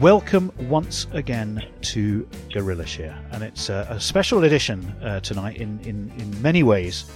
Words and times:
Welcome 0.00 0.52
once 0.68 1.08
again 1.10 1.66
to 1.80 2.22
Guerillashire, 2.50 3.20
and 3.32 3.42
it's 3.42 3.68
a, 3.68 3.84
a 3.90 3.98
special 3.98 4.44
edition 4.44 4.84
uh, 5.02 5.18
tonight 5.18 5.56
in, 5.56 5.80
in, 5.80 6.12
in 6.20 6.40
many 6.40 6.62
ways. 6.62 7.10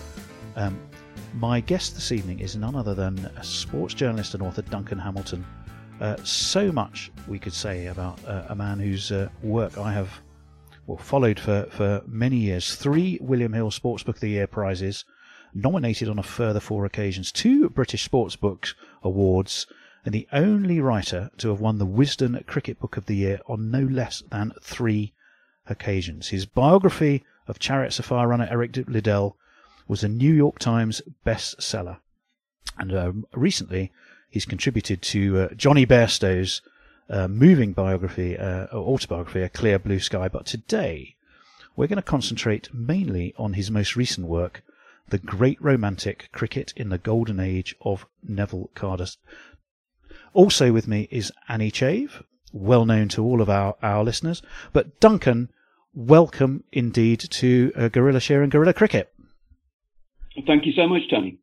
Um, 0.56 0.80
my 1.33 1.60
guest 1.60 1.94
this 1.94 2.10
evening 2.10 2.41
is 2.41 2.56
none 2.56 2.75
other 2.75 2.92
than 2.92 3.19
a 3.36 3.44
sports 3.44 3.94
journalist 3.94 4.34
and 4.34 4.42
author 4.42 4.62
Duncan 4.62 4.98
Hamilton. 4.98 5.47
Uh, 6.00 6.16
so 6.25 6.72
much 6.72 7.12
we 7.28 7.38
could 7.38 7.53
say 7.53 7.86
about 7.86 8.19
uh, 8.27 8.47
a 8.48 8.56
man 8.56 8.80
whose 8.80 9.12
uh, 9.12 9.28
work 9.44 9.78
I 9.78 9.92
have 9.92 10.10
well, 10.88 10.98
followed 10.98 11.38
for, 11.38 11.69
for 11.70 12.03
many 12.08 12.38
years. 12.38 12.75
Three 12.75 13.16
William 13.20 13.53
Hill 13.53 13.70
Sportsbook 13.70 14.16
of 14.16 14.20
the 14.20 14.30
Year 14.30 14.48
prizes, 14.48 15.05
nominated 15.55 16.08
on 16.08 16.19
a 16.19 16.25
further 16.25 16.58
four 16.58 16.84
occasions, 16.84 17.30
two 17.30 17.70
British 17.70 18.03
Sports 18.03 18.34
Sportsbook 18.34 18.75
Awards, 19.05 19.69
and 20.05 20.12
the 20.12 20.28
only 20.33 20.81
writer 20.81 21.31
to 21.39 21.48
have 21.48 21.61
won 21.61 21.78
the 21.78 21.86
Wisden 21.86 22.45
Cricket 22.47 22.81
Book 22.81 22.97
of 22.97 23.06
the 23.06 23.17
Year 23.17 23.41
on 23.47 23.70
no 23.70 23.81
less 23.81 24.22
than 24.31 24.53
three 24.61 25.12
occasions. 25.69 26.28
His 26.28 26.47
biography 26.47 27.25
of 27.47 27.59
Chariots 27.59 27.98
of 27.98 28.06
Fire 28.06 28.28
runner 28.28 28.48
Eric 28.50 28.77
Liddell 28.89 29.36
was 29.86 30.03
a 30.03 30.09
New 30.09 30.33
York 30.33 30.59
Times 30.59 31.03
bestseller. 31.25 31.98
And 32.78 32.92
uh, 32.92 33.12
recently, 33.34 33.92
he's 34.28 34.44
contributed 34.44 35.03
to 35.03 35.41
uh, 35.41 35.54
Jonny 35.54 35.87
Bairstow's 35.87 36.62
uh, 37.10 37.28
moving 37.28 37.72
biography, 37.72 38.38
uh, 38.38 38.66
or 38.72 38.94
autobiography, 38.94 39.43
A 39.43 39.49
Clear 39.49 39.78
Blue 39.78 39.99
Sky. 40.00 40.28
But 40.28 40.47
today, 40.47 41.16
we're 41.76 41.88
going 41.88 41.97
to 41.97 42.03
concentrate 42.03 42.72
mainly 42.72 43.34
on 43.37 43.55
his 43.55 43.71
most 43.71 43.97
recent 43.97 44.26
work, 44.26 44.62
The 45.09 45.19
Great 45.19 45.60
Romantic 45.60 46.31
Cricket 46.32 46.72
in 46.76 46.88
the 46.88 46.99
Golden 46.99 47.38
Age 47.38 47.75
of 47.82 48.06
Neville 48.26 48.71
Cardus. 48.75 49.16
Also 50.34 50.72
with 50.72 50.88
me 50.88 51.09
is 51.10 51.32
Annie 51.48 51.70
Chave, 51.70 52.22
well 52.53 52.84
known 52.84 53.09
to 53.09 53.25
all 53.25 53.41
of 53.41 53.50
our, 53.50 53.76
our 53.82 54.03
listeners. 54.03 54.43
But 54.72 54.98
Duncan, 55.00 55.50
welcome 55.94 56.65
indeed 56.72 57.20
to 57.20 57.72
uh, 57.76 57.88
Guerillashire 57.88 58.43
and 58.43 58.50
Guerilla 58.50 58.72
Cricket. 58.72 59.12
Thank 60.47 60.65
you 60.65 60.72
so 60.72 60.88
much, 60.88 61.03
Tony. 61.10 61.38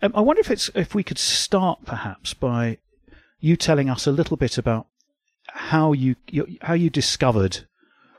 Um, 0.00 0.12
I 0.14 0.20
wonder 0.20 0.40
if 0.40 0.50
it's 0.50 0.70
if 0.74 0.94
we 0.94 1.02
could 1.02 1.18
start 1.18 1.84
perhaps 1.84 2.34
by 2.34 2.78
you 3.40 3.56
telling 3.56 3.90
us 3.90 4.06
a 4.06 4.12
little 4.12 4.36
bit 4.36 4.58
about 4.58 4.86
how 5.48 5.92
you, 5.92 6.16
you 6.28 6.56
how 6.62 6.74
you 6.74 6.90
discovered 6.90 7.66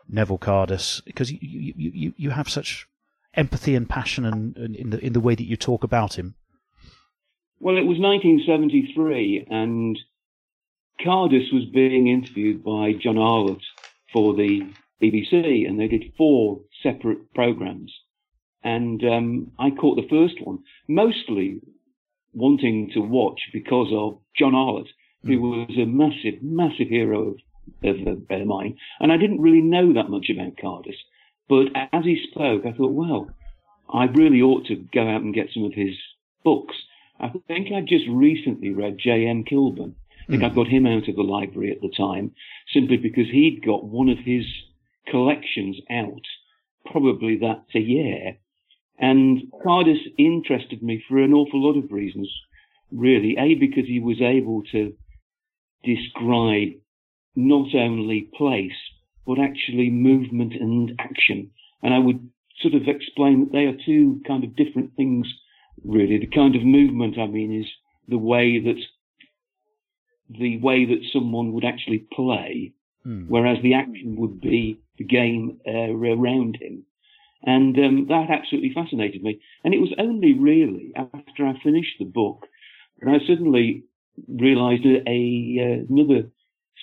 Neville 0.08 0.38
Cardus 0.38 1.04
because 1.06 1.32
you, 1.32 1.40
you, 1.42 1.74
you, 1.76 2.14
you 2.18 2.30
have 2.32 2.50
such 2.50 2.88
empathy 3.34 3.76
and 3.76 3.90
passion 3.90 4.26
and, 4.26 4.56
and 4.58 4.76
in 4.76 4.90
the 4.92 5.06
in 5.06 5.14
the 5.14 5.20
way 5.20 5.36
that 5.36 5.48
you 5.48 5.56
talk 5.56 5.84
about 5.84 6.18
him. 6.20 6.36
Well, 7.64 7.78
it 7.78 7.88
was 7.88 7.98
1973, 7.98 9.48
and 9.50 9.98
Cardus 11.00 11.54
was 11.54 11.64
being 11.74 12.10
interviewed 12.10 12.62
by 12.62 12.92
John 12.92 13.18
Arlott 13.18 13.64
for 14.12 14.34
the 14.34 14.64
BBC, 15.02 15.66
and 15.66 15.80
they 15.80 15.88
did 15.88 16.12
four 16.18 16.60
separate 16.82 17.34
programs. 17.34 17.90
And 18.66 19.02
um, 19.06 19.52
I 19.58 19.70
caught 19.70 19.96
the 19.96 20.10
first 20.10 20.46
one, 20.46 20.60
mostly 20.90 21.62
wanting 22.34 22.92
to 22.96 23.00
watch 23.00 23.40
because 23.54 23.94
of 23.94 24.20
John 24.38 24.56
Arlott, 24.56 24.90
who 25.24 25.40
was 25.40 25.78
a 25.78 25.86
massive, 25.86 26.44
massive 26.44 26.90
hero 26.90 27.30
of, 27.30 27.38
of, 27.86 28.08
of 28.30 28.46
mine. 28.46 28.76
And 29.00 29.10
I 29.10 29.16
didn't 29.16 29.40
really 29.40 29.62
know 29.62 29.94
that 29.94 30.10
much 30.10 30.30
about 30.30 30.58
Cardus. 30.58 31.00
But 31.48 31.68
as 31.94 32.04
he 32.04 32.28
spoke, 32.30 32.66
I 32.66 32.74
thought, 32.74 32.92
well, 32.92 33.30
I 33.88 34.04
really 34.08 34.42
ought 34.42 34.66
to 34.66 34.76
go 34.76 35.08
out 35.08 35.22
and 35.22 35.34
get 35.34 35.48
some 35.54 35.64
of 35.64 35.74
his 35.74 35.96
books. 36.44 36.76
I 37.24 37.32
think 37.48 37.72
I 37.72 37.82
just 37.82 38.06
recently 38.10 38.72
read 38.72 38.98
J.M. 39.00 39.46
Kilburn. 39.46 39.96
I 40.28 40.32
think 40.32 40.44
I 40.44 40.50
hmm. 40.50 40.56
got 40.56 40.68
him 40.68 40.86
out 40.86 41.08
of 41.08 41.16
the 41.16 41.24
library 41.24 41.72
at 41.72 41.82
the 41.82 41.92
time 41.96 42.32
simply 42.74 42.98
because 42.98 43.30
he'd 43.32 43.64
got 43.66 43.86
one 43.86 44.10
of 44.10 44.18
his 44.20 44.46
collections 45.08 45.78
out 45.90 46.22
probably 46.86 47.38
that 47.38 47.64
a 47.74 47.80
year. 47.80 48.38
And 49.00 49.52
Cardus 49.66 50.00
interested 50.18 50.84
me 50.84 51.04
for 51.08 51.18
an 51.18 51.34
awful 51.34 51.64
lot 51.64 51.78
of 51.78 51.92
reasons, 51.92 52.30
really. 52.92 53.36
A, 53.40 53.56
because 53.56 53.86
he 53.88 54.00
was 54.00 54.22
able 54.22 54.64
to 54.72 54.94
describe 55.84 56.74
not 57.36 57.74
only 57.74 58.30
place, 58.36 58.72
but 59.26 59.40
actually 59.40 59.90
movement 59.90 60.54
and 60.54 60.94
action. 61.00 61.52
And 61.82 61.94
I 61.94 62.00
would 62.00 62.30
sort 62.62 62.74
of 62.76 62.88
explain 62.88 63.42
that 63.42 63.52
they 63.52 63.66
are 63.66 63.78
two 63.86 64.22
kind 64.28 64.44
of 64.44 64.56
different 64.56 64.96
things, 64.96 65.28
really. 65.84 66.18
The 66.18 66.28
kind 66.28 66.56
of 66.56 66.64
movement, 66.64 67.18
I 67.18 67.28
mean, 67.28 67.62
is 67.62 67.68
the 68.08 68.18
way 68.18 68.60
that 68.60 68.82
the 70.30 70.58
way 70.60 70.86
that 70.86 71.04
someone 71.12 71.54
would 71.54 71.66
actually 71.66 72.06
play, 72.12 72.74
Hmm. 73.04 73.26
whereas 73.28 73.62
the 73.62 73.74
action 73.74 74.16
would 74.16 74.40
be 74.40 74.80
the 74.98 75.04
game 75.04 75.60
uh, 75.68 75.92
around 75.92 76.58
him. 76.62 76.86
And 77.46 77.78
um, 77.78 78.06
that 78.08 78.30
absolutely 78.30 78.74
fascinated 78.74 79.22
me. 79.22 79.42
And 79.66 79.74
it 79.74 79.82
was 79.82 79.94
only 79.98 80.34
really 80.34 80.94
after 80.96 81.46
I 81.46 81.60
finished 81.62 81.98
the 82.00 82.06
book 82.06 82.48
that 83.02 83.10
I 83.10 83.28
suddenly 83.28 83.84
realised 84.28 84.86
a, 84.86 85.04
a 85.06 85.60
uh, 85.60 85.86
another 85.90 86.32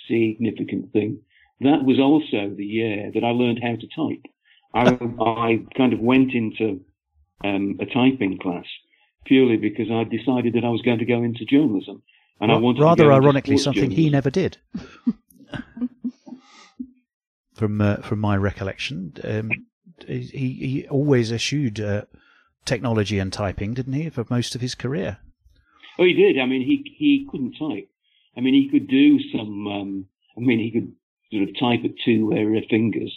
significant 0.07 0.93
thing. 0.93 1.21
That 1.61 1.85
was 1.85 1.99
also 1.99 2.55
the 2.55 2.67
year 2.67 3.11
that 3.15 3.25
I 3.25 3.31
learned 3.31 3.61
how 3.63 3.77
to 3.77 3.89
type. 3.97 4.27
I, 4.75 4.99
I 5.25 5.65
kind 5.77 5.95
of 5.95 6.01
went 6.01 6.33
into 6.35 6.81
um, 7.43 7.79
a 7.81 7.87
typing 7.87 8.39
class 8.39 8.67
purely 9.25 9.57
because 9.57 9.91
I 9.91 10.05
decided 10.05 10.55
that 10.55 10.65
I 10.65 10.71
was 10.71 10.83
going 10.83 10.99
to 10.99 11.05
go 11.05 11.23
into 11.23 11.45
journalism. 11.45 12.03
And 12.41 12.51
I 12.51 12.57
wanted 12.57 12.83
Rather 12.83 13.05
go 13.05 13.13
ironically, 13.13 13.59
sports 13.59 13.77
something 13.77 13.91
he 13.91 14.09
never 14.09 14.31
did. 14.31 14.57
from 17.55 17.81
uh, 17.81 17.97
from 17.97 18.19
my 18.19 18.37
recollection, 18.37 19.13
um, 19.25 19.51
he 20.07 20.27
he 20.29 20.87
always 20.89 21.31
eschewed 21.31 21.79
uh, 21.81 22.03
technology 22.65 23.19
and 23.19 23.31
typing, 23.31 23.75
didn't 23.75 23.93
he, 23.93 24.09
for 24.09 24.25
most 24.31 24.55
of 24.55 24.63
his 24.63 24.75
career? 24.75 25.19
Oh, 25.99 26.05
he 26.05 26.15
did. 26.15 26.39
I 26.39 26.47
mean, 26.47 26.63
he 26.63 26.95
he 26.97 27.27
couldn't 27.31 27.57
type. 27.59 27.91
I 28.37 28.41
mean, 28.41 28.55
he 28.55 28.71
could 28.71 28.89
do 28.89 29.19
some. 29.37 29.67
Um, 29.67 30.07
I 30.37 30.41
mean, 30.41 30.59
he 30.59 30.71
could 30.71 30.93
sort 31.31 31.49
of 31.49 31.59
type 31.59 31.85
at 31.85 31.99
two 32.03 32.33
uh, 32.33 32.61
fingers, 32.71 33.17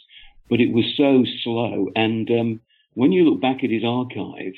but 0.50 0.59
it 0.59 0.73
was 0.73 0.85
so 0.97 1.23
slow. 1.44 1.88
And 1.95 2.29
um, 2.29 2.59
when 2.94 3.13
you 3.13 3.23
look 3.23 3.41
back 3.41 3.63
at 3.63 3.69
his 3.69 3.83
archive, 3.85 4.53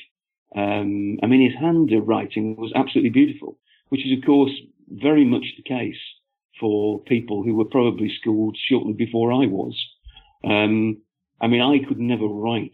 um, 0.55 1.17
I 1.21 1.27
mean, 1.27 1.49
his 1.49 1.59
handwriting 1.59 2.55
was 2.55 2.71
absolutely 2.75 3.09
beautiful, 3.09 3.57
which 3.89 4.05
is, 4.05 4.17
of 4.17 4.25
course, 4.25 4.51
very 4.89 5.25
much 5.25 5.45
the 5.57 5.63
case 5.63 5.99
for 6.59 7.01
people 7.01 7.43
who 7.43 7.55
were 7.55 7.65
probably 7.65 8.09
schooled 8.21 8.57
shortly 8.69 8.93
before 8.93 9.33
I 9.33 9.45
was. 9.47 9.75
Um, 10.43 11.01
I 11.41 11.47
mean, 11.47 11.61
I 11.61 11.85
could 11.85 11.99
never 11.99 12.25
write 12.25 12.71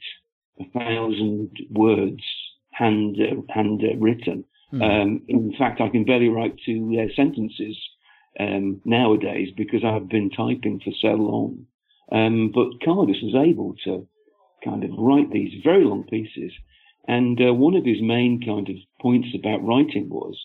a 0.60 0.66
thousand 0.78 1.50
words 1.72 2.24
hand 2.72 3.18
uh, 3.20 3.42
hand 3.52 3.82
uh, 3.84 3.98
written. 3.98 4.46
Hmm. 4.70 4.82
Um, 4.82 5.22
in 5.28 5.54
fact, 5.58 5.82
I 5.82 5.90
can 5.90 6.06
barely 6.06 6.30
write 6.30 6.56
two 6.66 6.96
uh, 7.00 7.14
sentences 7.16 7.78
um, 8.40 8.82
nowadays 8.86 9.50
because 9.56 9.84
I've 9.84 10.08
been 10.08 10.30
typing 10.30 10.80
for 10.84 10.92
so 11.02 11.10
long. 11.10 11.66
Um, 12.12 12.52
but 12.54 12.80
Cardus 12.86 13.24
was 13.24 13.36
able 13.36 13.76
to 13.86 14.08
kind 14.64 14.84
of 14.84 14.92
write 14.98 15.32
these 15.32 15.62
very 15.64 15.84
long 15.84 16.04
pieces. 16.04 16.52
And 17.08 17.40
uh, 17.42 17.54
one 17.54 17.76
of 17.76 17.86
his 17.86 18.02
main 18.02 18.42
kind 18.46 18.70
of 18.70 18.76
points 19.02 19.30
about 19.34 19.64
writing 19.64 20.10
was 20.10 20.38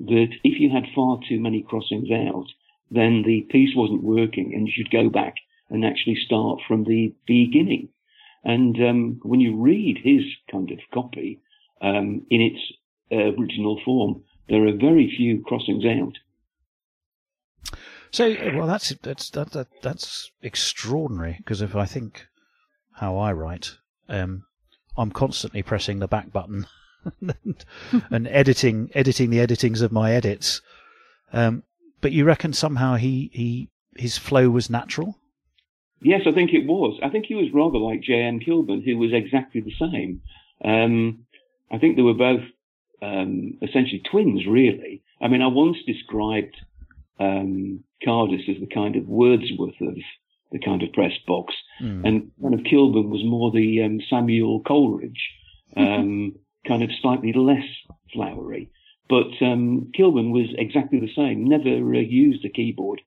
that 0.00 0.28
if 0.44 0.60
you 0.60 0.70
had 0.70 0.84
far 0.94 1.18
too 1.28 1.40
many 1.40 1.62
crossings 1.62 2.10
out, 2.10 2.46
then 2.90 3.22
the 3.26 3.46
piece 3.50 3.74
wasn't 3.74 4.02
working 4.02 4.52
and 4.54 4.66
you 4.66 4.72
should 4.74 4.90
go 4.90 5.08
back 5.08 5.34
and 5.70 5.84
actually 5.84 6.16
start 6.16 6.60
from 6.66 6.84
the 6.84 7.14
beginning. 7.26 7.88
And 8.44 8.76
um, 8.76 9.20
when 9.22 9.40
you 9.40 9.56
read 9.56 9.98
his 10.02 10.22
kind 10.50 10.70
of 10.70 10.78
copy 10.92 11.40
um, 11.80 12.26
in 12.30 12.40
its 12.40 12.60
uh, 13.10 13.40
original 13.40 13.80
form, 13.84 14.22
there 14.48 14.66
are 14.66 14.76
very 14.76 15.12
few 15.16 15.42
crossings 15.42 15.84
out. 15.84 16.18
So, 18.10 18.36
well, 18.54 18.68
that's 18.68 18.94
that's 19.02 19.30
that, 19.30 19.50
that 19.52 19.66
that's 19.82 20.30
extraordinary 20.40 21.36
because 21.38 21.62
if 21.62 21.74
I 21.74 21.84
think 21.84 22.28
how 22.92 23.16
I 23.16 23.32
write, 23.32 23.72
um, 24.08 24.44
I'm 24.96 25.10
constantly 25.10 25.62
pressing 25.62 25.98
the 25.98 26.08
back 26.08 26.32
button 26.32 26.66
and, 27.20 27.64
and 28.10 28.28
editing 28.28 28.90
editing 28.94 29.30
the 29.30 29.38
editings 29.38 29.82
of 29.82 29.92
my 29.92 30.12
edits. 30.12 30.60
Um, 31.32 31.62
but 32.00 32.12
you 32.12 32.24
reckon 32.24 32.52
somehow 32.52 32.96
he 32.96 33.30
he 33.32 33.68
his 33.96 34.18
flow 34.18 34.50
was 34.50 34.70
natural? 34.70 35.18
Yes, 36.00 36.22
I 36.26 36.32
think 36.32 36.52
it 36.52 36.66
was. 36.66 36.98
I 37.02 37.08
think 37.08 37.26
he 37.26 37.34
was 37.34 37.48
rather 37.54 37.78
like 37.78 38.02
J.M. 38.02 38.40
Kilburn, 38.40 38.82
who 38.82 38.98
was 38.98 39.12
exactly 39.12 39.62
the 39.62 39.72
same. 39.80 40.20
Um, 40.62 41.26
I 41.70 41.78
think 41.78 41.96
they 41.96 42.02
were 42.02 42.12
both 42.12 42.42
um, 43.00 43.54
essentially 43.62 44.02
twins, 44.10 44.46
really. 44.46 45.02
I 45.20 45.28
mean, 45.28 45.40
I 45.40 45.46
once 45.46 45.78
described 45.86 46.56
um, 47.18 47.84
Cardus 48.06 48.48
as 48.48 48.60
the 48.60 48.68
kind 48.72 48.96
of 48.96 49.08
Wordsworth 49.08 49.80
of 49.80 49.96
the 50.54 50.60
kind 50.60 50.82
of 50.82 50.92
press 50.92 51.12
box, 51.26 51.52
Mm. 51.82 52.06
and 52.06 52.30
kind 52.40 52.54
of 52.54 52.62
Kilburn 52.64 53.10
was 53.10 53.24
more 53.24 53.50
the 53.50 53.82
um, 53.82 53.98
Samuel 54.08 54.60
Coleridge, 54.60 55.22
um, 55.76 56.36
kind 56.68 56.82
of 56.84 56.90
slightly 57.02 57.32
less 57.32 57.66
flowery. 58.12 58.70
But 59.08 59.32
um, 59.42 59.90
Kilburn 59.92 60.30
was 60.30 60.46
exactly 60.56 61.00
the 61.00 61.12
same. 61.14 61.44
Never 61.44 61.94
uh, 61.94 61.98
used 61.98 62.44
a 62.44 62.48
keyboard. 62.48 63.00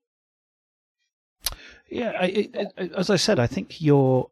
Yeah, 1.89 2.11
I, 2.19 2.49
I, 2.53 2.65
I, 2.77 2.83
as 2.97 3.09
I 3.09 3.15
said, 3.15 3.39
I 3.39 3.47
think 3.47 3.81
your 3.81 4.29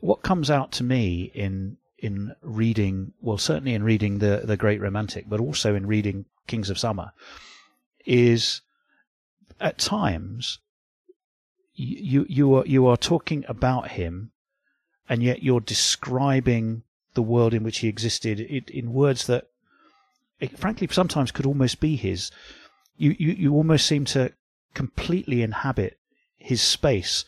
what 0.00 0.22
comes 0.22 0.50
out 0.50 0.72
to 0.72 0.84
me 0.84 1.30
in 1.34 1.78
in 1.98 2.34
reading, 2.42 3.12
well, 3.20 3.38
certainly 3.38 3.74
in 3.74 3.82
reading 3.82 4.18
the 4.18 4.42
the 4.44 4.56
Great 4.58 4.80
Romantic, 4.80 5.24
but 5.28 5.40
also 5.40 5.74
in 5.74 5.86
reading 5.86 6.26
Kings 6.46 6.68
of 6.68 6.78
Summer, 6.78 7.12
is 8.04 8.60
at 9.60 9.78
times 9.78 10.58
you 11.74 12.26
you 12.28 12.54
are 12.54 12.66
you 12.66 12.86
are 12.86 12.96
talking 12.96 13.44
about 13.48 13.92
him, 13.92 14.30
and 15.08 15.22
yet 15.22 15.42
you're 15.42 15.60
describing 15.60 16.82
the 17.14 17.22
world 17.22 17.54
in 17.54 17.62
which 17.62 17.78
he 17.78 17.88
existed 17.88 18.40
in, 18.40 18.64
in 18.68 18.92
words 18.92 19.26
that, 19.26 19.48
it, 20.40 20.58
frankly, 20.58 20.88
sometimes 20.90 21.30
could 21.30 21.46
almost 21.46 21.80
be 21.80 21.96
his. 21.96 22.30
You, 22.96 23.14
you 23.18 23.32
you 23.32 23.54
almost 23.54 23.86
seem 23.86 24.04
to 24.06 24.32
completely 24.74 25.42
inhabit 25.42 25.98
his 26.38 26.60
space, 26.60 27.24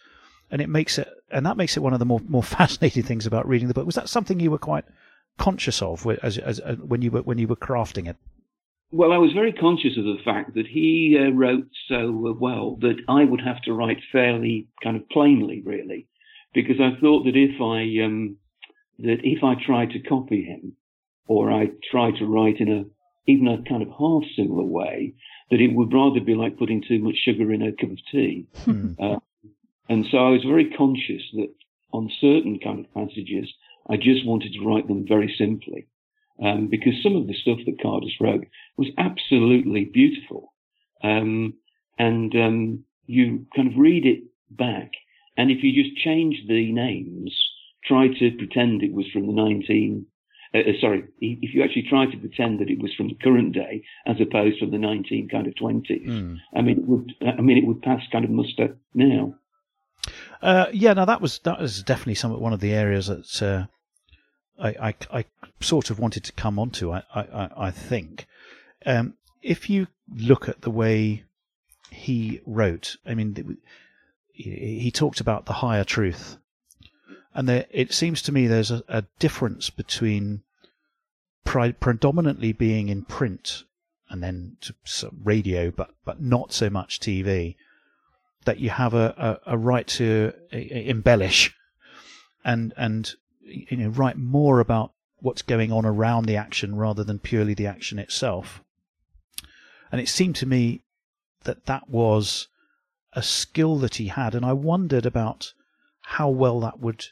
and 0.51 0.61
it 0.61 0.69
makes 0.69 0.99
it 0.99 1.09
and 1.31 1.45
that 1.47 1.57
makes 1.57 1.77
it 1.77 1.83
one 1.83 1.93
of 1.93 1.99
the 1.99 2.05
more 2.05 2.21
more 2.29 2.43
fascinating 2.59 3.03
things 3.03 3.27
about 3.27 3.49
reading 3.49 3.69
the 3.69 3.75
book. 3.75 3.87
Was 3.87 3.95
that 3.97 4.09
something 4.09 4.41
you 4.41 4.51
were 4.51 4.59
quite 4.59 4.85
conscious 5.37 5.83
of 5.83 6.07
as, 6.23 6.39
as, 6.39 6.61
as 6.61 6.79
when 6.79 7.03
you 7.03 7.11
were 7.11 7.23
when 7.23 7.39
you 7.39 7.49
were 7.49 7.57
crafting 7.57 8.09
it? 8.09 8.17
Well, 8.95 9.11
I 9.11 9.19
was 9.19 9.33
very 9.33 9.53
conscious 9.53 9.99
of 9.99 10.05
the 10.05 10.23
fact 10.25 10.55
that 10.55 10.69
he 10.69 11.19
uh, 11.19 11.33
wrote 11.33 11.67
so 11.89 12.13
well 12.39 12.77
that 12.81 13.03
I 13.09 13.25
would 13.25 13.41
have 13.41 13.61
to 13.63 13.73
write 13.73 13.99
fairly 14.13 14.69
kind 14.85 14.97
of 14.97 15.09
plainly, 15.09 15.63
really, 15.67 16.07
because 16.55 16.77
I 16.81 17.01
thought 17.01 17.25
that 17.25 17.35
if 17.35 17.61
I 17.61 18.05
um, 18.05 18.37
that 19.01 19.19
if 19.25 19.43
I 19.43 19.57
tried 19.57 19.91
to 19.91 19.99
copy 19.99 20.45
him, 20.45 20.77
or 21.27 21.51
I 21.51 21.71
tried 21.91 22.19
to 22.19 22.27
write 22.27 22.61
in 22.61 22.69
a 22.71 22.85
even 23.27 23.49
a 23.49 23.69
kind 23.69 23.83
of 23.83 23.89
half 23.89 24.23
similar 24.37 24.63
way, 24.63 25.15
that 25.51 25.61
it 25.61 25.75
would 25.75 25.93
rather 25.93 26.21
be 26.21 26.37
like 26.37 26.57
putting 26.57 26.81
too 26.81 27.01
much 27.01 27.17
sugar 27.17 27.53
in 27.53 27.63
a 27.63 27.73
cup 27.73 27.91
of 27.91 27.99
tea. 28.13 28.47
Hmm. 28.65 28.93
Uh, 29.01 29.17
and 29.89 30.07
so 30.09 30.19
I 30.19 30.31
was 30.31 30.45
very 30.45 30.71
conscious 30.71 31.23
that 31.33 31.53
on 31.93 32.13
certain 32.21 32.61
kind 32.63 32.79
of 32.79 32.95
passages, 32.95 33.53
I 33.91 33.97
just 33.97 34.25
wanted 34.25 34.53
to 34.53 34.65
write 34.65 34.87
them 34.87 35.05
very 35.05 35.35
simply. 35.37 35.89
Um, 36.43 36.67
because 36.69 36.95
some 37.03 37.15
of 37.15 37.29
the 37.29 37.35
stuff 37.35 37.59
that 37.65 37.79
Cardus 37.79 38.21
wrote 38.21 38.47
was 38.77 38.89
absolutely 38.99 39.85
beautiful. 39.85 40.53
Um, 41.03 41.55
and 41.97 42.35
um, 42.35 42.85
you 43.07 43.47
kind 43.55 43.69
of 43.71 43.79
read 43.79 44.05
it 44.05 44.25
back, 44.51 44.91
and 45.37 45.51
if 45.51 45.63
you 45.63 45.83
just 45.83 45.97
change 46.03 46.43
the 46.49 46.73
names, 46.73 47.33
try 47.85 48.09
to 48.09 48.31
pretend 48.37 48.83
it 48.83 48.93
was 48.93 49.07
from 49.13 49.27
the 49.27 49.33
19, 49.33 50.07
uh, 50.55 50.59
uh, 50.59 50.63
sorry, 50.81 51.05
if 51.21 51.55
you 51.55 51.63
actually 51.63 51.87
try 51.89 52.07
to 52.07 52.17
pretend 52.17 52.61
that 52.61 52.71
it 52.71 52.81
was 52.81 52.93
from 52.95 53.09
the 53.09 53.15
current 53.23 53.53
day 53.53 53.85
as 54.07 54.17
opposed 54.21 54.59
to 54.61 54.67
the 54.67 54.79
19 54.79 55.29
kind 55.29 55.47
of 55.47 55.55
20s, 55.55 56.07
Mm. 56.07 56.39
I 56.55 56.63
mean, 56.63 56.79
it 56.79 56.87
would, 56.87 57.15
I 57.27 57.41
mean, 57.41 57.59
it 57.59 57.67
would 57.67 57.83
pass 57.83 58.03
kind 58.11 58.25
of 58.25 58.31
muster 58.31 58.77
now. 58.95 59.35
Uh, 60.43 60.67
yeah, 60.73 60.93
now 60.93 61.07
that 61.07 61.21
was 61.23 61.39
that 61.45 61.59
was 61.59 61.83
definitely 61.83 62.15
some 62.15 62.39
one 62.39 62.53
of 62.53 62.61
the 62.61 62.73
areas 62.73 63.07
that 63.07 63.43
uh, 63.43 63.67
I, 64.59 64.69
I 64.81 64.95
I 65.13 65.25
sort 65.61 65.91
of 65.91 65.99
wanted 65.99 66.25
to 66.25 66.33
come 66.33 66.59
onto. 66.59 66.93
I 66.93 67.03
I, 67.15 67.51
I 67.57 67.71
think 67.71 68.27
um, 68.87 69.15
if 69.43 69.69
you 69.69 69.89
look 70.15 70.49
at 70.49 70.63
the 70.63 70.71
way 70.71 71.25
he 71.91 72.41
wrote, 72.47 72.97
I 73.07 73.15
mean, 73.15 73.59
he, 74.33 74.91
talked 74.91 75.21
about 75.21 75.47
the 75.47 75.55
higher 75.55 75.85
truth, 75.85 76.37
and 77.35 77.49
there, 77.49 77.67
it 77.71 77.93
seems 77.93 78.21
to 78.23 78.33
me 78.33 78.47
there's 78.47 78.71
a, 78.71 78.83
a 78.89 79.05
difference 79.19 79.71
between 79.71 80.43
pri- 81.45 81.73
predominantly 81.73 82.53
being 82.53 82.89
in 82.89 83.05
print 83.05 83.65
and 84.09 84.23
then 84.23 84.57
radio, 85.23 85.71
but 85.71 85.91
but 86.05 86.21
not 86.21 86.53
so 86.53 86.69
much 86.69 87.01
TV 87.01 87.57
that 88.45 88.61
you 88.61 88.71
have 88.71 88.93
a, 88.93 89.41
a, 89.47 89.55
a 89.55 89.59
right 89.59 89.87
to 89.87 90.33
uh, 90.53 90.57
embellish 90.57 91.55
and 92.45 92.75
and 92.77 93.15
you 93.45 93.77
know 93.77 93.89
write 93.89 94.17
more 94.17 94.61
about 94.61 94.93
what's 95.21 95.43
going 95.43 95.73
on 95.73 95.87
around 95.87 96.27
the 96.27 96.37
action 96.37 96.77
rather 96.77 97.03
than 97.03 97.19
purely 97.19 97.55
the 97.55 97.67
action 97.67 97.99
itself. 97.99 98.63
And 99.91 100.01
it 100.01 100.09
seemed 100.09 100.37
to 100.37 100.47
me 100.47 100.83
that 101.45 101.67
that 101.67 101.89
was 101.89 102.49
a 103.13 103.23
skill 103.23 103.77
that 103.79 103.97
he 103.97 104.09
had, 104.09 104.35
and 104.35 104.45
I 104.45 104.53
wondered 104.53 105.07
about 105.07 105.53
how 106.01 106.29
well 106.29 106.61
that 106.61 106.81
would 106.81 107.07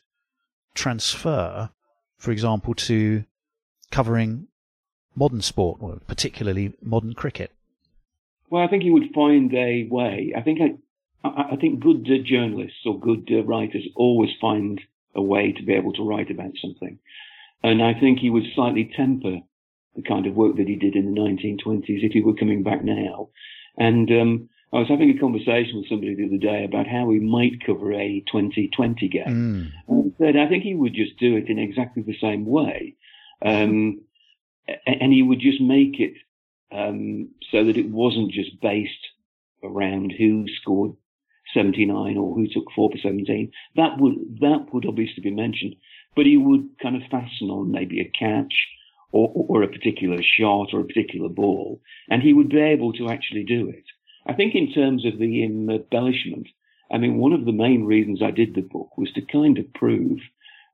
transfer, 0.74 1.70
for 2.18 2.30
example, 2.30 2.74
to 2.74 3.24
covering 3.90 4.48
modern 5.14 5.42
sport, 5.42 5.78
or 5.80 6.00
particularly 6.06 6.72
modern 6.82 7.14
cricket. 7.14 7.52
Well, 8.50 8.62
I 8.62 8.68
think 8.68 8.82
he 8.82 8.90
would 8.90 9.12
find 9.14 9.52
a 9.54 9.86
way. 9.88 10.32
I 10.36 10.40
think 10.42 10.60
I, 11.24 11.52
I, 11.52 11.56
think 11.56 11.80
good 11.80 12.06
journalists 12.24 12.80
or 12.84 12.98
good 12.98 13.28
uh, 13.30 13.44
writers 13.44 13.86
always 13.94 14.30
find 14.40 14.80
a 15.14 15.22
way 15.22 15.52
to 15.52 15.62
be 15.62 15.74
able 15.74 15.92
to 15.94 16.06
write 16.06 16.30
about 16.30 16.52
something. 16.60 16.98
And 17.62 17.82
I 17.82 17.94
think 17.94 18.18
he 18.18 18.30
would 18.30 18.44
slightly 18.54 18.90
temper 18.96 19.38
the 19.94 20.02
kind 20.02 20.26
of 20.26 20.34
work 20.34 20.56
that 20.56 20.68
he 20.68 20.76
did 20.76 20.96
in 20.96 21.14
the 21.14 21.20
1920s 21.20 22.02
if 22.02 22.12
he 22.12 22.22
were 22.22 22.34
coming 22.34 22.62
back 22.62 22.82
now. 22.82 23.28
And 23.76 24.10
um, 24.10 24.48
I 24.72 24.78
was 24.78 24.88
having 24.88 25.10
a 25.10 25.20
conversation 25.20 25.76
with 25.76 25.88
somebody 25.88 26.14
the 26.14 26.26
other 26.26 26.38
day 26.38 26.64
about 26.64 26.86
how 26.86 27.10
he 27.10 27.18
might 27.18 27.64
cover 27.64 27.92
a 27.92 28.24
2020 28.32 29.08
game. 29.08 29.24
Mm. 29.26 29.72
And 29.88 30.14
said 30.18 30.36
I 30.36 30.48
think 30.48 30.62
he 30.62 30.74
would 30.74 30.94
just 30.94 31.18
do 31.18 31.36
it 31.36 31.48
in 31.48 31.58
exactly 31.58 32.02
the 32.02 32.18
same 32.20 32.46
way. 32.46 32.96
Um, 33.44 34.00
and 34.86 35.12
he 35.12 35.22
would 35.22 35.40
just 35.40 35.60
make 35.60 36.00
it 36.00 36.14
um, 36.70 37.30
so 37.50 37.64
that 37.64 37.76
it 37.76 37.90
wasn't 37.90 38.32
just 38.32 38.60
based 38.60 38.90
around 39.62 40.12
who 40.16 40.46
scored 40.60 40.92
79 41.54 42.16
or 42.16 42.34
who 42.34 42.46
took 42.46 42.64
four 42.74 42.90
for 42.90 42.98
17. 42.98 43.52
That 43.76 43.98
would 43.98 44.14
that 44.40 44.66
would 44.72 44.86
obviously 44.86 45.22
be 45.22 45.30
mentioned, 45.30 45.76
but 46.16 46.26
he 46.26 46.36
would 46.36 46.68
kind 46.82 46.96
of 46.96 47.02
fasten 47.10 47.50
on 47.50 47.72
maybe 47.72 48.00
a 48.00 48.10
catch 48.18 48.52
or, 49.12 49.30
or 49.34 49.62
a 49.62 49.68
particular 49.68 50.22
shot 50.22 50.68
or 50.72 50.80
a 50.80 50.84
particular 50.84 51.28
ball, 51.28 51.80
and 52.08 52.22
he 52.22 52.32
would 52.32 52.48
be 52.48 52.60
able 52.60 52.92
to 52.94 53.08
actually 53.08 53.44
do 53.44 53.68
it. 53.68 53.84
I 54.26 54.34
think 54.34 54.54
in 54.54 54.72
terms 54.72 55.04
of 55.04 55.18
the 55.18 55.44
embellishment, 55.44 56.48
I 56.90 56.98
mean, 56.98 57.18
one 57.18 57.32
of 57.32 57.44
the 57.44 57.52
main 57.52 57.84
reasons 57.84 58.22
I 58.22 58.30
did 58.30 58.54
the 58.54 58.62
book 58.62 58.96
was 58.96 59.12
to 59.12 59.22
kind 59.22 59.58
of 59.58 59.72
prove 59.74 60.20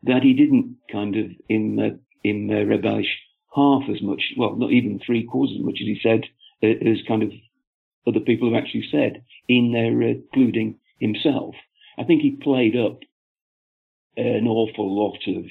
that 0.02 0.22
he 0.22 0.34
didn't 0.34 0.76
kind 0.90 1.16
of 1.16 1.26
in 1.48 2.00
in 2.24 2.50
uh, 2.50 2.74
embellish 2.74 3.18
half 3.54 3.82
as 3.88 4.02
much, 4.02 4.22
well, 4.36 4.56
not 4.56 4.72
even 4.72 5.00
three 5.04 5.24
quarters 5.24 5.56
as 5.58 5.64
much 5.64 5.78
as 5.80 5.86
he 5.86 6.00
said, 6.02 6.24
uh, 6.62 6.88
as 6.88 6.98
kind 7.06 7.22
of 7.22 7.32
other 8.08 8.20
people 8.20 8.52
have 8.52 8.62
actually 8.62 8.88
said 8.90 9.22
in 9.48 9.72
their 9.72 10.02
uh, 10.02 10.14
including 10.14 10.78
himself. 10.98 11.54
I 11.98 12.04
think 12.04 12.22
he 12.22 12.38
played 12.42 12.76
up 12.76 13.00
an 14.16 14.46
awful 14.46 14.96
lot 14.96 15.18
of 15.26 15.44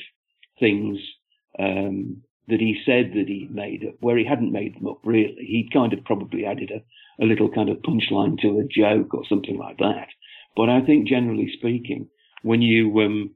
things 0.60 0.98
um, 1.60 2.22
that 2.48 2.60
he 2.60 2.82
said 2.86 3.12
that 3.14 3.28
he 3.28 3.48
made 3.52 3.86
up, 3.88 3.96
where 4.00 4.18
he 4.18 4.26
hadn't 4.26 4.52
made 4.52 4.76
them 4.76 4.88
up 4.88 5.00
really. 5.04 5.36
He'd 5.40 5.74
kind 5.74 5.94
of 5.94 6.04
probably 6.06 6.46
added 6.46 6.72
a, 6.72 7.24
a 7.24 7.26
little 7.26 7.50
kind 7.50 7.70
of 7.70 7.78
punchline 7.78 8.40
to 8.42 8.60
a 8.60 8.64
joke 8.64 9.14
or 9.14 9.24
something 9.28 9.58
like 9.58 9.78
that. 9.78 10.08
But 10.56 10.70
I 10.70 10.82
think 10.82 11.08
generally 11.08 11.52
speaking, 11.58 12.08
when 12.42 12.62
you 12.62 13.00
um, 13.02 13.36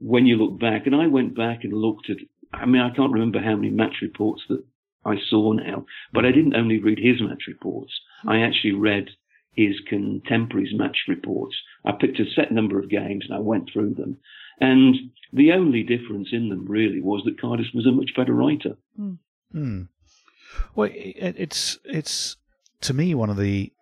when 0.00 0.26
you 0.26 0.36
look 0.36 0.58
back, 0.58 0.86
and 0.86 0.96
I 0.96 1.06
went 1.06 1.36
back 1.36 1.64
and 1.64 1.72
looked 1.72 2.08
at, 2.08 2.16
I 2.52 2.66
mean, 2.66 2.80
I 2.80 2.94
can't 2.94 3.12
remember 3.12 3.40
how 3.40 3.56
many 3.56 3.70
match 3.70 3.96
reports 4.00 4.42
that 4.48 4.64
I 5.04 5.16
saw 5.28 5.52
now, 5.52 5.86
but 6.12 6.24
I 6.24 6.32
didn't 6.32 6.56
only 6.56 6.78
read 6.78 6.98
his 6.98 7.20
match 7.20 7.44
reports. 7.48 7.92
I 8.26 8.40
actually 8.40 8.72
read 8.72 9.08
his 9.52 9.80
contemporaries' 9.88 10.74
match 10.74 11.04
reports. 11.08 11.56
I 11.84 11.92
picked 11.92 12.20
a 12.20 12.30
set 12.30 12.52
number 12.52 12.78
of 12.78 12.90
games 12.90 13.24
and 13.26 13.34
I 13.34 13.40
went 13.40 13.70
through 13.72 13.94
them. 13.94 14.18
And 14.60 14.94
the 15.32 15.52
only 15.52 15.82
difference 15.82 16.28
in 16.32 16.50
them 16.50 16.66
really 16.66 17.00
was 17.00 17.22
that 17.24 17.40
Cardus 17.40 17.74
was 17.74 17.86
a 17.86 17.92
much 17.92 18.10
better 18.14 18.34
writer. 18.34 18.76
Hmm. 19.52 19.82
Well, 20.74 20.90
it's 20.92 21.78
it's 21.84 22.36
to 22.82 22.94
me 22.94 23.14
one 23.14 23.30
of 23.30 23.36
the 23.36 23.72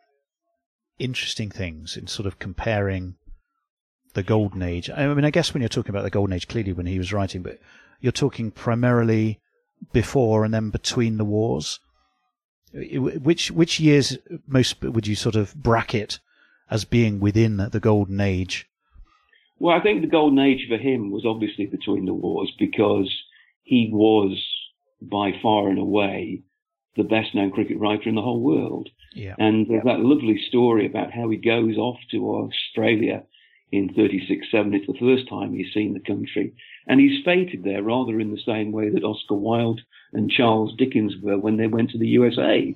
interesting 0.99 1.51
things 1.51 1.97
in 1.97 2.07
sort 2.07 2.27
of 2.27 2.39
comparing 2.39 3.17
the 4.15 4.23
golden 4.23 4.63
age. 4.63 4.91
I 4.91 5.13
mean, 5.13 5.25
I 5.25 5.31
guess 5.31 5.53
when 5.53 5.63
you're 5.63 5.69
talking 5.69 5.91
about 5.91 6.05
the 6.05 6.11
golden 6.11 6.35
age, 6.35 6.49
clearly 6.49 6.73
when 6.73 6.87
he 6.87 6.99
was 6.99 7.13
writing, 7.13 7.43
but 7.43 7.59
you're 8.01 8.13
talking 8.13 8.51
primarily 8.51 9.41
before 9.93 10.45
and 10.45 10.53
then 10.53 10.71
between 10.71 11.19
the 11.19 11.25
wars. 11.25 11.81
Which 12.73 13.51
which 13.51 13.81
years 13.81 14.19
most 14.47 14.83
would 14.83 15.07
you 15.07 15.15
sort 15.15 15.37
of 15.37 15.55
bracket 15.55 16.21
as 16.71 16.85
being 16.85 17.19
within 17.19 17.57
the 17.57 17.81
golden 17.81 18.21
age? 18.21 18.69
Well, 19.59 19.77
I 19.77 19.81
think 19.81 20.03
the 20.03 20.07
golden 20.07 20.39
age 20.39 20.67
for 20.69 20.77
him 20.77 21.11
was 21.11 21.25
obviously 21.25 21.67
between 21.67 22.05
the 22.05 22.15
wars 22.15 22.53
because 22.59 23.11
he 23.63 23.91
was 23.93 24.45
by 25.01 25.33
far 25.43 25.69
and 25.69 25.79
away 25.79 26.43
the 26.97 27.05
best 27.05 27.35
known 27.35 27.51
cricket 27.51 27.79
writer 27.79 28.09
in 28.09 28.15
the 28.15 28.23
whole 28.23 28.41
world. 28.41 28.89
Yeah. 29.15 29.35
And 29.39 29.67
there's 29.69 29.85
that 29.85 30.01
lovely 30.01 30.39
story 30.49 30.87
about 30.87 31.13
how 31.13 31.29
he 31.31 31.37
goes 31.37 31.77
off 31.77 31.99
to 32.11 32.31
Australia 32.31 33.25
in 33.71 33.93
36 33.95 34.47
7. 34.51 34.75
It's 34.75 34.87
the 34.87 34.99
first 34.99 35.29
time 35.29 35.53
he's 35.53 35.73
seen 35.73 35.95
the 35.95 36.01
country. 36.01 36.55
And 36.87 37.01
he's 37.01 37.25
feted 37.25 37.65
there 37.65 37.83
rather 37.83 38.19
in 38.19 38.31
the 38.31 38.41
same 38.45 38.73
way 38.73 38.89
that 38.91 39.05
Oscar 39.05 39.35
Wilde 39.35 39.81
and 40.13 40.31
Charles 40.31 40.75
Dickens 40.77 41.15
were 41.21 41.39
when 41.39 41.57
they 41.57 41.67
went 41.67 41.91
to 41.91 41.99
the 41.99 42.07
USA. 42.09 42.75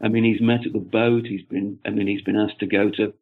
I 0.00 0.08
mean, 0.08 0.24
he's 0.24 0.40
met 0.40 0.66
at 0.66 0.72
the 0.72 0.78
boat. 0.78 1.26
He's 1.26 1.44
been, 1.44 1.78
I 1.84 1.90
mean, 1.90 2.06
he's 2.06 2.22
been 2.22 2.36
asked 2.36 2.60
to 2.60 2.66
go 2.66 2.90
to 2.90 3.12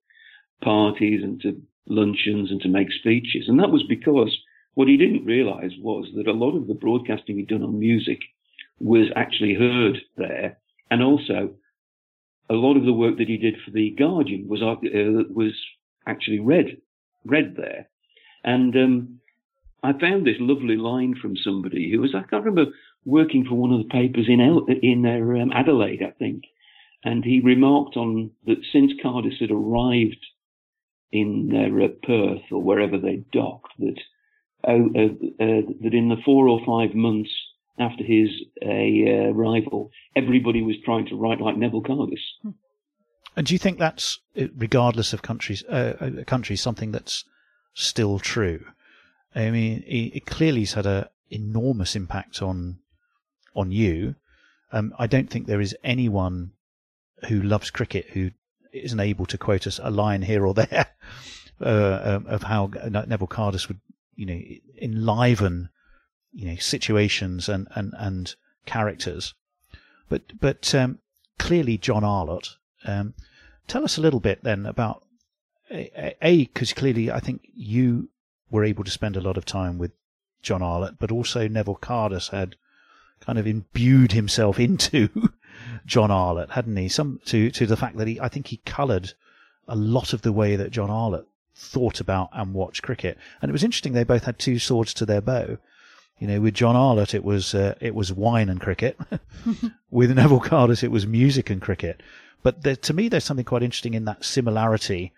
parties 0.62 1.22
and 1.22 1.40
to 1.42 1.60
luncheons 1.88 2.50
and 2.50 2.60
to 2.62 2.68
make 2.68 2.92
speeches. 2.92 3.48
And 3.48 3.58
that 3.58 3.70
was 3.70 3.82
because 3.88 4.36
what 4.74 4.88
he 4.88 4.96
didn't 4.96 5.24
realize 5.24 5.72
was 5.80 6.06
that 6.14 6.28
a 6.28 6.32
lot 6.32 6.56
of 6.56 6.68
the 6.68 6.74
broadcasting 6.74 7.36
he'd 7.36 7.48
done 7.48 7.62
on 7.62 7.78
music 7.78 8.20
was 8.78 9.08
actually 9.16 9.54
heard 9.54 9.98
there. 10.16 10.58
And 10.90 11.02
also 11.02 11.54
a 12.48 12.54
lot 12.54 12.76
of 12.76 12.84
the 12.84 12.92
work 12.92 13.18
that 13.18 13.28
he 13.28 13.36
did 13.36 13.56
for 13.64 13.72
the 13.72 13.90
Guardian 13.90 14.46
was, 14.48 14.62
uh, 14.62 14.76
was 15.34 15.52
actually 16.06 16.38
read, 16.38 16.80
read 17.24 17.56
there. 17.56 17.88
And, 18.44 18.74
um, 18.76 19.20
I 19.82 19.92
found 19.92 20.26
this 20.26 20.36
lovely 20.40 20.76
line 20.76 21.14
from 21.14 21.36
somebody 21.36 21.90
who 21.90 22.00
was, 22.00 22.14
I 22.14 22.22
can't 22.22 22.44
remember, 22.44 22.72
working 23.04 23.44
for 23.44 23.54
one 23.54 23.72
of 23.72 23.78
the 23.78 23.88
papers 23.88 24.26
in, 24.28 24.40
El- 24.40 24.66
in 24.66 25.02
their, 25.02 25.36
um, 25.36 25.52
Adelaide, 25.52 26.02
I 26.02 26.10
think. 26.10 26.44
And 27.04 27.24
he 27.24 27.40
remarked 27.40 27.96
on 27.96 28.32
that 28.46 28.58
since 28.72 28.92
Cardus 29.02 29.40
had 29.40 29.50
arrived 29.52 30.24
in 31.12 31.48
their 31.48 31.80
uh, 31.80 31.88
Perth 32.02 32.42
or 32.50 32.62
wherever 32.62 32.98
they 32.98 33.22
docked 33.32 33.72
that 33.78 33.98
oh, 34.66 34.90
uh, 34.94 35.44
uh, 35.44 35.62
that 35.82 35.94
in 35.94 36.08
the 36.08 36.20
four 36.24 36.48
or 36.48 36.60
five 36.66 36.94
months 36.94 37.30
after 37.78 38.02
his 38.02 38.28
uh, 38.64 39.30
arrival, 39.32 39.90
everybody 40.16 40.62
was 40.62 40.76
trying 40.84 41.06
to 41.06 41.16
write 41.16 41.40
like 41.40 41.56
Neville 41.56 41.82
Cardus. 41.82 42.18
And 43.38 43.46
do 43.46 43.54
you 43.54 43.58
think 43.60 43.78
that's, 43.78 44.18
regardless 44.56 45.12
of 45.12 45.22
countries, 45.22 45.62
uh, 45.66 46.24
countries, 46.26 46.60
something 46.60 46.90
that's 46.90 47.24
still 47.72 48.18
true? 48.18 48.64
I 49.32 49.50
mean, 49.50 49.84
it, 49.86 50.16
it 50.16 50.26
clearly 50.26 50.62
has 50.62 50.72
had 50.72 50.86
an 50.86 51.04
enormous 51.30 51.94
impact 51.94 52.42
on 52.42 52.80
on 53.54 53.70
you. 53.70 54.16
Um, 54.72 54.92
I 54.98 55.06
don't 55.06 55.30
think 55.30 55.46
there 55.46 55.60
is 55.60 55.76
anyone 55.84 56.50
who 57.28 57.40
loves 57.40 57.70
cricket 57.70 58.06
who 58.10 58.32
isn't 58.72 58.98
able 58.98 59.26
to 59.26 59.38
quote 59.38 59.68
us 59.68 59.78
a 59.84 59.90
line 59.90 60.22
here 60.22 60.44
or 60.44 60.52
there 60.52 60.86
uh, 61.60 62.00
um, 62.02 62.26
of 62.26 62.42
how 62.42 62.72
Neville 62.88 63.28
Cardus 63.28 63.68
would, 63.68 63.78
you 64.16 64.26
know, 64.26 64.40
enliven, 64.82 65.68
you 66.32 66.50
know, 66.50 66.56
situations 66.56 67.48
and, 67.48 67.68
and, 67.76 67.94
and 67.98 68.34
characters. 68.66 69.34
But, 70.08 70.22
but, 70.40 70.74
um, 70.74 70.98
clearly 71.38 71.78
John 71.78 72.02
Arlott, 72.02 72.56
um, 72.84 73.14
tell 73.66 73.84
us 73.84 73.98
a 73.98 74.00
little 74.00 74.20
bit 74.20 74.42
then 74.42 74.66
about 74.66 75.04
a, 75.70 76.16
because 76.22 76.72
clearly 76.72 77.10
I 77.10 77.20
think 77.20 77.46
you 77.54 78.08
were 78.50 78.64
able 78.64 78.84
to 78.84 78.90
spend 78.90 79.16
a 79.16 79.20
lot 79.20 79.36
of 79.36 79.44
time 79.44 79.78
with 79.78 79.92
John 80.42 80.62
Arlott, 80.62 80.98
but 80.98 81.12
also 81.12 81.46
Neville 81.48 81.78
Cardus 81.80 82.30
had 82.30 82.56
kind 83.20 83.38
of 83.38 83.46
imbued 83.46 84.12
himself 84.12 84.58
into 84.60 85.30
John 85.86 86.10
Arlott, 86.10 86.50
hadn't 86.50 86.76
he? 86.76 86.88
Some 86.88 87.20
to 87.26 87.50
to 87.50 87.66
the 87.66 87.76
fact 87.76 87.96
that 87.96 88.08
he, 88.08 88.20
I 88.20 88.28
think 88.28 88.48
he 88.48 88.58
coloured 88.58 89.12
a 89.66 89.76
lot 89.76 90.12
of 90.12 90.22
the 90.22 90.32
way 90.32 90.56
that 90.56 90.70
John 90.70 90.90
Arlott 90.90 91.26
thought 91.54 92.00
about 92.00 92.30
and 92.32 92.54
watched 92.54 92.82
cricket. 92.82 93.18
And 93.42 93.50
it 93.50 93.52
was 93.52 93.64
interesting; 93.64 93.92
they 93.92 94.04
both 94.04 94.24
had 94.24 94.38
two 94.38 94.58
swords 94.58 94.94
to 94.94 95.06
their 95.06 95.20
bow. 95.20 95.58
You 96.18 96.26
know, 96.26 96.40
with 96.40 96.54
John 96.54 96.74
Arlott, 96.74 97.14
it 97.14 97.22
was 97.22 97.54
uh, 97.54 97.74
it 97.80 97.94
was 97.94 98.12
wine 98.12 98.48
and 98.48 98.60
cricket. 98.60 98.98
with 99.90 100.10
Neville 100.10 100.40
Cardus, 100.40 100.82
it 100.82 100.90
was 100.90 101.06
music 101.06 101.50
and 101.50 101.60
cricket. 101.60 102.02
But 102.42 102.62
there, 102.62 102.76
to 102.76 102.94
me, 102.94 103.08
there's 103.08 103.24
something 103.24 103.44
quite 103.44 103.62
interesting 103.62 103.94
in 103.94 104.04
that 104.04 104.24
similarity 104.24 105.12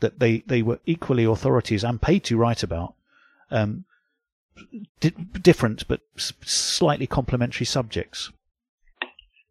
that 0.00 0.18
they, 0.18 0.38
they 0.46 0.62
were 0.62 0.80
equally 0.86 1.24
authorities 1.24 1.84
and 1.84 2.02
paid 2.02 2.24
to 2.24 2.36
write 2.36 2.62
about. 2.62 2.94
Um, 3.50 3.84
di- 5.00 5.10
different 5.10 5.86
but 5.88 6.00
slightly 6.16 7.06
complementary 7.06 7.66
subjects. 7.66 8.30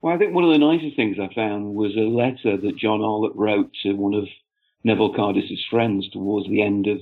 Well, 0.01 0.13
I 0.13 0.17
think 0.17 0.33
one 0.33 0.43
of 0.43 0.51
the 0.51 0.57
nicest 0.57 0.97
things 0.97 1.17
I 1.19 1.33
found 1.33 1.75
was 1.75 1.95
a 1.95 2.01
letter 2.01 2.57
that 2.57 2.77
John 2.77 3.01
Arlott 3.01 3.35
wrote 3.35 3.71
to 3.83 3.93
one 3.93 4.13
of 4.13 4.27
Neville 4.83 5.13
Cardus's 5.13 5.63
friends 5.69 6.09
towards 6.09 6.49
the 6.49 6.61
end 6.61 6.87
of 6.87 6.99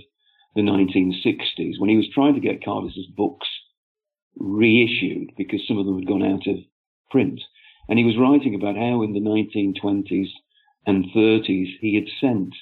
the 0.55 0.61
1960s 0.61 1.79
when 1.79 1.89
he 1.89 1.97
was 1.97 2.09
trying 2.13 2.35
to 2.35 2.39
get 2.39 2.63
Cardus's 2.63 3.07
books 3.07 3.47
reissued 4.37 5.31
because 5.35 5.65
some 5.67 5.77
of 5.77 5.85
them 5.85 5.97
had 5.97 6.07
gone 6.07 6.23
out 6.23 6.45
of 6.47 6.57
print. 7.09 7.41
And 7.89 7.99
he 7.99 8.05
was 8.05 8.17
writing 8.17 8.55
about 8.55 8.75
how 8.75 9.01
in 9.03 9.13
the 9.13 9.19
1920s 9.19 10.29
and 10.85 11.05
30s 11.15 11.77
he 11.79 11.95
had 11.95 12.07
sent 12.19 12.55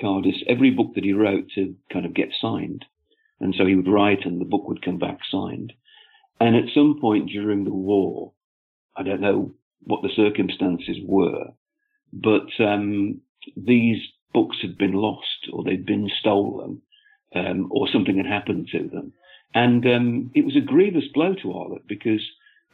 Cardus 0.00 0.42
every 0.46 0.70
book 0.70 0.94
that 0.94 1.04
he 1.04 1.12
wrote 1.12 1.50
to 1.54 1.74
kind 1.92 2.06
of 2.06 2.14
get 2.14 2.30
signed. 2.40 2.84
And 3.40 3.54
so 3.56 3.66
he 3.66 3.74
would 3.74 3.88
write 3.88 4.24
and 4.24 4.40
the 4.40 4.44
book 4.44 4.66
would 4.66 4.84
come 4.84 4.98
back 4.98 5.18
signed. 5.30 5.72
And 6.40 6.56
at 6.56 6.72
some 6.74 6.98
point 7.00 7.30
during 7.30 7.64
the 7.64 7.74
war, 7.74 8.32
I 8.96 9.02
don't 9.02 9.20
know 9.20 9.52
what 9.80 10.02
the 10.02 10.10
circumstances 10.14 10.96
were, 11.04 11.48
but 12.12 12.48
um, 12.58 13.20
these 13.56 13.98
books 14.32 14.56
had 14.62 14.76
been 14.76 14.92
lost 14.92 15.48
or 15.52 15.64
they'd 15.64 15.86
been 15.86 16.10
stolen 16.20 16.82
um, 17.34 17.68
or 17.70 17.88
something 17.88 18.16
had 18.16 18.26
happened 18.26 18.68
to 18.72 18.88
them. 18.88 19.12
And 19.54 19.86
um, 19.86 20.30
it 20.34 20.44
was 20.44 20.56
a 20.56 20.60
grievous 20.60 21.08
blow 21.12 21.34
to 21.42 21.52
Arlott 21.52 21.86
because 21.88 22.22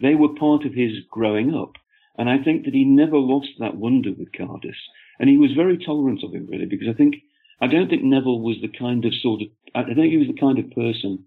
they 0.01 0.15
were 0.15 0.35
part 0.35 0.65
of 0.65 0.75
his 0.75 0.93
growing 1.11 1.55
up. 1.55 1.73
And 2.17 2.29
I 2.29 2.43
think 2.43 2.65
that 2.65 2.75
he 2.75 2.85
never 2.85 3.17
lost 3.17 3.49
that 3.59 3.77
wonder 3.77 4.11
with 4.17 4.33
Cardus. 4.33 4.77
And 5.19 5.29
he 5.29 5.37
was 5.37 5.53
very 5.53 5.79
tolerant 5.79 6.23
of 6.25 6.33
him, 6.33 6.47
really, 6.47 6.67
because 6.67 6.89
I 6.89 6.93
think, 6.93 7.17
I 7.61 7.67
don't 7.67 7.89
think 7.89 8.03
Neville 8.03 8.41
was 8.41 8.57
the 8.61 8.69
kind 8.69 9.05
of 9.05 9.13
sort 9.15 9.43
of, 9.43 9.49
I 9.75 9.83
don't 9.83 9.97
think 9.97 10.13
he 10.13 10.19
was 10.19 10.29
the 10.29 10.41
kind 10.41 10.59
of 10.59 10.71
person 10.71 11.25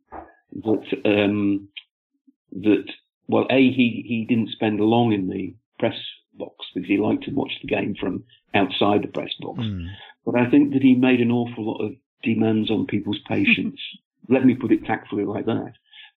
that, 0.64 0.86
um, 1.06 1.70
that 2.54 2.86
well, 3.28 3.46
A, 3.50 3.72
he, 3.72 4.04
he 4.08 4.26
didn't 4.28 4.52
spend 4.52 4.80
long 4.80 5.12
in 5.12 5.30
the 5.30 5.56
press 5.80 5.98
box 6.34 6.66
because 6.74 6.88
he 6.88 6.98
liked 6.98 7.26
to 7.26 7.32
watch 7.32 7.52
the 7.62 7.68
game 7.68 7.96
from 8.00 8.24
outside 8.54 9.04
the 9.04 9.08
press 9.08 9.34
box. 9.40 9.60
Mm. 9.60 9.88
But 10.26 10.36
I 10.36 10.50
think 10.50 10.74
that 10.74 10.82
he 10.82 10.96
made 10.96 11.20
an 11.20 11.32
awful 11.32 11.66
lot 11.66 11.86
of 11.86 11.94
demands 12.24 12.72
on 12.72 12.88
people's 12.88 13.20
patience. 13.28 13.80
Let 14.30 14.46
me 14.46 14.56
put 14.56 14.72
it 14.72 14.86
tactfully 14.86 15.26
like 15.26 15.46
that. 15.46 15.74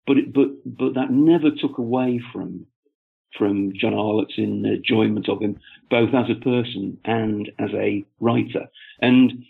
But 0.09 0.17
it, 0.17 0.33
but 0.33 0.47
but 0.65 0.95
that 0.95 1.11
never 1.11 1.51
took 1.51 1.77
away 1.77 2.19
from 2.33 2.65
from 3.37 3.73
John 3.79 3.93
Arlott's 3.93 4.39
enjoyment 4.39 5.29
of 5.29 5.39
him, 5.39 5.59
both 5.91 6.15
as 6.15 6.25
a 6.31 6.43
person 6.43 6.97
and 7.05 7.51
as 7.59 7.69
a 7.75 8.03
writer. 8.19 8.65
And 8.99 9.43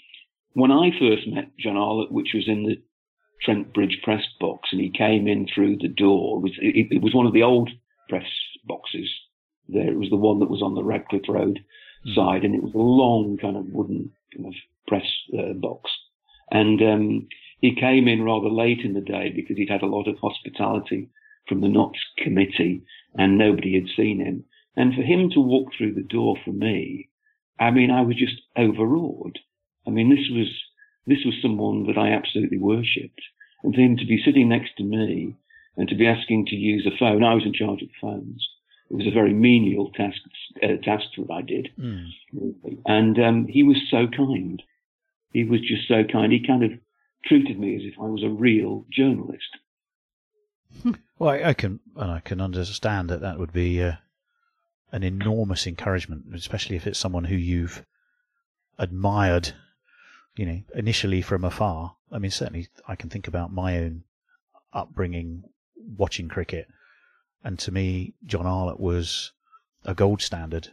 when 0.56 0.70
I 0.70 0.90
first 1.00 1.30
met 1.30 1.58
John 1.58 1.78
Arlott, 1.78 2.12
which 2.12 2.32
was 2.34 2.50
in 2.50 2.64
the 2.64 2.76
Trent 3.42 3.74
Bridge 3.74 4.02
press 4.04 4.26
box, 4.42 4.68
and 4.74 4.82
he 4.82 4.90
came 4.92 5.30
in 5.30 5.48
through 5.48 5.78
the 5.78 5.88
door. 5.88 6.40
It 6.40 6.42
was, 6.42 6.52
it, 6.60 6.88
it 6.92 7.02
was 7.02 7.16
one 7.16 7.26
of 7.26 7.32
the 7.32 7.44
old 7.44 7.70
press 8.10 8.28
boxes. 8.66 9.10
There, 9.70 9.90
it 9.94 9.98
was 9.98 10.10
the 10.10 10.18
one 10.18 10.40
that 10.40 10.50
was 10.50 10.62
on 10.62 10.76
the 10.76 10.84
Radcliffe 10.84 11.30
Road 11.30 11.62
mm. 12.06 12.16
side, 12.16 12.44
and 12.44 12.54
it 12.54 12.62
was 12.62 12.74
a 12.74 12.78
long 12.78 13.38
kind 13.42 13.56
of 13.56 13.64
wooden 13.72 14.12
kind 14.36 14.48
of 14.48 14.54
press 14.90 15.08
uh, 15.40 15.54
box. 15.54 15.90
And 16.52 16.82
um, 16.82 17.28
he 17.62 17.76
came 17.76 18.08
in 18.08 18.24
rather 18.24 18.50
late 18.50 18.80
in 18.84 18.94
the 18.94 19.02
day 19.02 19.32
because 19.36 19.58
he'd 19.58 19.70
had 19.70 19.82
a 19.82 19.88
lot 19.88 20.08
of 20.08 20.18
hospitality 20.20 21.10
from 21.48 21.62
the 21.62 21.68
Notts 21.68 22.00
committee 22.18 22.84
and 23.16 23.38
nobody 23.38 23.74
had 23.74 23.90
seen 23.96 24.20
him. 24.20 24.46
And 24.76 24.94
for 24.94 25.02
him 25.02 25.30
to 25.32 25.42
walk 25.42 25.70
through 25.78 25.96
the 25.96 26.04
door 26.04 26.38
for 26.46 26.52
me, 26.52 27.10
I 27.60 27.72
mean, 27.72 27.92
I 27.92 28.02
was 28.02 28.16
just 28.16 28.42
overawed. 28.56 29.40
I 29.86 29.90
mean, 29.90 30.10
this 30.10 30.30
was, 30.32 30.48
this 31.06 31.26
was 31.26 31.36
someone 31.42 31.88
that 31.88 31.98
I 31.98 32.12
absolutely 32.12 32.60
worshipped. 32.60 33.22
And 33.64 33.76
for 33.76 33.82
him 33.82 33.98
to 33.98 34.06
be 34.06 34.22
sitting 34.24 34.48
next 34.48 34.78
to 34.78 34.84
me 34.84 35.36
and 35.76 35.90
to 35.90 35.96
be 35.96 36.08
asking 36.08 36.46
to 36.48 36.56
use 36.56 36.88
a 36.88 36.98
phone, 36.98 37.24
I 37.24 37.34
was 37.34 37.44
in 37.46 37.54
charge 37.54 37.82
of 37.82 37.90
the 37.90 37.94
phones. 38.00 38.48
It 38.90 38.96
was 38.96 39.08
a 39.08 39.14
very 39.14 39.34
menial 39.34 39.92
task, 39.92 40.18
uh, 40.64 40.78
task 40.84 41.06
that 41.18 41.32
I 41.32 41.42
did. 41.42 41.70
Mm. 41.78 42.08
And 42.86 43.20
um, 43.20 43.48
he 43.48 43.64
was 43.64 43.78
so 43.92 44.08
kind. 44.08 44.64
He 45.32 45.44
was 45.44 45.60
just 45.62 45.88
so 45.88 46.04
kind. 46.10 46.32
He 46.32 46.46
kind 46.46 46.64
of 46.64 46.72
treated 47.26 47.60
me 47.60 47.76
as 47.76 47.82
if 47.84 48.00
I 48.00 48.06
was 48.06 48.24
a 48.24 48.30
real 48.30 48.86
journalist. 48.92 49.58
Well, 51.18 51.32
I, 51.32 51.50
I 51.50 51.54
can 51.54 51.82
and 51.98 52.10
I 52.10 52.22
can 52.22 52.40
understand 52.40 53.10
that 53.10 53.20
that 53.20 53.40
would 53.40 53.52
be 53.52 53.84
uh, 53.84 53.96
an 54.94 55.04
enormous 55.04 55.68
encouragement, 55.68 56.28
especially 56.34 56.78
if 56.78 56.88
it's 56.88 56.98
someone 56.98 57.26
who 57.26 57.36
you've 57.36 57.86
admired, 58.78 59.54
you 60.38 60.46
know, 60.46 60.62
initially 60.74 61.22
from 61.22 61.44
afar. 61.44 61.98
I 62.10 62.20
mean, 62.20 62.32
certainly 62.32 62.70
I 62.88 62.96
can 62.96 63.10
think 63.10 63.28
about 63.28 63.52
my 63.52 63.80
own 63.80 64.06
upbringing 64.72 65.44
watching 65.98 66.30
cricket, 66.30 66.68
and 67.44 67.60
to 67.60 67.72
me, 67.74 68.14
John 68.26 68.46
Arlott 68.46 68.80
was 68.80 69.34
a 69.84 69.94
gold 69.94 70.22
standard. 70.22 70.70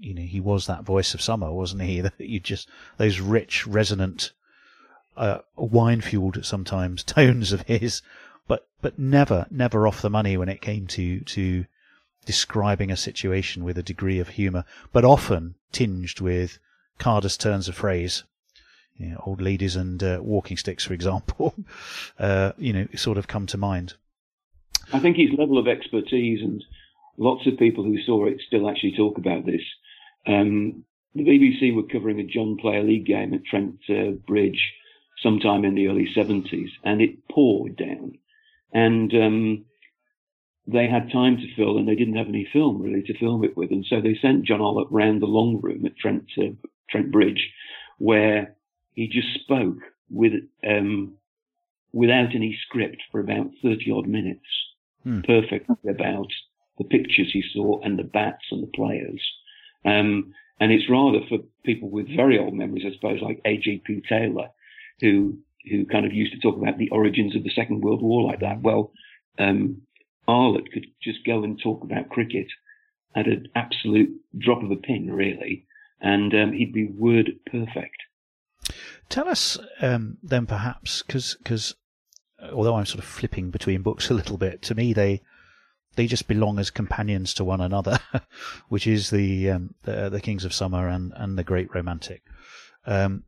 You 0.00 0.14
know, 0.14 0.22
he 0.22 0.40
was 0.40 0.66
that 0.66 0.82
voice 0.82 1.14
of 1.14 1.22
summer, 1.22 1.52
wasn't 1.52 1.82
he? 1.82 2.00
That 2.00 2.14
you 2.18 2.40
just 2.40 2.68
those 2.96 3.20
rich, 3.20 3.66
resonant, 3.66 4.32
uh, 5.20 5.40
wine-fueled 5.54 6.44
sometimes 6.44 7.04
tones 7.04 7.52
of 7.52 7.62
his, 7.62 8.02
but 8.48 8.66
but 8.80 8.98
never, 8.98 9.46
never 9.50 9.86
off 9.86 10.02
the 10.02 10.10
money 10.10 10.36
when 10.36 10.48
it 10.48 10.62
came 10.62 10.86
to 10.88 11.20
to 11.20 11.66
describing 12.24 12.90
a 12.90 12.96
situation 12.96 13.62
with 13.62 13.78
a 13.78 13.82
degree 13.82 14.18
of 14.18 14.30
humour, 14.30 14.64
but 14.92 15.04
often 15.04 15.54
tinged 15.72 16.20
with 16.20 16.58
cardus 16.98 17.38
turns 17.38 17.68
of 17.68 17.74
phrase. 17.74 18.24
You 18.96 19.10
know, 19.10 19.22
old 19.26 19.40
ladies 19.40 19.76
and 19.76 20.02
uh, 20.02 20.18
walking 20.22 20.56
sticks, 20.56 20.84
for 20.84 20.94
example, 20.94 21.54
uh, 22.18 22.52
you 22.58 22.72
know, 22.72 22.86
sort 22.96 23.18
of 23.18 23.28
come 23.28 23.46
to 23.46 23.58
mind. 23.58 23.94
I 24.92 25.00
think 25.00 25.16
his 25.16 25.30
level 25.38 25.58
of 25.58 25.68
expertise, 25.68 26.40
and 26.42 26.64
lots 27.18 27.46
of 27.46 27.58
people 27.58 27.84
who 27.84 28.00
saw 28.02 28.26
it 28.26 28.40
still 28.46 28.68
actually 28.68 28.94
talk 28.96 29.18
about 29.18 29.44
this. 29.44 29.62
Um, 30.26 30.84
the 31.14 31.24
BBC 31.24 31.74
were 31.74 31.82
covering 31.82 32.20
a 32.20 32.24
John 32.24 32.56
Player 32.56 32.82
League 32.82 33.06
game 33.06 33.34
at 33.34 33.44
Trent 33.44 33.78
uh, 33.88 34.12
Bridge 34.26 34.72
sometime 35.22 35.64
in 35.64 35.74
the 35.74 35.88
early 35.88 36.08
70s, 36.16 36.70
and 36.84 37.00
it 37.00 37.28
poured 37.28 37.76
down. 37.76 38.18
And 38.72 39.12
um, 39.14 39.64
they 40.66 40.86
had 40.88 41.10
time 41.12 41.36
to 41.38 41.54
fill, 41.56 41.78
and 41.78 41.88
they 41.88 41.94
didn't 41.94 42.16
have 42.16 42.28
any 42.28 42.48
film 42.52 42.80
really 42.80 43.02
to 43.02 43.18
film 43.18 43.44
it 43.44 43.56
with, 43.56 43.70
and 43.70 43.84
so 43.88 44.00
they 44.00 44.16
sent 44.20 44.46
John 44.46 44.60
Arlott 44.60 44.88
round 44.90 45.20
the 45.20 45.26
long 45.26 45.60
room 45.60 45.84
at 45.86 45.96
Trent 45.96 46.24
uh, 46.38 46.52
Trent 46.90 47.10
Bridge, 47.10 47.50
where 47.98 48.56
he 48.94 49.08
just 49.08 49.28
spoke 49.42 49.78
with 50.10 50.32
um, 50.66 51.14
without 51.92 52.34
any 52.34 52.56
script 52.66 53.02
for 53.10 53.20
about 53.20 53.50
30 53.62 53.90
odd 53.90 54.06
minutes, 54.06 54.46
Hmm. 55.02 55.22
perfectly 55.22 55.76
about 55.88 56.28
the 56.76 56.84
pictures 56.84 57.30
he 57.32 57.42
saw 57.54 57.80
and 57.80 57.98
the 57.98 58.04
bats 58.04 58.44
and 58.50 58.62
the 58.62 58.70
players. 58.74 59.22
Um, 59.84 60.34
and 60.60 60.70
it's 60.72 60.90
rather 60.90 61.20
for 61.26 61.38
people 61.64 61.88
with 61.88 62.14
very 62.14 62.38
old 62.38 62.52
memories, 62.52 62.84
I 62.86 62.92
suppose, 62.94 63.22
like 63.22 63.40
A.J.P. 63.46 64.02
Taylor, 64.06 64.48
who 65.00 65.38
who 65.70 65.84
kind 65.86 66.06
of 66.06 66.12
used 66.12 66.32
to 66.32 66.40
talk 66.40 66.56
about 66.56 66.78
the 66.78 66.90
origins 66.90 67.36
of 67.36 67.44
the 67.44 67.50
Second 67.50 67.82
World 67.82 68.02
War 68.02 68.22
like 68.22 68.40
that. 68.40 68.62
Well, 68.62 68.92
um, 69.38 69.82
Arlott 70.26 70.72
could 70.72 70.86
just 71.02 71.24
go 71.26 71.44
and 71.44 71.60
talk 71.60 71.84
about 71.84 72.08
cricket 72.08 72.46
at 73.14 73.26
an 73.26 73.48
absolute 73.54 74.10
drop 74.38 74.62
of 74.62 74.70
a 74.70 74.76
pin, 74.76 75.12
really, 75.12 75.66
and 76.00 76.32
um, 76.34 76.52
he'd 76.52 76.72
be 76.72 76.86
word 76.86 77.32
perfect. 77.46 77.96
Tell 79.08 79.28
us 79.28 79.58
um, 79.82 80.18
then, 80.22 80.46
perhaps, 80.46 81.02
because 81.02 81.74
although 82.52 82.76
I'm 82.76 82.86
sort 82.86 83.00
of 83.00 83.04
flipping 83.04 83.50
between 83.50 83.82
books 83.82 84.10
a 84.10 84.14
little 84.14 84.38
bit, 84.38 84.62
to 84.62 84.74
me 84.74 84.92
they 84.92 85.20
they 85.96 86.06
just 86.06 86.28
belong 86.28 86.58
as 86.58 86.70
companions 86.70 87.34
to 87.34 87.44
one 87.44 87.60
another, 87.60 87.98
which 88.68 88.86
is 88.86 89.10
the 89.10 89.50
um, 89.50 89.74
the, 89.82 90.08
the 90.08 90.20
Kings 90.20 90.44
of 90.44 90.54
Summer 90.54 90.88
and 90.88 91.12
and 91.16 91.36
the 91.36 91.44
Great 91.44 91.74
Romantic. 91.74 92.22
Um, 92.86 93.24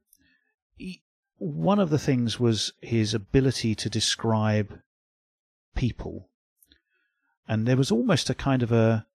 one 1.43 1.81
of 1.81 1.91
the 1.91 1.99
things 1.99 2.39
was 2.39 2.73
his 2.81 3.15
ability 3.15 3.75
to 3.75 3.91
describe 3.91 4.79
people, 5.75 6.29
and 7.49 7.67
there 7.67 7.77
was 7.77 7.91
almost 7.91 8.31
a 8.31 8.35
kind 8.35 8.63
of 8.63 8.71
a 8.71 9.07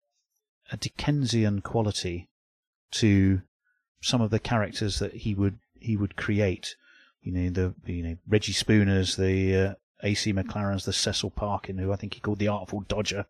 a 0.70 0.78
Dickensian 0.78 1.62
quality 1.62 2.28
to 2.92 3.42
some 4.02 4.22
of 4.22 4.30
the 4.30 4.40
characters 4.40 5.00
that 5.00 5.14
he 5.14 5.34
would 5.34 5.60
he 5.80 5.96
would 5.96 6.18
create. 6.18 6.76
You 7.22 7.32
know 7.32 7.50
the 7.50 7.74
you 7.86 8.04
know 8.04 8.18
Reggie 8.28 8.52
Spooners, 8.52 9.16
the 9.16 9.56
uh, 9.56 9.74
AC 10.04 10.34
MacLarens, 10.34 10.84
the 10.84 10.94
Cecil 10.94 11.32
Parkin, 11.32 11.78
who 11.78 11.94
I 11.94 11.96
think 11.96 12.14
he 12.14 12.20
called 12.20 12.40
the 12.40 12.50
Artful 12.50 12.82
Dodger. 12.82 13.26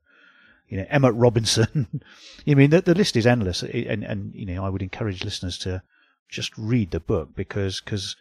You 0.67 0.77
know 0.77 0.87
Emmott 0.89 1.13
Robinson. 1.15 2.01
I 2.47 2.55
mean 2.55 2.71
the, 2.71 2.81
the 2.81 2.95
list 2.95 3.15
is 3.15 3.27
endless, 3.27 3.61
and 3.61 4.03
and 4.03 4.33
you 4.33 4.47
know 4.47 4.65
I 4.65 4.69
would 4.69 4.81
encourage 4.81 5.23
listeners 5.23 5.59
to 5.59 5.83
just 6.29 6.57
read 6.57 6.89
the 6.89 6.99
book 6.99 7.35
because 7.35 7.79
because 7.79 8.15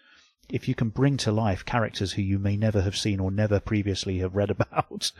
if 0.48 0.68
you 0.68 0.74
can 0.74 0.88
bring 0.90 1.16
to 1.18 1.32
life 1.32 1.64
characters 1.64 2.12
who 2.12 2.22
you 2.22 2.38
may 2.38 2.56
never 2.56 2.82
have 2.82 2.96
seen 2.96 3.20
or 3.20 3.30
never 3.30 3.60
previously 3.60 4.18
have 4.18 4.36
read 4.36 4.50
about, 4.58 5.12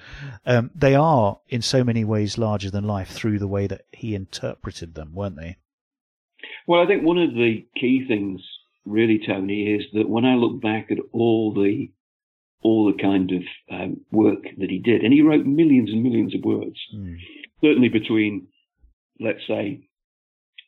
um, 0.45 0.71
they 0.75 0.95
are 0.95 1.39
in 1.49 1.62
so 1.62 1.83
many 1.85 2.05
ways 2.05 2.39
larger 2.39 2.71
than 2.71 2.85
life 2.85 3.11
through 3.11 3.39
the 3.39 3.49
way 3.49 3.67
that 3.67 3.85
he 3.93 4.15
interpreted 4.15 4.95
them, 4.95 5.15
weren't 5.15 5.37
they? 5.37 5.57
Well, 6.67 6.83
I 6.83 6.87
think 6.87 7.03
one 7.03 7.19
of 7.19 7.35
the 7.35 7.67
key 7.77 8.05
things, 8.07 8.41
really, 8.85 9.21
Tony, 9.25 9.75
is 9.75 9.85
that 9.95 10.09
when 10.09 10.25
I 10.25 10.35
look 10.35 10.61
back 10.61 10.91
at 10.91 10.99
all 11.12 11.53
the 11.55 11.91
all 12.62 12.91
the 12.91 13.01
kind 13.01 13.31
of 13.31 13.43
um, 13.71 14.01
work 14.11 14.43
that 14.59 14.71
he 14.71 14.79
did, 14.79 15.03
and 15.03 15.12
he 15.12 15.23
wrote 15.23 15.47
millions 15.47 15.91
and 15.91 16.03
millions 16.03 16.35
of 16.35 16.43
words, 16.43 16.77
Mm. 16.93 17.17
certainly 17.61 17.89
between, 17.89 18.49
let's 19.21 19.47
say, 19.47 19.87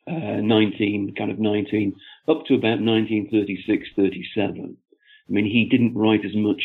uh, 0.09 0.41
19, 0.41 1.13
kind 1.17 1.31
of 1.31 1.39
19, 1.39 1.95
up 2.27 2.45
to 2.45 2.55
about 2.55 2.81
1936, 2.81 3.87
37. 3.95 4.77
I 5.29 5.31
mean, 5.31 5.45
he 5.45 5.67
didn't 5.69 5.95
write 5.95 6.25
as 6.25 6.35
much 6.35 6.61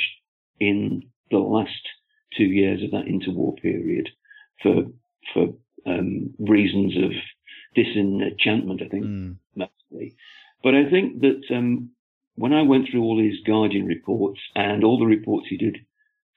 in 0.59 1.03
the 1.31 1.39
last 1.39 1.71
two 2.37 2.45
years 2.45 2.83
of 2.83 2.91
that 2.93 3.07
interwar 3.07 3.57
period 3.61 4.09
for 4.63 4.85
for 5.33 5.49
um, 5.87 6.35
reasons 6.39 6.97
of 6.97 7.13
disenchantment, 7.75 8.83
I 8.83 8.89
think, 8.89 9.05
Mm. 9.05 9.37
mostly. 9.55 10.15
But 10.63 10.75
I 10.75 10.89
think 10.89 11.21
that 11.21 11.43
um, 11.51 11.91
when 12.37 12.53
I 12.53 12.63
went 12.63 12.89
through 12.89 13.03
all 13.03 13.19
his 13.19 13.41
Guardian 13.47 13.87
reports 13.87 14.41
and 14.55 14.85
all 14.85 14.99
the 14.99 15.07
reports 15.07 15.49
he 15.49 15.57
did 15.57 15.79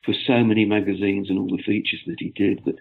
for 0.03 0.13
so 0.13 0.43
many 0.43 0.65
magazines 0.65 1.29
and 1.29 1.39
all 1.39 1.47
the 1.55 1.63
features 1.63 2.01
that 2.07 2.19
he 2.19 2.31
did, 2.31 2.63
that 2.65 2.79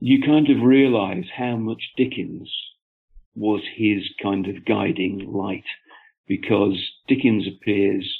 you 0.00 0.20
kind 0.22 0.50
of 0.50 0.62
realize 0.62 1.24
how 1.34 1.56
much 1.56 1.92
Dickens 1.96 2.52
was 3.34 3.62
his 3.74 4.02
kind 4.22 4.46
of 4.46 4.64
guiding 4.64 5.30
light 5.32 5.64
because 6.26 6.76
Dickens 7.08 7.46
appears 7.46 8.18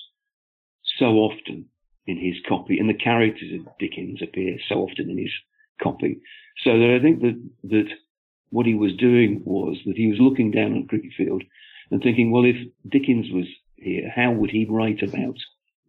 so 0.98 1.06
often 1.16 1.66
in 2.06 2.18
his 2.18 2.34
copy 2.48 2.78
and 2.78 2.88
the 2.88 2.94
characters 2.94 3.52
of 3.54 3.78
Dickens 3.78 4.20
appear 4.22 4.56
so 4.68 4.76
often 4.76 5.10
in 5.10 5.18
his 5.18 5.32
copy. 5.82 6.20
So 6.64 6.78
that 6.78 6.96
I 6.98 7.02
think 7.02 7.20
that, 7.20 7.50
that 7.64 7.88
what 8.50 8.66
he 8.66 8.74
was 8.74 8.94
doing 8.96 9.42
was 9.44 9.78
that 9.86 9.96
he 9.96 10.08
was 10.08 10.18
looking 10.20 10.50
down 10.50 10.72
on 10.72 10.86
cricket 10.86 11.12
field 11.16 11.42
and 11.90 12.02
thinking, 12.02 12.30
well, 12.30 12.44
if 12.44 12.56
Dickens 12.88 13.26
was 13.32 13.46
here, 13.76 14.10
how 14.14 14.32
would 14.32 14.50
he 14.50 14.66
write 14.68 15.02
about 15.02 15.36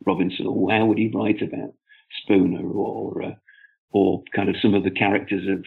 Robinson 0.05 0.47
or 0.47 0.71
how 0.71 0.85
would 0.85 0.97
he 0.97 1.11
write 1.13 1.41
about 1.41 1.73
Spooner 2.21 2.65
or, 2.65 3.23
uh, 3.23 3.35
or 3.91 4.23
kind 4.35 4.49
of 4.49 4.55
some 4.61 4.73
of 4.73 4.83
the 4.83 4.91
characters 4.91 5.47
of 5.47 5.65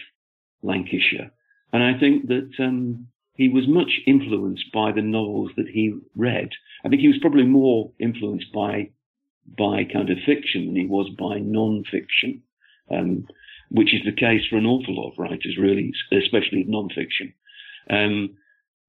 Lancashire? 0.62 1.30
And 1.72 1.82
I 1.82 1.98
think 1.98 2.28
that, 2.28 2.50
um, 2.58 3.08
he 3.36 3.48
was 3.48 3.68
much 3.68 4.00
influenced 4.06 4.72
by 4.72 4.92
the 4.92 5.02
novels 5.02 5.50
that 5.56 5.68
he 5.68 5.94
read. 6.14 6.50
I 6.84 6.88
think 6.88 7.00
he 7.00 7.08
was 7.08 7.18
probably 7.20 7.44
more 7.44 7.92
influenced 7.98 8.52
by, 8.52 8.90
by 9.58 9.84
kind 9.84 10.10
of 10.10 10.18
fiction 10.24 10.66
than 10.66 10.76
he 10.76 10.86
was 10.86 11.08
by 11.18 11.38
non-fiction. 11.38 12.42
Um, 12.90 13.26
which 13.70 13.92
is 13.94 14.02
the 14.04 14.12
case 14.12 14.42
for 14.48 14.56
an 14.56 14.66
awful 14.66 14.94
lot 14.94 15.10
of 15.10 15.18
writers, 15.18 15.56
really, 15.58 15.92
especially 16.12 16.64
non-fiction. 16.66 17.34
Um, 17.90 18.36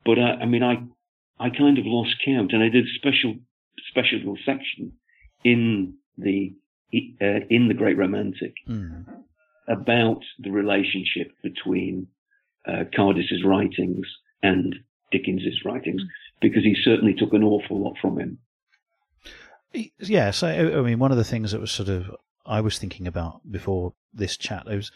but 0.05 0.19
I, 0.19 0.41
I, 0.41 0.45
mean, 0.45 0.63
I, 0.63 0.83
I 1.39 1.49
kind 1.49 1.77
of 1.77 1.85
lost 1.85 2.15
count, 2.23 2.53
and 2.53 2.63
I 2.63 2.69
did 2.69 2.85
a 2.85 2.93
special, 2.95 3.35
special 3.89 4.19
little 4.19 4.37
section 4.45 4.93
in 5.43 5.95
the 6.17 6.55
uh, 7.21 7.43
in 7.49 7.67
the 7.67 7.73
Great 7.73 7.97
Romantic 7.97 8.53
Mm. 8.67 9.05
about 9.67 10.21
the 10.39 10.51
relationship 10.51 11.31
between 11.43 12.07
uh, 12.65 12.85
Cardus's 12.95 13.43
writings 13.43 14.07
and 14.41 14.75
Dickens's 15.11 15.63
writings, 15.65 16.01
mm. 16.01 16.07
because 16.41 16.63
he 16.63 16.75
certainly 16.81 17.13
took 17.13 17.33
an 17.33 17.43
awful 17.43 17.81
lot 17.81 17.95
from 18.01 18.19
him. 18.19 18.39
Yes, 19.99 20.37
so 20.37 20.47
I 20.47 20.81
mean, 20.81 20.99
one 20.99 21.11
of 21.11 21.17
the 21.17 21.23
things 21.23 21.51
that 21.51 21.61
was 21.61 21.71
sort 21.71 21.89
of 21.89 22.15
I 22.45 22.61
was 22.61 22.77
thinking 22.77 23.07
about 23.07 23.41
before 23.51 23.93
this 24.13 24.37
chat 24.37 24.65
was 24.65 24.91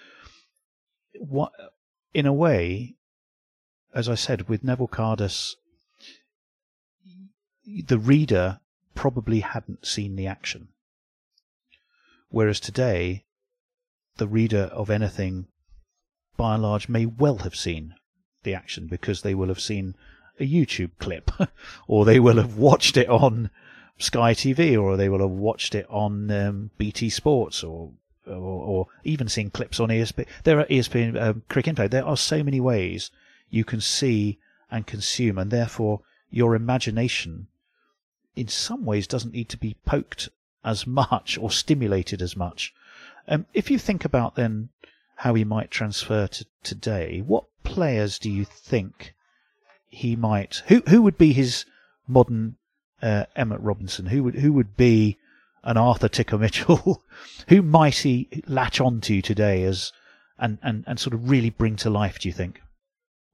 what, 1.19 1.51
in 2.13 2.25
a 2.25 2.33
way, 2.33 2.95
as 3.93 4.07
I 4.07 4.15
said, 4.15 4.47
with 4.47 4.63
Neville 4.63 4.87
Cardus, 4.87 5.55
the 7.65 7.99
reader 7.99 8.61
probably 8.95 9.41
hadn't 9.41 9.85
seen 9.85 10.15
the 10.15 10.27
action, 10.27 10.69
whereas 12.29 12.59
today, 12.59 13.25
the 14.17 14.27
reader 14.27 14.69
of 14.73 14.89
anything, 14.89 15.47
by 16.37 16.53
and 16.53 16.63
large, 16.63 16.87
may 16.87 17.05
well 17.05 17.37
have 17.39 17.55
seen 17.55 17.95
the 18.43 18.53
action 18.53 18.87
because 18.87 19.21
they 19.21 19.35
will 19.35 19.47
have 19.47 19.59
seen 19.59 19.95
a 20.39 20.47
YouTube 20.47 20.91
clip, 20.99 21.31
or 21.87 22.05
they 22.05 22.19
will 22.19 22.37
have 22.37 22.57
watched 22.57 22.97
it 22.97 23.09
on 23.09 23.49
Sky 23.97 24.33
TV, 24.33 24.81
or 24.81 24.97
they 24.97 25.09
will 25.09 25.19
have 25.19 25.29
watched 25.29 25.75
it 25.75 25.85
on 25.89 26.31
um, 26.31 26.71
BT 26.77 27.09
Sports, 27.09 27.63
or, 27.63 27.91
or, 28.25 28.33
or 28.33 28.87
even 29.03 29.27
seen 29.27 29.49
clips 29.49 29.79
on 29.79 29.89
ESPN. 29.89 30.27
There 30.43 30.59
are 30.59 30.65
ESPN 30.65 31.21
um, 31.21 31.43
Cricket 31.49 31.71
Info. 31.79 31.87
There 31.87 32.05
are 32.05 32.17
so 32.17 32.43
many 32.43 32.59
ways 32.59 33.11
you 33.49 33.63
can 33.63 33.81
see 33.81 34.39
and 34.71 34.87
consume, 34.87 35.37
and 35.37 35.51
therefore 35.51 36.01
your 36.29 36.55
imagination, 36.55 37.47
in 38.35 38.47
some 38.47 38.85
ways, 38.85 39.05
doesn't 39.05 39.33
need 39.33 39.49
to 39.49 39.57
be 39.57 39.75
poked 39.85 40.29
as 40.63 40.87
much 40.87 41.37
or 41.37 41.51
stimulated 41.51 42.21
as 42.21 42.35
much. 42.35 42.73
Um, 43.27 43.45
if 43.53 43.69
you 43.69 43.77
think 43.77 44.05
about 44.05 44.35
then 44.35 44.69
how 45.21 45.35
he 45.35 45.43
might 45.43 45.69
transfer 45.69 46.25
to 46.25 46.43
today, 46.63 47.21
what 47.23 47.43
players 47.63 48.17
do 48.17 48.27
you 48.27 48.43
think 48.43 49.13
he 49.87 50.15
might? 50.15 50.63
Who 50.65 50.81
who 50.87 51.03
would 51.03 51.15
be 51.15 51.31
his 51.31 51.63
modern 52.07 52.55
uh, 53.03 53.25
Emmott 53.35 53.61
Robinson? 53.61 54.07
Who 54.07 54.23
would 54.23 54.33
who 54.33 54.51
would 54.53 54.75
be 54.75 55.19
an 55.63 55.77
Arthur 55.77 56.07
Ticker 56.07 56.39
Mitchell? 56.39 57.03
who 57.49 57.61
might 57.61 57.97
he 57.97 58.29
latch 58.47 58.81
onto 58.81 59.21
today 59.21 59.63
as 59.63 59.91
and, 60.39 60.57
and, 60.63 60.83
and 60.87 60.99
sort 60.99 61.13
of 61.13 61.29
really 61.29 61.51
bring 61.51 61.75
to 61.77 61.91
life? 61.91 62.17
Do 62.17 62.27
you 62.27 62.33
think? 62.33 62.59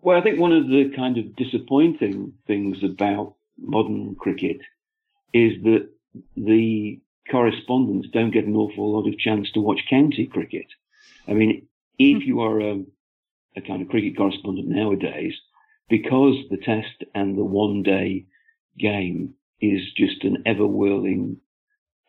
Well, 0.02 0.20
I 0.20 0.22
think 0.22 0.42
one 0.42 0.52
of 0.52 0.68
the 0.68 0.92
kind 0.94 1.18
of 1.18 1.38
disappointing 1.38 2.34
things 2.48 2.84
about 2.84 3.36
modern 3.58 4.16
cricket 4.16 4.58
is 5.34 5.54
that 5.64 5.88
the 6.36 7.00
correspondents 7.32 8.10
don't 8.12 8.32
get 8.32 8.46
an 8.46 8.58
awful 8.58 8.92
lot 8.92 9.08
of 9.08 9.18
chance 9.18 9.50
to 9.54 9.62
watch 9.62 9.80
county 9.90 10.28
cricket. 10.28 10.66
I 11.30 11.34
mean, 11.34 11.68
if 12.00 12.26
you 12.26 12.42
are 12.42 12.60
a, 12.60 12.84
a 13.56 13.62
kind 13.62 13.82
of 13.82 13.90
cricket 13.90 14.18
correspondent 14.18 14.68
nowadays, 14.68 15.34
because 15.90 16.36
the 16.50 16.58
test 16.58 17.04
and 17.16 17.38
the 17.38 17.44
one 17.44 17.84
day 17.84 18.26
game 18.78 19.34
is 19.62 19.82
just 19.96 20.24
an 20.24 20.44
ever 20.46 20.68
whirling 20.68 21.38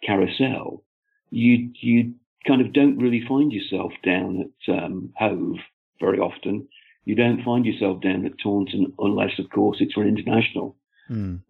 carousel, 0.05 0.85
you, 1.31 1.71
you 1.81 2.15
kind 2.47 2.61
of 2.61 2.73
don't 2.73 2.99
really 2.99 3.25
find 3.27 3.53
yourself 3.53 3.93
down 4.05 4.51
at 4.69 4.75
um, 4.75 5.11
Hove 5.17 5.59
very 6.01 6.19
often. 6.19 6.69
You 7.05 7.15
don't 7.15 7.43
find 7.43 7.65
yourself 7.65 8.03
down 8.03 8.27
at 8.27 8.39
Taunton 8.43 8.93
unless, 8.99 9.39
of 9.39 9.49
course, 9.51 9.79
it's 9.81 9.95
for 9.95 10.03
an 10.03 10.09
international 10.09 10.77
Mm. 11.11 11.41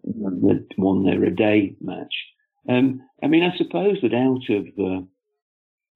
one 0.76 1.04
there 1.04 1.24
a 1.24 1.34
day 1.34 1.74
match. 1.80 2.14
Um, 2.68 3.02
I 3.22 3.26
mean, 3.26 3.42
I 3.42 3.56
suppose 3.56 3.98
that 4.02 4.14
out 4.14 4.48
of 4.50 4.66
the 4.76 5.06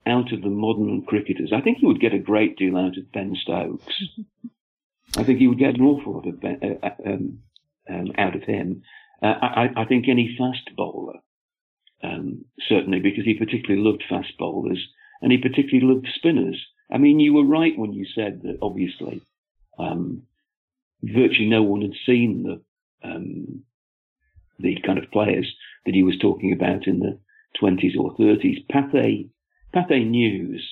out 0.06 0.32
of 0.32 0.42
the 0.42 0.48
modern 0.48 1.02
cricketers, 1.02 1.52
I 1.54 1.60
think 1.60 1.78
he 1.78 1.86
would 1.86 2.00
get 2.00 2.14
a 2.14 2.18
great 2.18 2.56
deal 2.56 2.76
out 2.76 2.96
of 2.98 3.12
Ben 3.12 3.36
Stokes. 3.40 4.02
I 5.16 5.24
think 5.24 5.38
he 5.38 5.46
would 5.46 5.58
get 5.58 5.74
an 5.74 5.82
awful 5.82 6.14
lot 6.14 6.26
of 6.26 6.40
ben, 6.40 6.78
uh, 6.82 6.88
um, 7.06 7.38
um, 7.88 8.12
out 8.16 8.34
of 8.34 8.42
him. 8.42 8.82
Uh, 9.22 9.34
I, 9.40 9.68
I, 9.76 9.84
think 9.84 10.08
any 10.08 10.34
fast 10.38 10.74
bowler, 10.76 11.20
um, 12.02 12.44
certainly, 12.68 12.98
because 12.98 13.24
he 13.24 13.34
particularly 13.34 13.82
loved 13.82 14.02
fast 14.08 14.32
bowlers 14.38 14.88
and 15.20 15.30
he 15.30 15.38
particularly 15.38 15.94
loved 15.94 16.08
spinners. 16.14 16.60
I 16.90 16.98
mean, 16.98 17.20
you 17.20 17.34
were 17.34 17.44
right 17.44 17.78
when 17.78 17.92
you 17.92 18.06
said 18.14 18.42
that 18.42 18.58
obviously 18.60 19.22
um, 19.78 20.22
virtually 21.02 21.48
no 21.48 21.62
one 21.62 21.82
had 21.82 21.94
seen 22.06 22.42
the 22.42 23.08
um, 23.08 23.64
the 24.58 24.78
kind 24.84 24.98
of 24.98 25.10
players 25.10 25.52
that 25.86 25.94
he 25.94 26.02
was 26.02 26.18
talking 26.18 26.52
about 26.52 26.86
in 26.86 27.00
the 27.00 27.18
20s 27.60 27.98
or 27.98 28.14
30s. 28.16 28.64
Pathé, 28.72 29.28
Pathé 29.74 30.06
News 30.08 30.66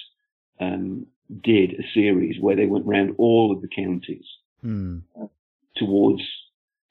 um, 0.61 1.07
did 1.43 1.75
a 1.75 1.85
series 1.95 2.41
where 2.41 2.57
they 2.57 2.67
went 2.67 2.87
round 2.87 3.15
all 3.19 3.53
of 3.53 3.63
the 3.63 3.69
counties 3.69 4.27
Mm. 4.65 5.03
towards 5.77 6.23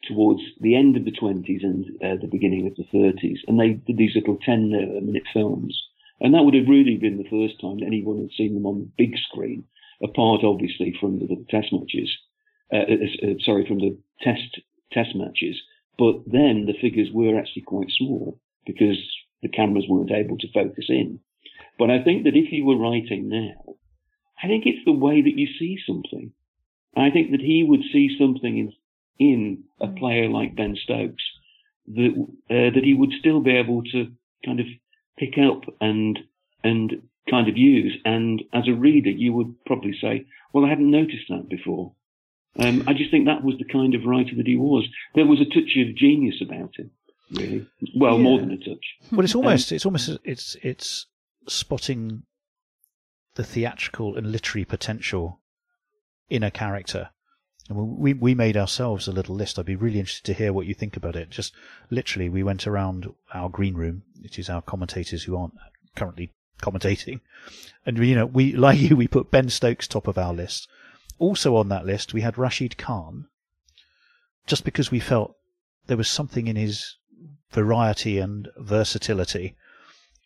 towards 0.07 0.41
the 0.59 0.75
end 0.75 0.97
of 0.97 1.05
the 1.05 1.11
20s 1.11 1.63
and 1.63 1.85
uh, 2.01 2.15
the 2.19 2.27
beginning 2.27 2.65
of 2.65 2.75
the 2.75 2.85
30s, 2.97 3.39
and 3.47 3.59
they 3.59 3.73
did 3.73 3.97
these 3.97 4.15
little 4.15 4.37
10 4.43 4.71
minute 5.05 5.27
films. 5.33 5.79
And 6.21 6.33
that 6.33 6.43
would 6.43 6.53
have 6.53 6.67
really 6.67 6.97
been 6.97 7.17
the 7.17 7.29
first 7.29 7.59
time 7.61 7.79
anyone 7.83 8.19
had 8.19 8.31
seen 8.35 8.53
them 8.53 8.65
on 8.65 8.79
the 8.79 8.89
big 8.97 9.17
screen, 9.17 9.65
apart 10.01 10.43
obviously 10.43 10.95
from 10.99 11.19
the, 11.19 11.27
the 11.27 11.45
test 11.49 11.71
matches. 11.71 12.09
Uh, 12.71 12.77
uh, 12.77 13.31
uh, 13.31 13.33
sorry, 13.39 13.65
from 13.67 13.79
the 13.79 13.97
test 14.21 14.61
test 14.91 15.15
matches. 15.15 15.61
But 15.97 16.23
then 16.25 16.65
the 16.65 16.79
figures 16.79 17.09
were 17.13 17.37
actually 17.37 17.63
quite 17.63 17.89
small 17.91 18.39
because 18.65 18.97
the 19.41 19.49
cameras 19.49 19.85
weren't 19.87 20.11
able 20.11 20.37
to 20.37 20.51
focus 20.53 20.85
in. 20.89 21.19
But 21.79 21.89
I 21.89 22.03
think 22.03 22.25
that 22.25 22.35
if 22.35 22.51
you 22.51 22.65
were 22.65 22.77
writing 22.77 23.29
now, 23.29 23.75
I 24.43 24.47
think 24.47 24.65
it's 24.65 24.83
the 24.85 24.91
way 24.91 25.21
that 25.21 25.37
you 25.37 25.47
see 25.57 25.77
something. 25.87 26.31
I 26.95 27.09
think 27.09 27.31
that 27.31 27.39
he 27.41 27.63
would 27.63 27.81
see 27.93 28.15
something 28.19 28.57
in, 28.57 28.73
in 29.17 29.63
a 29.81 29.87
player 29.87 30.27
like 30.29 30.55
Ben 30.55 30.75
Stokes 30.83 31.23
that 31.87 32.13
uh, 32.49 32.69
that 32.75 32.83
he 32.83 32.93
would 32.93 33.11
still 33.19 33.39
be 33.39 33.55
able 33.55 33.81
to 33.93 34.11
kind 34.45 34.59
of 34.59 34.65
pick 35.17 35.35
up 35.37 35.61
and 35.81 36.19
and 36.63 37.01
kind 37.29 37.47
of 37.47 37.57
use. 37.57 37.97
And 38.05 38.43
as 38.53 38.67
a 38.67 38.73
reader, 38.73 39.09
you 39.09 39.33
would 39.33 39.55
probably 39.65 39.93
say, 40.01 40.25
"Well, 40.53 40.65
I 40.65 40.69
hadn't 40.69 40.91
noticed 40.91 41.27
that 41.29 41.47
before." 41.49 41.93
Um, 42.57 42.83
I 42.87 42.93
just 42.93 43.11
think 43.11 43.25
that 43.25 43.43
was 43.43 43.55
the 43.57 43.65
kind 43.71 43.93
of 43.95 44.03
writer 44.05 44.35
that 44.35 44.47
he 44.47 44.57
was. 44.57 44.85
There 45.15 45.25
was 45.25 45.39
a 45.39 45.45
touch 45.45 45.77
of 45.77 45.95
genius 45.95 46.41
about 46.41 46.75
him, 46.77 46.91
really. 47.31 47.65
Well, 47.95 48.17
Yeah. 48.17 48.23
more 48.23 48.39
than 48.39 48.51
a 48.51 48.57
touch. 48.57 48.85
Well, 49.11 49.21
it's 49.23 49.35
almost 49.35 49.71
it's 49.71 49.85
almost 49.85 50.09
it's 50.23 50.57
it's 50.61 51.05
spotting 51.51 52.23
the 53.35 53.43
theatrical 53.43 54.15
and 54.15 54.31
literary 54.31 54.65
potential 54.65 55.39
in 56.29 56.43
a 56.43 56.51
character. 56.51 57.09
And 57.67 57.97
we 57.97 58.13
we 58.13 58.33
made 58.33 58.57
ourselves 58.57 59.07
a 59.07 59.11
little 59.11 59.35
list. 59.35 59.59
I'd 59.59 59.65
be 59.65 59.75
really 59.75 59.99
interested 59.99 60.25
to 60.25 60.33
hear 60.33 60.51
what 60.51 60.65
you 60.65 60.73
think 60.73 60.97
about 60.97 61.15
it. 61.15 61.29
Just 61.29 61.53
literally, 61.89 62.29
we 62.29 62.43
went 62.43 62.65
around 62.65 63.07
our 63.33 63.49
green 63.49 63.75
room, 63.75 64.03
which 64.21 64.39
is 64.39 64.49
our 64.49 64.61
commentators 64.61 65.23
who 65.23 65.37
aren't 65.37 65.53
currently 65.95 66.33
commentating, 66.61 67.21
and 67.85 67.97
you 67.97 68.15
know, 68.15 68.25
we 68.25 68.53
like 68.53 68.79
you, 68.79 68.95
we 68.95 69.07
put 69.07 69.31
Ben 69.31 69.49
Stokes 69.49 69.87
top 69.87 70.07
of 70.07 70.17
our 70.17 70.33
list. 70.33 70.67
Also 71.19 71.55
on 71.55 71.69
that 71.69 71.85
list, 71.85 72.13
we 72.13 72.21
had 72.21 72.37
Rashid 72.37 72.77
Khan, 72.77 73.27
just 74.47 74.63
because 74.63 74.89
we 74.89 74.99
felt 74.99 75.35
there 75.87 75.97
was 75.97 76.09
something 76.09 76.47
in 76.47 76.55
his 76.55 76.95
variety 77.51 78.19
and 78.19 78.47
versatility 78.57 79.55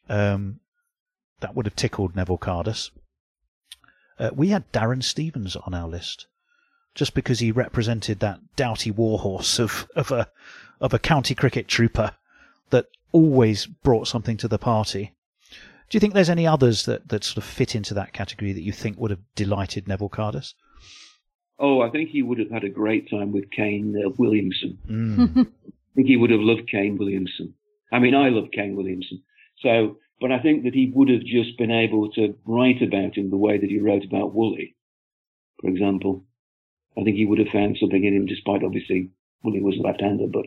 um, 0.09 0.59
that 1.43 1.55
would 1.55 1.65
have 1.65 1.75
tickled 1.75 2.15
Neville 2.15 2.37
Cardus. 2.37 2.89
Uh, 4.17 4.29
we 4.33 4.47
had 4.47 4.71
Darren 4.71 5.03
Stevens 5.03 5.55
on 5.57 5.73
our 5.73 5.87
list, 5.87 6.25
just 6.95 7.13
because 7.13 7.39
he 7.39 7.51
represented 7.51 8.19
that 8.19 8.39
doughty 8.55 8.89
warhorse 8.89 9.59
of, 9.59 9.87
of 9.95 10.09
a 10.09 10.29
of 10.79 10.93
a 10.93 10.99
county 10.99 11.35
cricket 11.35 11.67
trooper 11.67 12.11
that 12.69 12.87
always 13.11 13.65
brought 13.65 14.07
something 14.07 14.37
to 14.37 14.47
the 14.47 14.57
party. 14.57 15.13
Do 15.89 15.95
you 15.95 15.99
think 15.99 16.13
there's 16.13 16.29
any 16.29 16.47
others 16.47 16.85
that, 16.85 17.09
that 17.09 17.23
sort 17.23 17.37
of 17.37 17.43
fit 17.43 17.75
into 17.75 17.93
that 17.93 18.13
category 18.13 18.53
that 18.53 18.63
you 18.63 18.71
think 18.71 18.97
would 18.97 19.11
have 19.11 19.21
delighted 19.35 19.87
Neville 19.87 20.09
Cardus? 20.09 20.53
Oh, 21.59 21.81
I 21.81 21.89
think 21.89 22.09
he 22.09 22.21
would 22.21 22.39
have 22.39 22.49
had 22.49 22.63
a 22.63 22.69
great 22.69 23.09
time 23.09 23.31
with 23.31 23.51
Kane 23.51 23.95
uh, 24.03 24.09
Williamson. 24.17 24.77
Mm. 24.89 25.47
I 25.47 25.95
think 25.95 26.07
he 26.07 26.17
would 26.17 26.31
have 26.31 26.39
loved 26.39 26.69
Kane 26.69 26.97
Williamson. 26.97 27.53
I 27.91 27.99
mean, 27.99 28.15
I 28.15 28.29
love 28.29 28.49
Kane 28.51 28.75
Williamson. 28.75 29.21
So, 29.59 29.97
but 30.23 30.31
I 30.31 30.39
think 30.39 30.63
that 30.63 30.73
he 30.73 30.89
would 30.95 31.09
have 31.09 31.25
just 31.25 31.57
been 31.57 31.69
able 31.69 32.09
to 32.11 32.33
write 32.45 32.81
about 32.81 33.17
him 33.17 33.29
the 33.29 33.35
way 33.35 33.57
that 33.57 33.69
he 33.69 33.81
wrote 33.81 34.05
about 34.05 34.33
Woolley, 34.33 34.73
for 35.59 35.69
example. 35.69 36.23
I 36.97 37.03
think 37.03 37.17
he 37.17 37.25
would 37.25 37.39
have 37.39 37.49
found 37.49 37.75
something 37.77 38.05
in 38.05 38.15
him, 38.15 38.25
despite 38.25 38.63
obviously 38.63 39.09
Woolley 39.43 39.61
was 39.61 39.75
a 39.77 39.81
left-hander, 39.81 40.27
but 40.31 40.45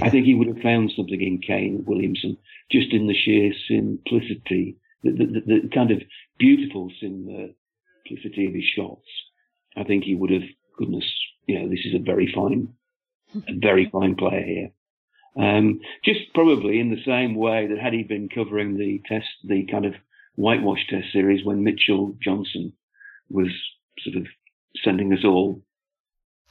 I 0.00 0.08
think 0.08 0.24
he 0.24 0.34
would 0.34 0.48
have 0.48 0.62
found 0.62 0.94
something 0.96 1.20
in 1.20 1.42
Kane 1.46 1.84
Williamson, 1.86 2.38
just 2.72 2.90
in 2.94 3.06
the 3.06 3.12
sheer 3.12 3.52
simplicity, 3.68 4.78
the, 5.02 5.10
the, 5.10 5.26
the, 5.26 5.60
the 5.60 5.68
kind 5.74 5.90
of 5.90 6.00
beautiful 6.38 6.90
simplicity 6.98 8.46
of 8.46 8.54
his 8.54 8.64
shots. 8.64 9.10
I 9.76 9.84
think 9.84 10.04
he 10.04 10.14
would 10.14 10.30
have, 10.30 10.48
goodness, 10.78 11.04
you 11.46 11.60
know, 11.60 11.68
this 11.68 11.84
is 11.84 11.94
a 11.94 12.02
very 12.02 12.32
fine, 12.34 12.72
a 13.46 13.52
very 13.58 13.90
fine 13.92 14.14
player 14.14 14.42
here. 14.42 14.70
Um, 15.36 15.80
just 16.04 16.20
probably 16.34 16.80
in 16.80 16.90
the 16.90 17.02
same 17.04 17.34
way 17.36 17.66
that 17.68 17.78
had 17.78 17.92
he 17.92 18.02
been 18.02 18.28
covering 18.28 18.76
the 18.76 19.00
test, 19.06 19.26
the 19.44 19.66
kind 19.66 19.84
of 19.84 19.94
whitewash 20.36 20.86
test 20.88 21.12
series 21.12 21.44
when 21.44 21.62
Mitchell 21.64 22.16
Johnson 22.22 22.72
was 23.30 23.48
sort 24.00 24.16
of 24.16 24.26
sending 24.82 25.12
us 25.12 25.24
all 25.24 25.62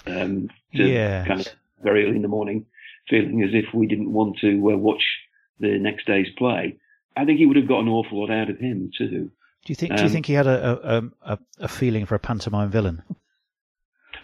um, 0.05 0.49
to 0.75 0.83
Yeah. 0.87 1.25
kind 1.25 1.41
of 1.41 1.47
very 1.83 2.05
early 2.05 2.15
in 2.15 2.21
the 2.21 2.27
morning, 2.27 2.65
feeling 3.09 3.43
as 3.43 3.49
if 3.53 3.73
we 3.73 3.87
didn't 3.87 4.11
want 4.13 4.37
to 4.39 4.71
uh, 4.71 4.77
watch 4.77 5.03
the 5.59 5.77
next 5.79 6.05
day's 6.05 6.27
play, 6.37 6.77
I 7.15 7.25
think 7.25 7.39
he 7.39 7.45
would 7.45 7.57
have 7.57 7.67
got 7.67 7.79
an 7.79 7.87
awful 7.89 8.19
lot 8.21 8.31
out 8.31 8.49
of 8.49 8.59
him 8.59 8.91
too. 8.97 9.31
Do 9.65 9.71
you 9.71 9.75
think? 9.75 9.95
do 9.95 10.01
you 10.01 10.05
Um, 10.07 10.11
think 10.11 10.25
he 10.27 10.33
had 10.33 10.47
a, 10.47 11.03
a, 11.23 11.33
a, 11.33 11.39
a 11.61 11.67
feeling 11.67 12.05
for 12.05 12.15
a 12.15 12.19
pantomime 12.19 12.69
villain? 12.69 13.01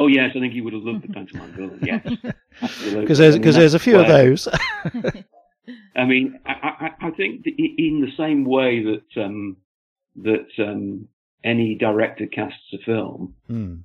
Oh 0.04 0.08
yes, 0.08 0.32
I 0.36 0.40
think 0.40 0.52
he 0.52 0.60
would 0.62 0.74
have 0.74 0.84
loved 0.84 1.04
the 1.04 1.14
pantomime 1.14 1.54
villain. 1.54 1.80
Yes, 1.82 2.06
absolutely. 2.62 3.02
Because 3.02 3.18
there's 3.20 3.36
I 3.36 3.38
mean, 3.38 3.42
because 3.42 3.56
there's 3.56 3.74
a 3.74 3.78
that's 3.78 3.84
few 3.86 4.00
of 4.00 4.08
those. 4.08 4.48
I 5.96 6.04
mean, 6.06 6.40
I, 6.46 6.52
I, 7.02 7.08
I 7.08 7.12
think 7.12 7.46
in 7.46 8.02
the 8.02 8.12
same 8.18 8.44
way 8.44 8.84
that 8.84 9.24
um, 9.24 9.56
that 10.18 10.48
um, 10.60 11.08
any 11.44 11.76
director 11.76 12.28
casts 12.28 12.74
a 12.74 12.80
film, 12.86 13.36
Hmm. 13.48 13.76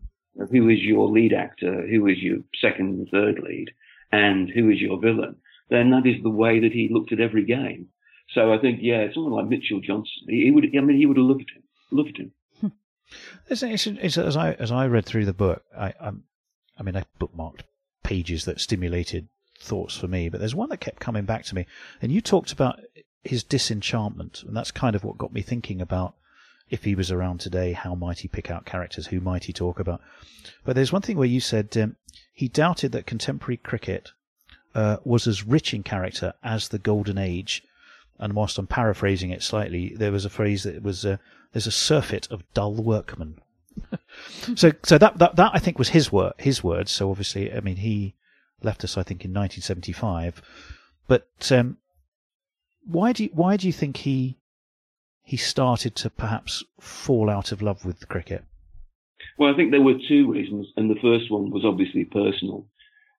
who 0.51 0.69
is 0.69 0.81
your 0.81 1.09
lead 1.09 1.33
actor, 1.33 1.87
who 1.87 2.07
is 2.09 2.19
your 2.19 2.39
second 2.61 2.99
and 2.99 3.09
third 3.11 3.39
lead, 3.39 3.71
and 4.11 4.51
who 4.51 4.71
is 4.71 4.81
your 4.81 4.99
villain, 5.01 5.37
then 5.71 5.91
that 5.91 6.07
is 6.07 6.21
the 6.23 6.31
way 6.31 6.59
that 6.59 6.73
he 6.73 6.89
looked 6.91 7.13
at 7.13 7.21
every 7.21 7.45
game. 7.45 7.87
So 8.35 8.53
I 8.53 8.59
think, 8.59 8.81
yeah, 8.83 9.07
someone 9.15 9.33
like 9.35 9.47
Mitchell 9.49 9.81
Johnson, 9.81 10.27
he, 10.29 10.45
he 10.45 10.51
would, 10.51 10.65
I 10.77 10.81
mean, 10.81 10.99
he 10.99 11.07
would 11.07 11.17
have 11.17 11.27
loved 11.27 11.51
him, 11.55 11.63
loved 11.93 12.19
him. 12.19 12.33
It's, 13.49 13.63
it's, 13.63 13.87
it's, 13.87 14.19
as 14.19 14.37
I 14.37 14.53
as 14.53 14.71
I 14.71 14.87
read 14.87 15.07
through 15.07 15.25
the 15.25 15.33
book, 15.33 15.63
I 15.77 15.95
I'm, 16.01 16.25
I 16.79 16.83
mean 16.83 16.97
I 16.97 17.05
bookmarked 17.21 17.63
pages 18.03 18.45
that 18.45 18.61
stimulated 18.61 19.29
thoughts 19.61 19.97
for 19.97 20.09
me, 20.09 20.29
but 20.29 20.41
there's 20.41 20.55
one 20.55 20.69
that 20.69 20.81
kept 20.81 21.01
coming 21.01 21.25
back 21.25 21.45
to 21.45 21.55
me, 21.55 21.67
and 22.01 22.13
you 22.13 22.21
talked 22.21 22.53
about 22.53 22.81
his 23.25 23.43
disenchantment, 23.43 24.43
and 24.45 24.57
that's 24.57 24.71
kind 24.71 24.95
of 24.95 25.05
what 25.05 25.19
got 25.19 25.33
me 25.33 25.43
thinking 25.43 25.81
about 25.81 26.15
if 26.71 26.85
he 26.85 26.95
was 26.95 27.11
around 27.11 27.41
today, 27.41 27.73
how 27.73 27.95
might 27.95 28.21
he 28.21 28.29
pick 28.29 28.51
out 28.51 28.67
characters, 28.67 29.07
who 29.07 29.21
might 29.21 29.45
he 29.45 29.53
talk 29.53 29.81
about? 29.81 30.01
But 30.65 30.77
there's 30.77 30.93
one 30.93 31.03
thing 31.03 31.17
where 31.17 31.27
you 31.27 31.41
said 31.41 31.77
um, 31.77 31.97
he 32.33 32.49
doubted 32.49 32.93
that 32.93 33.07
contemporary 33.07 33.57
cricket 33.57 34.13
uh, 34.75 34.99
was 35.05 35.27
as 35.27 35.47
rich 35.47 35.73
in 35.73 35.83
character 35.83 36.35
as 36.43 36.69
the 36.69 36.79
golden 36.79 37.19
age. 37.19 37.63
And 38.19 38.35
whilst 38.35 38.59
I'm 38.59 38.67
paraphrasing 38.67 39.31
it 39.31 39.43
slightly, 39.43 39.95
there 39.95 40.13
was 40.13 40.25
a 40.25 40.31
phrase 40.31 40.65
that 40.65 40.83
was 40.83 41.07
uh, 41.07 41.17
"there's 41.53 41.67
a 41.67 41.73
surfeit 41.73 42.29
of 42.31 42.45
dull 42.55 42.75
workmen." 42.75 43.41
so, 44.57 44.73
so 44.83 44.99
that, 44.99 45.19
that 45.19 45.37
that 45.37 45.53
I 45.55 45.59
think 45.59 45.79
was 45.79 45.91
his 45.91 46.11
word, 46.11 46.33
his 46.39 46.65
words. 46.65 46.91
So 46.91 47.11
obviously, 47.11 47.53
I 47.53 47.61
mean, 47.61 47.77
he 47.77 48.15
left 48.63 48.85
us, 48.85 48.97
I 48.97 49.03
think, 49.03 49.25
in 49.25 49.33
1975. 49.33 50.43
But 51.07 51.29
um, 51.53 51.79
why 52.85 53.13
do 53.13 53.25
you, 53.25 53.31
why 53.33 53.57
do 53.57 53.67
you 53.67 53.73
think 53.73 53.99
he 53.99 54.39
he 55.23 55.37
started 55.37 55.95
to 55.97 56.11
perhaps 56.11 56.65
fall 56.81 57.29
out 57.31 57.53
of 57.53 57.63
love 57.63 57.85
with 57.85 58.09
cricket? 58.09 58.45
Well, 59.39 59.53
I 59.53 59.57
think 59.57 59.71
there 59.71 59.83
were 59.83 59.95
two 60.09 60.31
reasons, 60.31 60.69
and 60.77 60.91
the 60.91 61.01
first 61.01 61.31
one 61.31 61.51
was 61.51 61.65
obviously 61.65 62.05
personal, 62.05 62.67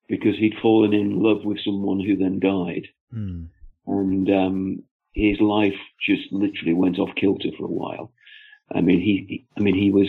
because 0.08 0.36
he'd 0.36 0.58
fallen 0.60 0.92
in 0.92 1.22
love 1.22 1.44
with 1.44 1.58
someone 1.64 2.00
who 2.00 2.16
then 2.16 2.40
died, 2.40 2.88
Hmm. 3.12 3.44
and 3.86 4.30
um, 4.30 4.82
his 5.14 5.40
life 5.40 5.78
just 6.04 6.32
literally 6.32 6.74
went 6.74 6.98
off 6.98 7.14
kilter 7.16 7.50
for 7.56 7.64
a 7.64 7.68
while. 7.68 8.12
I 8.74 8.80
mean, 8.80 9.00
he, 9.00 9.46
I 9.56 9.60
mean, 9.60 9.74
he 9.76 9.90
was, 9.90 10.08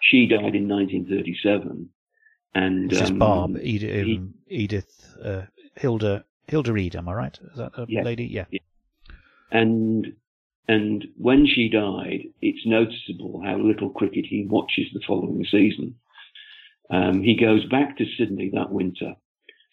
she 0.00 0.26
died 0.26 0.54
in 0.54 0.68
1937, 0.68 1.88
and 2.54 2.90
This 2.90 3.00
is 3.00 3.10
um, 3.10 3.18
Barb, 3.18 3.56
Edith, 3.62 4.06
he- 4.06 4.16
um, 4.16 4.34
Edith 4.48 5.16
uh, 5.24 5.42
Hilda 5.76 6.24
Hilda 6.48 6.72
Reed. 6.72 6.96
Am 6.96 7.08
I 7.08 7.12
right? 7.14 7.38
Is 7.52 7.58
that 7.58 7.74
the 7.74 7.86
Yes. 7.88 8.04
lady? 8.04 8.24
Yeah. 8.24 8.46
and 9.52 10.06
and 10.68 11.04
when 11.16 11.46
she 11.46 11.68
died, 11.68 12.22
it's 12.40 12.64
noticeable 12.66 13.42
how 13.44 13.56
little 13.58 13.90
cricket 13.90 14.24
he 14.26 14.46
watches 14.48 14.86
the 14.92 15.00
following 15.06 15.44
season. 15.50 15.96
Um, 16.90 17.22
he 17.22 17.36
goes 17.36 17.64
back 17.66 17.96
to 17.98 18.04
Sydney 18.16 18.50
that 18.54 18.70
winter 18.72 19.14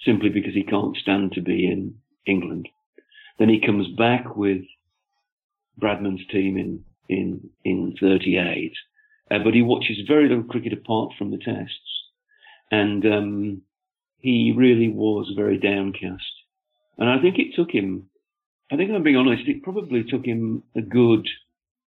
simply 0.05 0.29
because 0.29 0.53
he 0.53 0.63
can't 0.63 0.95
stand 0.97 1.31
to 1.33 1.41
be 1.41 1.65
in 1.65 1.95
England. 2.25 2.67
Then 3.39 3.49
he 3.49 3.59
comes 3.59 3.87
back 3.95 4.35
with 4.35 4.61
Bradman's 5.79 6.25
team 6.31 6.57
in 6.57 6.83
in 7.09 7.49
in 7.63 7.95
38, 7.99 8.73
uh, 9.31 9.39
but 9.43 9.53
he 9.53 9.61
watches 9.61 9.97
very 10.07 10.27
little 10.27 10.43
cricket 10.43 10.73
apart 10.73 11.13
from 11.17 11.31
the 11.31 11.37
tests, 11.37 12.03
and 12.71 13.05
um, 13.05 13.61
he 14.19 14.53
really 14.55 14.89
was 14.89 15.31
very 15.35 15.57
downcast. 15.59 16.23
And 16.97 17.09
I 17.09 17.21
think 17.21 17.37
it 17.37 17.55
took 17.55 17.71
him 17.71 18.09
I 18.71 18.75
think 18.75 18.91
I'm 18.91 19.03
being 19.03 19.15
honest, 19.15 19.47
it 19.47 19.63
probably 19.63 20.03
took 20.03 20.25
him 20.25 20.63
a 20.75 20.81
good, 20.81 21.27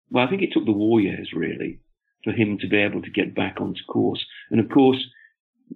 well, 0.09 0.25
I 0.25 0.29
think 0.29 0.41
it 0.41 0.51
took 0.53 0.65
the 0.65 0.71
war 0.71 1.01
years 1.01 1.31
really 1.33 1.79
for 2.23 2.31
him 2.31 2.57
to 2.59 2.67
be 2.67 2.77
able 2.77 3.01
to 3.01 3.11
get 3.11 3.35
back 3.35 3.59
onto 3.59 3.83
course. 3.87 4.23
And 4.49 4.59
of 4.59 4.69
course, 4.69 5.03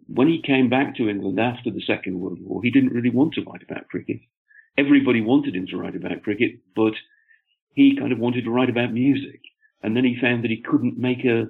when 0.08 0.27
he 0.27 0.41
came 0.41 0.69
back 0.69 0.95
to 0.95 1.10
England 1.10 1.39
after 1.39 1.71
the 1.71 1.84
Second 1.86 2.19
World 2.19 2.39
War, 2.41 2.62
he 2.63 2.71
didn't 2.71 2.93
really 2.93 3.10
want 3.10 3.34
to 3.34 3.43
write 3.43 3.63
about 3.63 3.89
cricket. 3.89 4.19
Everybody 4.77 5.21
wanted 5.21 5.56
him 5.56 5.67
to 5.67 5.77
write 5.77 5.95
about 5.95 6.23
cricket, 6.23 6.60
but 6.75 6.93
he 7.73 7.97
kind 7.97 8.12
of 8.12 8.19
wanted 8.19 8.45
to 8.45 8.51
write 8.51 8.69
about 8.69 8.93
music. 8.93 9.41
And 9.81 9.95
then 9.95 10.05
he 10.05 10.17
found 10.19 10.43
that 10.43 10.51
he 10.51 10.62
couldn't 10.62 10.97
make 10.97 11.25
a, 11.25 11.49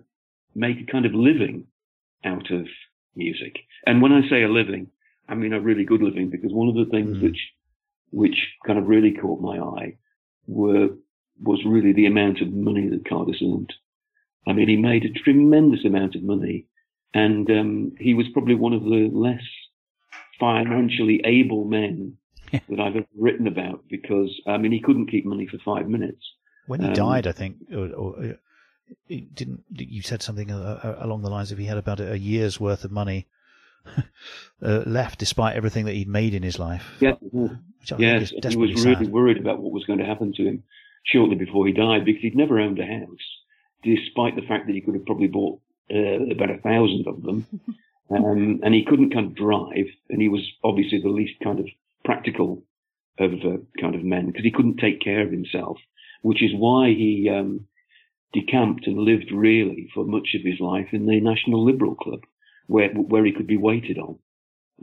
make 0.56 0.78
a 0.82 0.92
kind 0.92 1.06
of 1.06 1.14
living 1.14 1.68
out 2.26 2.50
of 2.52 2.68
music. 3.16 3.58
And 3.86 4.02
when 4.02 4.12
I 4.12 4.28
say 4.30 4.44
a 4.44 4.50
living, 4.50 4.88
I 5.28 5.36
mean 5.36 5.54
a 5.54 5.60
really 5.60 5.86
good 5.86 6.02
living 6.02 6.30
because 6.30 6.52
one 6.52 6.68
of 6.68 6.76
the 6.76 6.86
things 6.92 7.18
Mm. 7.18 7.22
which 7.22 7.40
which 8.12 8.38
kind 8.66 8.78
of 8.78 8.88
really 8.88 9.12
caught 9.12 9.42
my 9.42 9.58
eye 9.58 9.98
were 10.46 10.90
was 11.42 11.66
really 11.66 11.94
the 11.94 12.06
amount 12.06 12.42
of 12.42 12.54
money 12.54 12.88
that 12.90 13.06
Cardus 13.06 13.42
earned. 13.42 13.74
I 14.48 14.54
mean, 14.54 14.68
he 14.68 14.78
made 14.78 15.04
a 15.04 15.10
tremendous 15.24 15.84
amount 15.84 16.16
of 16.16 16.22
money, 16.22 16.68
and 17.14 17.50
um, 17.50 17.96
he 18.00 18.14
was 18.14 18.28
probably 18.34 18.54
one 18.54 18.74
of 18.74 18.84
the 18.84 19.10
less 19.12 19.42
financially 20.40 21.22
able 21.26 21.66
men 21.66 22.18
Yeah. 22.54 22.60
that 22.70 22.80
I've 22.80 22.96
ever 22.96 23.06
written 23.18 23.48
about 23.48 23.84
because 23.90 24.30
I 24.48 24.58
mean, 24.58 24.72
he 24.72 24.80
couldn't 24.80 25.08
keep 25.08 25.26
money 25.26 25.48
for 25.48 25.58
five 25.66 25.88
minutes. 25.90 26.24
When 26.68 26.80
he 26.82 26.88
Um, 26.88 26.94
died, 26.94 27.28
I 27.28 27.34
think, 27.34 27.58
or, 27.74 27.90
or 27.90 28.38
didn't 29.08 29.64
you 29.70 30.02
said 30.02 30.22
something 30.22 30.52
uh, 30.52 30.80
uh, 30.84 31.06
along 31.06 31.24
the 31.24 31.30
lines 31.30 31.52
of 31.52 31.58
he 31.58 31.66
had 31.66 31.78
about 31.78 32.00
a 32.00 32.18
year's 32.18 32.60
worth 32.60 32.84
of 32.86 32.92
money 32.92 33.28
uh, 34.62 34.84
left, 34.86 35.20
despite 35.20 35.56
everything 35.56 35.86
that 35.86 35.94
he'd 35.94 36.08
made 36.08 36.34
in 36.34 36.44
his 36.44 36.60
life. 36.60 36.86
Yeah, 37.00 37.16
yes, 37.98 38.30
he 38.30 38.56
was 38.56 38.86
really 38.86 39.06
sad. 39.06 39.08
worried 39.10 39.38
about 39.38 39.60
what 39.60 39.74
was 39.74 39.86
going 39.86 40.00
to 40.00 40.06
happen 40.06 40.34
to 40.34 40.44
him 40.44 40.64
shortly 41.06 41.36
before 41.36 41.68
he 41.68 41.74
died 41.74 42.06
because 42.06 42.22
he'd 42.22 42.36
never 42.36 42.60
owned 42.60 42.80
a 42.80 42.86
house, 42.86 43.28
despite 43.84 44.36
the 44.36 44.48
fact 44.48 44.68
that 44.68 44.76
he 44.76 44.82
could 44.82 44.94
have 44.94 45.06
probably 45.06 45.28
bought 45.28 45.60
uh, 45.94 46.32
about 46.32 46.50
a 46.50 46.58
thousand 46.60 47.08
of 47.08 47.22
them. 47.24 47.46
Um, 48.10 48.60
and 48.64 48.76
he 48.76 48.84
couldn't 48.84 49.12
kind 49.14 49.28
of 49.28 49.34
drive, 49.36 49.88
and 50.10 50.22
he 50.22 50.28
was 50.28 50.42
obviously 50.64 51.00
the 51.02 51.10
least 51.10 51.34
kind 51.42 51.60
of 51.60 51.68
practical 52.04 52.64
of 53.20 53.32
uh, 53.46 53.58
kind 53.80 53.96
of 53.96 54.04
men 54.04 54.28
because 54.28 54.44
he 54.44 54.52
couldn't 54.52 54.78
take 54.78 55.02
care 55.02 55.22
of 55.22 55.32
himself, 55.32 55.78
which 56.22 56.42
is 56.42 56.52
why 56.56 56.88
he 56.90 57.30
um, 57.30 57.68
decamped 58.34 58.88
and 58.88 58.98
lived 58.98 59.32
really 59.32 59.90
for 59.94 60.06
much 60.06 60.30
of 60.36 60.42
his 60.44 60.60
life 60.60 60.88
in 60.92 61.06
the 61.06 61.20
National 61.22 61.64
Liberal 61.64 61.96
Club, 61.96 62.22
where 62.68 62.90
where 62.90 63.26
he 63.26 63.32
could 63.32 63.48
be 63.48 63.58
waited 63.58 63.98
on, 63.98 64.18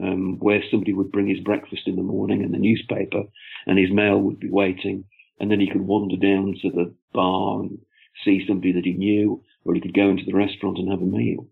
um, 0.01 0.39
where 0.39 0.63
somebody 0.71 0.93
would 0.93 1.11
bring 1.11 1.27
his 1.27 1.41
breakfast 1.41 1.83
in 1.87 1.95
the 1.95 2.01
morning 2.03 2.43
and 2.43 2.53
the 2.53 2.57
newspaper, 2.57 3.23
and 3.67 3.77
his 3.77 3.91
mail 3.91 4.19
would 4.19 4.39
be 4.39 4.49
waiting, 4.49 5.03
and 5.39 5.51
then 5.51 5.59
he 5.59 5.69
could 5.69 5.81
wander 5.81 6.15
down 6.15 6.55
to 6.61 6.69
the 6.69 6.93
bar 7.13 7.59
and 7.61 7.77
see 8.23 8.45
somebody 8.47 8.71
that 8.71 8.85
he 8.85 8.93
knew, 8.93 9.43
or 9.65 9.73
he 9.73 9.81
could 9.81 9.93
go 9.93 10.09
into 10.09 10.23
the 10.25 10.33
restaurant 10.33 10.77
and 10.77 10.89
have 10.89 11.01
a 11.01 11.05
meal. 11.05 11.47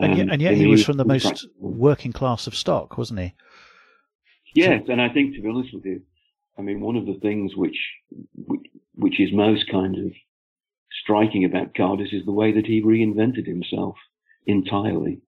And 0.00 0.16
yet, 0.16 0.24
Um, 0.24 0.32
and 0.32 0.42
yet 0.42 0.54
he 0.54 0.66
was 0.66 0.84
from 0.84 0.96
the 0.96 1.04
most 1.04 1.24
practical. 1.24 1.50
working 1.58 2.12
class 2.12 2.46
of 2.46 2.54
stock, 2.54 2.98
wasn't 2.98 3.20
he? 3.20 3.32
Yes, 4.54 4.82
and 4.88 5.00
I 5.00 5.08
think 5.08 5.34
to 5.34 5.42
be 5.42 5.48
honest 5.48 5.72
with 5.74 5.84
you, 5.84 6.02
I 6.58 6.62
mean 6.62 6.80
one 6.80 6.96
of 6.96 7.06
the 7.06 7.18
things 7.20 7.52
which 7.56 7.78
which, 8.94 9.20
is 9.20 9.32
most 9.32 9.70
kind 9.70 9.96
of 9.96 10.12
striking 11.02 11.44
about 11.44 11.74
Cardus 11.74 12.12
is 12.12 12.24
the 12.24 12.32
way 12.32 12.52
that 12.52 12.66
he 12.66 12.82
reinvented 12.82 13.46
himself 13.46 13.96
entirely. 14.46 15.20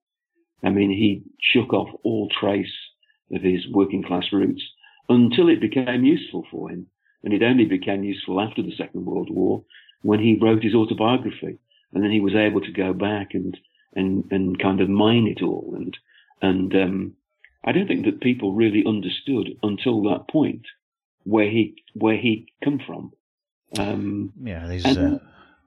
I 0.63 0.69
mean, 0.69 0.89
he 0.89 1.23
shook 1.41 1.73
off 1.73 1.89
all 2.03 2.29
trace 2.29 2.73
of 3.31 3.41
his 3.41 3.67
working 3.71 4.03
class 4.03 4.25
roots 4.31 4.61
until 5.09 5.49
it 5.49 5.59
became 5.59 6.03
useful 6.05 6.45
for 6.51 6.69
him, 6.69 6.87
and 7.23 7.33
it 7.33 7.43
only 7.43 7.65
became 7.65 8.03
useful 8.03 8.39
after 8.39 8.61
the 8.61 8.75
Second 8.77 9.05
World 9.05 9.29
War 9.29 9.63
when 10.01 10.19
he 10.19 10.39
wrote 10.41 10.63
his 10.63 10.75
autobiography, 10.75 11.57
and 11.93 12.03
then 12.03 12.11
he 12.11 12.19
was 12.19 12.35
able 12.35 12.61
to 12.61 12.71
go 12.71 12.93
back 12.93 13.33
and 13.33 13.57
and 13.95 14.25
and 14.31 14.59
kind 14.59 14.81
of 14.81 14.89
mine 14.89 15.27
it 15.27 15.43
all 15.43 15.73
and 15.75 15.97
and 16.41 16.75
um, 16.75 17.13
I 17.63 17.71
don't 17.71 17.87
think 17.87 18.05
that 18.05 18.21
people 18.21 18.53
really 18.53 18.83
understood 18.85 19.57
until 19.63 20.03
that 20.03 20.27
point 20.29 20.65
where 21.23 21.49
he 21.49 21.75
where 21.93 22.17
he'd 22.17 22.47
come 22.63 22.79
from, 22.85 23.13
um, 23.79 24.33
Yeah, 24.43 24.67
there's. 24.67 24.85
and, 24.85 24.97
Uh, 25.15 25.19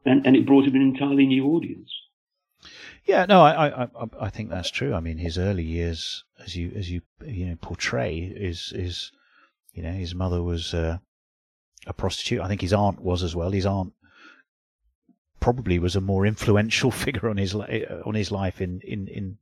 and 0.05 0.27
and 0.27 0.37
it 0.37 0.47
brought 0.47 0.67
him 0.67 0.75
an 0.75 0.83
entirely 0.83 1.27
new 1.27 1.47
audience. 1.47 1.91
yeah, 3.07 3.25
no, 3.27 3.43
I, 3.43 3.69
I, 3.69 3.83
I, 3.85 3.89
I 4.21 4.31
think 4.31 4.51
that's 4.51 4.71
true. 4.71 4.93
I 4.95 5.01
mean, 5.01 5.19
his 5.19 5.39
early 5.39 5.65
years, 5.65 6.25
as 6.45 6.55
you, 6.57 6.73
as 6.77 6.91
you, 6.91 7.01
you 7.25 7.47
know, 7.47 7.57
portray, 7.61 8.19
is, 8.19 8.73
is, 8.75 9.13
you 9.73 9.83
know, 9.83 9.93
his 9.93 10.15
mother 10.15 10.43
was 10.43 10.75
uh, 10.75 10.99
a 11.87 11.93
prostitute. 11.93 12.41
I 12.41 12.49
think 12.49 12.61
his 12.61 12.73
aunt 12.73 13.01
was 13.01 13.23
as 13.23 13.35
well. 13.35 13.51
His 13.53 13.67
aunt 13.67 13.93
probably 15.41 15.79
was 15.79 15.97
a 15.97 16.01
more 16.01 16.27
influential 16.27 16.91
figure 17.05 17.29
on 17.29 17.37
his 17.37 17.55
on 17.55 18.15
his 18.15 18.31
life 18.31 18.61
in 18.61 18.81
in 18.83 19.09
in 19.09 19.39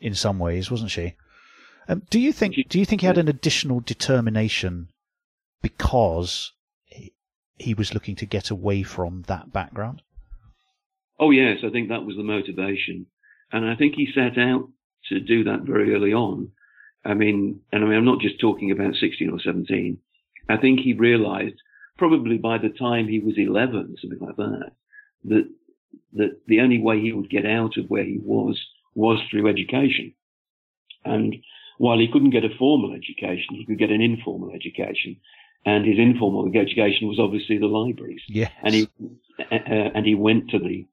in 0.00 0.14
some 0.14 0.38
ways, 0.38 0.70
wasn't 0.70 0.90
she? 0.90 1.14
Um, 1.88 2.02
do 2.10 2.18
you 2.18 2.32
think 2.32 2.56
do 2.68 2.78
you 2.78 2.84
think 2.84 3.00
he 3.00 3.06
had 3.06 3.18
an 3.18 3.28
additional 3.28 3.80
determination 3.80 4.88
because 5.62 6.52
he 7.58 7.74
was 7.74 7.94
looking 7.94 8.16
to 8.16 8.26
get 8.26 8.50
away 8.50 8.82
from 8.82 9.22
that 9.26 9.52
background? 9.52 10.02
Oh 11.18 11.30
yes, 11.30 11.58
I 11.64 11.70
think 11.70 11.88
that 11.88 12.04
was 12.04 12.16
the 12.16 12.22
motivation, 12.22 13.06
and 13.52 13.66
I 13.66 13.76
think 13.76 13.94
he 13.94 14.08
set 14.12 14.38
out 14.38 14.68
to 15.08 15.20
do 15.20 15.44
that 15.44 15.62
very 15.62 15.94
early 15.94 16.12
on. 16.12 16.50
I 17.04 17.14
mean, 17.14 17.60
and 17.70 17.84
I 17.84 17.86
mean, 17.86 17.98
I'm 17.98 18.04
not 18.04 18.20
just 18.20 18.40
talking 18.40 18.70
about 18.70 18.94
16 18.94 19.30
or 19.30 19.38
17. 19.38 19.98
I 20.48 20.56
think 20.56 20.80
he 20.80 20.94
realised 20.94 21.56
probably 21.98 22.38
by 22.38 22.58
the 22.58 22.70
time 22.70 23.08
he 23.08 23.20
was 23.20 23.34
11, 23.36 23.96
something 24.00 24.18
like 24.18 24.36
that, 24.36 24.72
that 25.24 25.48
that 26.14 26.40
the 26.46 26.60
only 26.60 26.80
way 26.80 27.00
he 27.00 27.12
would 27.12 27.30
get 27.30 27.46
out 27.46 27.76
of 27.76 27.86
where 27.88 28.04
he 28.04 28.18
was 28.22 28.60
was 28.94 29.20
through 29.30 29.48
education. 29.48 30.14
And 31.04 31.36
while 31.78 31.98
he 31.98 32.08
couldn't 32.08 32.30
get 32.30 32.44
a 32.44 32.56
formal 32.58 32.92
education, 32.92 33.56
he 33.56 33.66
could 33.66 33.78
get 33.78 33.90
an 33.90 34.00
informal 34.00 34.52
education. 34.54 35.16
And 35.66 35.86
his 35.86 35.98
informal 35.98 36.46
education 36.48 37.08
was 37.08 37.18
obviously 37.18 37.58
the 37.58 37.66
libraries. 37.66 38.22
Yes. 38.28 38.52
And 38.62 38.74
he 38.74 38.88
uh, 39.40 39.90
and 39.94 40.04
he 40.04 40.14
went 40.14 40.50
to 40.50 40.58
the 40.58 40.86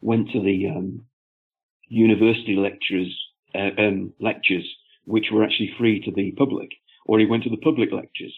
went 0.00 0.30
to 0.30 0.40
the 0.40 0.68
um, 0.68 1.04
university 1.88 2.56
lecturers 2.56 3.14
uh, 3.54 3.70
um, 3.78 4.12
lectures, 4.18 4.66
which 5.04 5.26
were 5.30 5.44
actually 5.44 5.74
free 5.78 6.00
to 6.00 6.10
the 6.10 6.32
public, 6.32 6.70
or 7.06 7.18
he 7.18 7.26
went 7.26 7.44
to 7.44 7.50
the 7.50 7.58
public 7.58 7.92
lectures, 7.92 8.34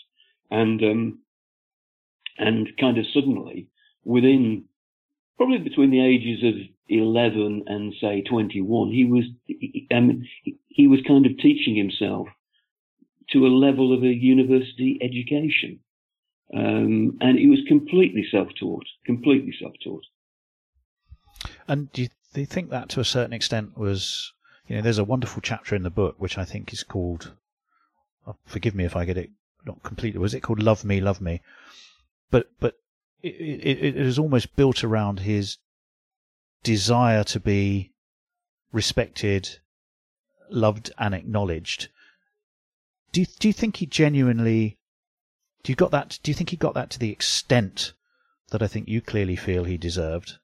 and 0.50 0.82
um, 0.82 1.18
and 2.38 2.68
kind 2.78 2.98
of 2.98 3.06
suddenly, 3.14 3.68
within 4.04 4.64
probably 5.36 5.58
between 5.58 5.90
the 5.90 6.04
ages 6.04 6.42
of 6.42 6.54
11 6.88 7.64
and 7.66 7.94
say 8.00 8.22
21, 8.22 8.90
he 8.90 9.04
was 9.04 9.24
um, 9.90 10.22
he 10.68 10.86
was 10.86 11.00
kind 11.06 11.26
of 11.26 11.38
teaching 11.38 11.74
himself 11.74 12.28
to 13.30 13.46
a 13.46 13.48
level 13.48 13.92
of 13.92 14.02
a 14.02 14.14
university 14.14 14.98
education. 15.02 15.80
Um, 16.54 17.18
and 17.20 17.38
he 17.38 17.48
was 17.48 17.60
completely 17.66 18.24
self-taught, 18.30 18.86
completely 19.04 19.52
self-taught. 19.60 20.04
And 21.66 21.90
do 21.92 22.02
you, 22.02 22.08
do 22.34 22.40
you 22.40 22.46
think 22.46 22.70
that 22.70 22.88
to 22.90 23.00
a 23.00 23.04
certain 23.04 23.32
extent 23.32 23.76
was, 23.76 24.32
you 24.68 24.76
know, 24.76 24.82
there's 24.82 24.98
a 24.98 25.04
wonderful 25.04 25.42
chapter 25.42 25.74
in 25.74 25.82
the 25.82 25.90
book 25.90 26.14
which 26.18 26.38
I 26.38 26.44
think 26.44 26.72
is 26.72 26.84
called, 26.84 27.32
oh, 28.26 28.36
forgive 28.44 28.74
me 28.74 28.84
if 28.84 28.94
I 28.94 29.04
get 29.04 29.18
it 29.18 29.30
not 29.64 29.82
completely, 29.82 30.20
was 30.20 30.34
it 30.34 30.40
called 30.40 30.62
Love 30.62 30.84
Me, 30.84 31.00
Love 31.00 31.20
Me? 31.20 31.40
But, 32.30 32.50
but 32.60 32.74
it, 33.22 33.34
it, 33.34 33.84
it 33.84 33.96
is 33.96 34.18
almost 34.18 34.54
built 34.54 34.84
around 34.84 35.20
his 35.20 35.56
desire 36.62 37.24
to 37.24 37.40
be 37.40 37.92
respected, 38.72 39.58
loved, 40.50 40.90
and 40.98 41.14
acknowledged. 41.14 41.88
Do 43.12 43.20
you, 43.20 43.26
do 43.38 43.48
you 43.48 43.52
think 43.52 43.76
he 43.76 43.86
genuinely? 43.86 44.78
Do 45.62 45.72
you 45.72 45.76
got 45.76 45.90
that? 45.92 46.18
Do 46.22 46.30
you 46.30 46.34
think 46.34 46.50
he 46.50 46.56
got 46.56 46.74
that 46.74 46.90
to 46.90 46.98
the 46.98 47.10
extent 47.10 47.92
that 48.50 48.62
I 48.62 48.66
think 48.66 48.88
you 48.88 49.00
clearly 49.00 49.36
feel 49.36 49.64
he 49.64 49.76
deserved? 49.76 50.34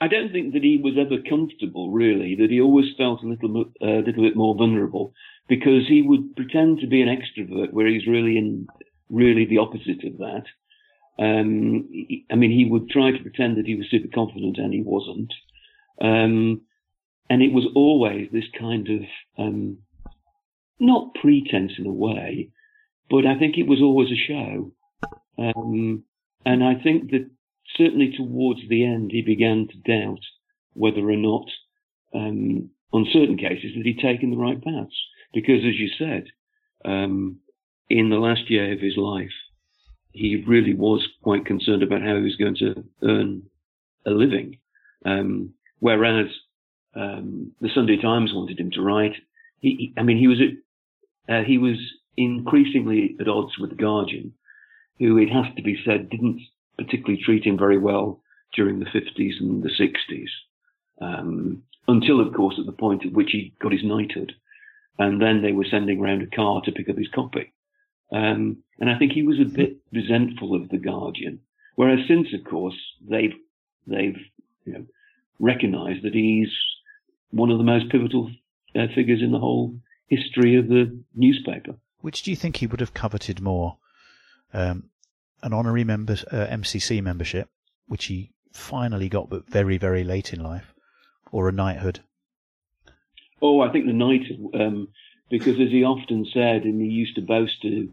I 0.00 0.08
don't 0.08 0.30
think 0.30 0.52
that 0.52 0.62
he 0.62 0.78
was 0.82 0.94
ever 0.98 1.22
comfortable, 1.22 1.90
really. 1.90 2.36
That 2.36 2.50
he 2.50 2.60
always 2.60 2.94
felt 2.96 3.22
a 3.22 3.26
little, 3.26 3.72
a 3.80 3.84
uh, 3.84 4.00
little 4.00 4.22
bit 4.24 4.36
more 4.36 4.54
vulnerable 4.54 5.14
because 5.48 5.88
he 5.88 6.02
would 6.02 6.36
pretend 6.36 6.80
to 6.80 6.86
be 6.86 7.00
an 7.00 7.08
extrovert 7.08 7.72
where 7.72 7.86
he's 7.86 8.06
really 8.06 8.36
in, 8.36 8.66
really 9.08 9.46
the 9.46 9.58
opposite 9.58 10.04
of 10.04 10.18
that. 10.18 10.44
Um, 11.18 11.88
I 12.30 12.34
mean, 12.34 12.50
he 12.50 12.66
would 12.70 12.90
try 12.90 13.10
to 13.10 13.22
pretend 13.22 13.56
that 13.56 13.66
he 13.66 13.74
was 13.74 13.86
super 13.90 14.08
confident 14.14 14.58
and 14.58 14.72
he 14.72 14.82
wasn't. 14.82 15.32
Um, 16.00 16.62
and 17.30 17.42
it 17.42 17.52
was 17.52 17.66
always 17.74 18.28
this 18.32 18.44
kind 18.58 18.88
of, 18.88 19.00
um, 19.38 19.78
not 20.78 21.14
pretense 21.14 21.72
in 21.78 21.86
a 21.86 21.92
way, 21.92 22.50
but 23.08 23.24
I 23.26 23.38
think 23.38 23.56
it 23.56 23.66
was 23.66 23.80
always 23.80 24.10
a 24.10 24.26
show. 24.28 24.72
Um, 25.38 26.04
and 26.44 26.62
I 26.62 26.74
think 26.82 27.10
that 27.10 27.30
certainly 27.76 28.12
towards 28.16 28.60
the 28.68 28.84
end, 28.84 29.10
he 29.10 29.22
began 29.22 29.68
to 29.68 29.90
doubt 29.90 30.20
whether 30.74 31.08
or 31.08 31.16
not, 31.16 31.46
um, 32.14 32.70
on 32.92 33.06
certain 33.12 33.38
cases, 33.38 33.72
that 33.74 33.86
he'd 33.86 33.98
taken 33.98 34.30
the 34.30 34.36
right 34.36 34.62
paths. 34.62 34.96
Because 35.32 35.64
as 35.64 35.78
you 35.78 35.88
said, 35.98 36.26
um, 36.84 37.38
in 37.88 38.10
the 38.10 38.16
last 38.16 38.50
year 38.50 38.72
of 38.72 38.80
his 38.80 38.96
life, 38.96 39.32
he 40.16 40.42
really 40.46 40.74
was 40.74 41.06
quite 41.22 41.44
concerned 41.44 41.82
about 41.82 42.02
how 42.02 42.16
he 42.16 42.22
was 42.22 42.36
going 42.36 42.56
to 42.56 42.84
earn 43.02 43.42
a 44.06 44.10
living. 44.10 44.58
Um, 45.04 45.52
whereas 45.80 46.26
um, 46.94 47.52
the 47.60 47.68
Sunday 47.74 48.00
Times 48.00 48.32
wanted 48.34 48.58
him 48.58 48.70
to 48.72 48.80
write. 48.80 49.14
He, 49.60 49.92
I 49.96 50.02
mean, 50.02 50.18
he 50.18 50.26
was 50.26 50.38
uh, 51.28 51.42
he 51.46 51.58
was 51.58 51.76
increasingly 52.16 53.16
at 53.20 53.28
odds 53.28 53.58
with 53.58 53.70
the 53.70 53.76
Guardian, 53.76 54.32
who 54.98 55.18
it 55.18 55.28
has 55.28 55.46
to 55.56 55.62
be 55.62 55.78
said 55.84 56.08
didn't 56.08 56.40
particularly 56.78 57.20
treat 57.22 57.44
him 57.44 57.58
very 57.58 57.78
well 57.78 58.22
during 58.54 58.78
the 58.78 58.86
50s 58.86 59.40
and 59.40 59.62
the 59.62 59.70
60s, 59.70 60.28
um, 61.00 61.62
until 61.88 62.20
of 62.20 62.32
course 62.34 62.56
at 62.58 62.66
the 62.66 62.72
point 62.72 63.04
at 63.04 63.12
which 63.12 63.30
he 63.32 63.54
got 63.60 63.72
his 63.72 63.84
knighthood, 63.84 64.32
and 64.98 65.20
then 65.20 65.42
they 65.42 65.52
were 65.52 65.66
sending 65.70 66.00
round 66.00 66.22
a 66.22 66.36
car 66.36 66.62
to 66.64 66.72
pick 66.72 66.88
up 66.88 66.96
his 66.96 67.08
copy. 67.14 67.52
Um, 68.12 68.58
and 68.78 68.90
I 68.90 68.98
think 68.98 69.12
he 69.12 69.22
was 69.22 69.40
a 69.40 69.44
bit 69.44 69.76
resentful 69.92 70.54
of 70.54 70.68
the 70.68 70.78
Guardian. 70.78 71.40
Whereas 71.74 72.00
since, 72.08 72.28
of 72.32 72.44
course, 72.44 72.76
they've 73.06 73.34
they've 73.86 74.18
you 74.64 74.72
know 74.72 74.86
recognised 75.38 76.02
that 76.04 76.14
he's 76.14 76.48
one 77.30 77.50
of 77.50 77.58
the 77.58 77.64
most 77.64 77.90
pivotal 77.90 78.30
uh, 78.74 78.86
figures 78.94 79.22
in 79.22 79.32
the 79.32 79.38
whole 79.38 79.74
history 80.08 80.56
of 80.56 80.68
the 80.68 80.98
newspaper. 81.14 81.74
Which 82.00 82.22
do 82.22 82.30
you 82.30 82.36
think 82.36 82.56
he 82.56 82.66
would 82.66 82.80
have 82.80 82.94
coveted 82.94 83.40
more? 83.40 83.78
Um, 84.52 84.90
an 85.42 85.52
honorary 85.52 85.84
member, 85.84 86.14
uh, 86.30 86.46
MCC 86.46 87.02
membership, 87.02 87.48
which 87.86 88.06
he 88.06 88.30
finally 88.52 89.08
got, 89.08 89.28
but 89.28 89.48
very, 89.48 89.78
very 89.78 90.04
late 90.04 90.32
in 90.32 90.42
life, 90.42 90.74
or 91.30 91.48
a 91.48 91.52
knighthood? 91.52 92.00
Oh, 93.42 93.60
I 93.60 93.70
think 93.70 93.86
the 93.86 93.92
knighthood, 93.92 94.38
um, 94.54 94.88
because 95.30 95.60
as 95.60 95.70
he 95.70 95.84
often 95.84 96.26
said, 96.32 96.64
and 96.64 96.80
he 96.80 96.88
used 96.88 97.16
to 97.16 97.22
boast 97.22 97.60
to 97.62 97.92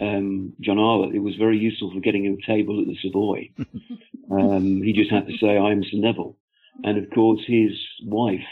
um, 0.00 0.52
John 0.60 0.78
Arlott, 0.78 1.14
it 1.14 1.20
was 1.20 1.36
very 1.36 1.58
useful 1.58 1.92
for 1.92 2.00
getting 2.00 2.24
him 2.24 2.38
a 2.42 2.46
table 2.46 2.80
at 2.80 2.86
the 2.86 2.96
Savoy. 3.02 3.50
um, 4.30 4.82
he 4.82 4.92
just 4.92 5.10
had 5.10 5.26
to 5.26 5.36
say, 5.38 5.56
"I 5.56 5.72
am 5.72 5.82
Sir 5.82 5.96
Neville," 5.96 6.36
and 6.84 6.98
of 6.98 7.10
course 7.10 7.40
his 7.46 7.72
wife, 8.04 8.46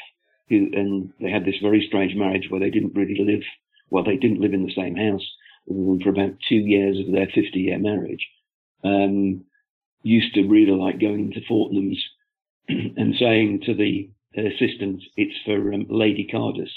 who, 0.48 0.70
and 0.72 1.12
they 1.20 1.30
had 1.30 1.44
this 1.44 1.58
very 1.62 1.84
strange 1.86 2.14
marriage 2.16 2.48
where 2.48 2.60
they 2.60 2.70
didn't 2.70 2.94
really 2.94 3.22
live. 3.22 3.42
Well, 3.90 4.04
they 4.04 4.16
didn't 4.16 4.40
live 4.40 4.54
in 4.54 4.66
the 4.66 4.74
same 4.74 4.96
house 4.96 5.26
for 5.66 6.08
about 6.08 6.34
two 6.48 6.56
years 6.56 6.98
of 6.98 7.12
their 7.12 7.26
50-year 7.26 7.78
marriage. 7.78 8.26
Um, 8.82 9.44
used 10.02 10.34
to 10.34 10.46
really 10.46 10.72
like 10.72 11.00
going 11.00 11.32
to 11.32 11.40
Fortnum's 11.42 12.02
and 12.68 13.14
saying 13.18 13.62
to 13.66 13.74
the 13.74 14.10
assistant, 14.36 15.02
"It's 15.16 15.36
for 15.44 15.72
um, 15.72 15.86
Lady 15.88 16.28
Cardus." 16.32 16.70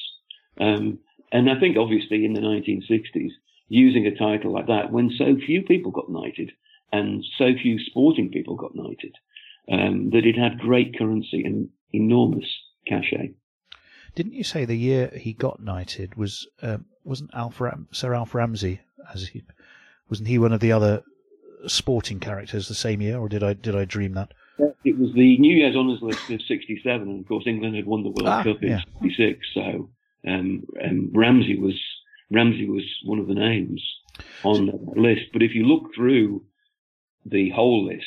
Um, 0.59 0.99
and 1.31 1.49
I 1.49 1.59
think 1.59 1.77
obviously 1.77 2.25
in 2.25 2.33
the 2.33 2.41
1960s, 2.41 3.31
using 3.67 4.05
a 4.07 4.15
title 4.15 4.51
like 4.53 4.67
that 4.67 4.91
when 4.91 5.11
so 5.17 5.35
few 5.45 5.61
people 5.61 5.91
got 5.91 6.09
knighted 6.09 6.51
and 6.91 7.23
so 7.37 7.53
few 7.61 7.77
sporting 7.85 8.29
people 8.31 8.55
got 8.55 8.75
knighted, 8.75 9.15
um, 9.71 10.09
that 10.11 10.25
it 10.25 10.35
had 10.37 10.57
great 10.59 10.97
currency 10.97 11.43
and 11.43 11.69
enormous 11.93 12.45
cachet. 12.87 13.31
Didn't 14.15 14.33
you 14.33 14.43
say 14.43 14.65
the 14.65 14.75
year 14.75 15.11
he 15.15 15.33
got 15.33 15.61
knighted 15.61 16.15
was 16.15 16.47
um, 16.63 16.85
wasn't 17.03 17.29
Alf 17.35 17.61
Ram- 17.61 17.87
Sir 17.91 18.13
Alf 18.15 18.33
Ramsey 18.33 18.81
as 19.13 19.27
he 19.29 19.43
wasn't 20.09 20.27
he 20.29 20.39
one 20.39 20.51
of 20.51 20.59
the 20.61 20.71
other 20.71 21.03
sporting 21.67 22.19
characters 22.19 22.67
the 22.67 22.73
same 22.73 23.01
year, 23.01 23.19
or 23.19 23.29
did 23.29 23.43
I 23.43 23.53
did 23.53 23.75
I 23.75 23.85
dream 23.85 24.13
that? 24.13 24.33
It 24.83 24.97
was 24.97 25.13
the 25.13 25.37
New 25.37 25.55
Year's 25.55 25.75
honours 25.75 26.01
list 26.01 26.29
of 26.31 26.41
'67, 26.41 27.07
and 27.07 27.19
of 27.21 27.27
course 27.27 27.45
England 27.45 27.75
had 27.75 27.85
won 27.85 28.01
the 28.03 28.09
World 28.09 28.27
Ah, 28.27 28.43
Cup 28.43 28.63
in 28.63 28.69
yeah. 28.69 28.81
'66. 29.01 29.45
So 29.53 29.89
um, 30.27 30.65
Ramsey 31.13 31.57
was 31.57 31.79
Ramsey 32.31 32.69
was 32.69 32.83
one 33.05 33.19
of 33.19 33.27
the 33.27 33.33
names 33.33 33.81
on 34.43 34.67
that 34.67 34.97
list. 34.97 35.31
But 35.33 35.41
if 35.41 35.55
you 35.55 35.65
look 35.65 35.95
through 35.95 36.43
the 37.25 37.49
whole 37.49 37.85
list, 37.85 38.05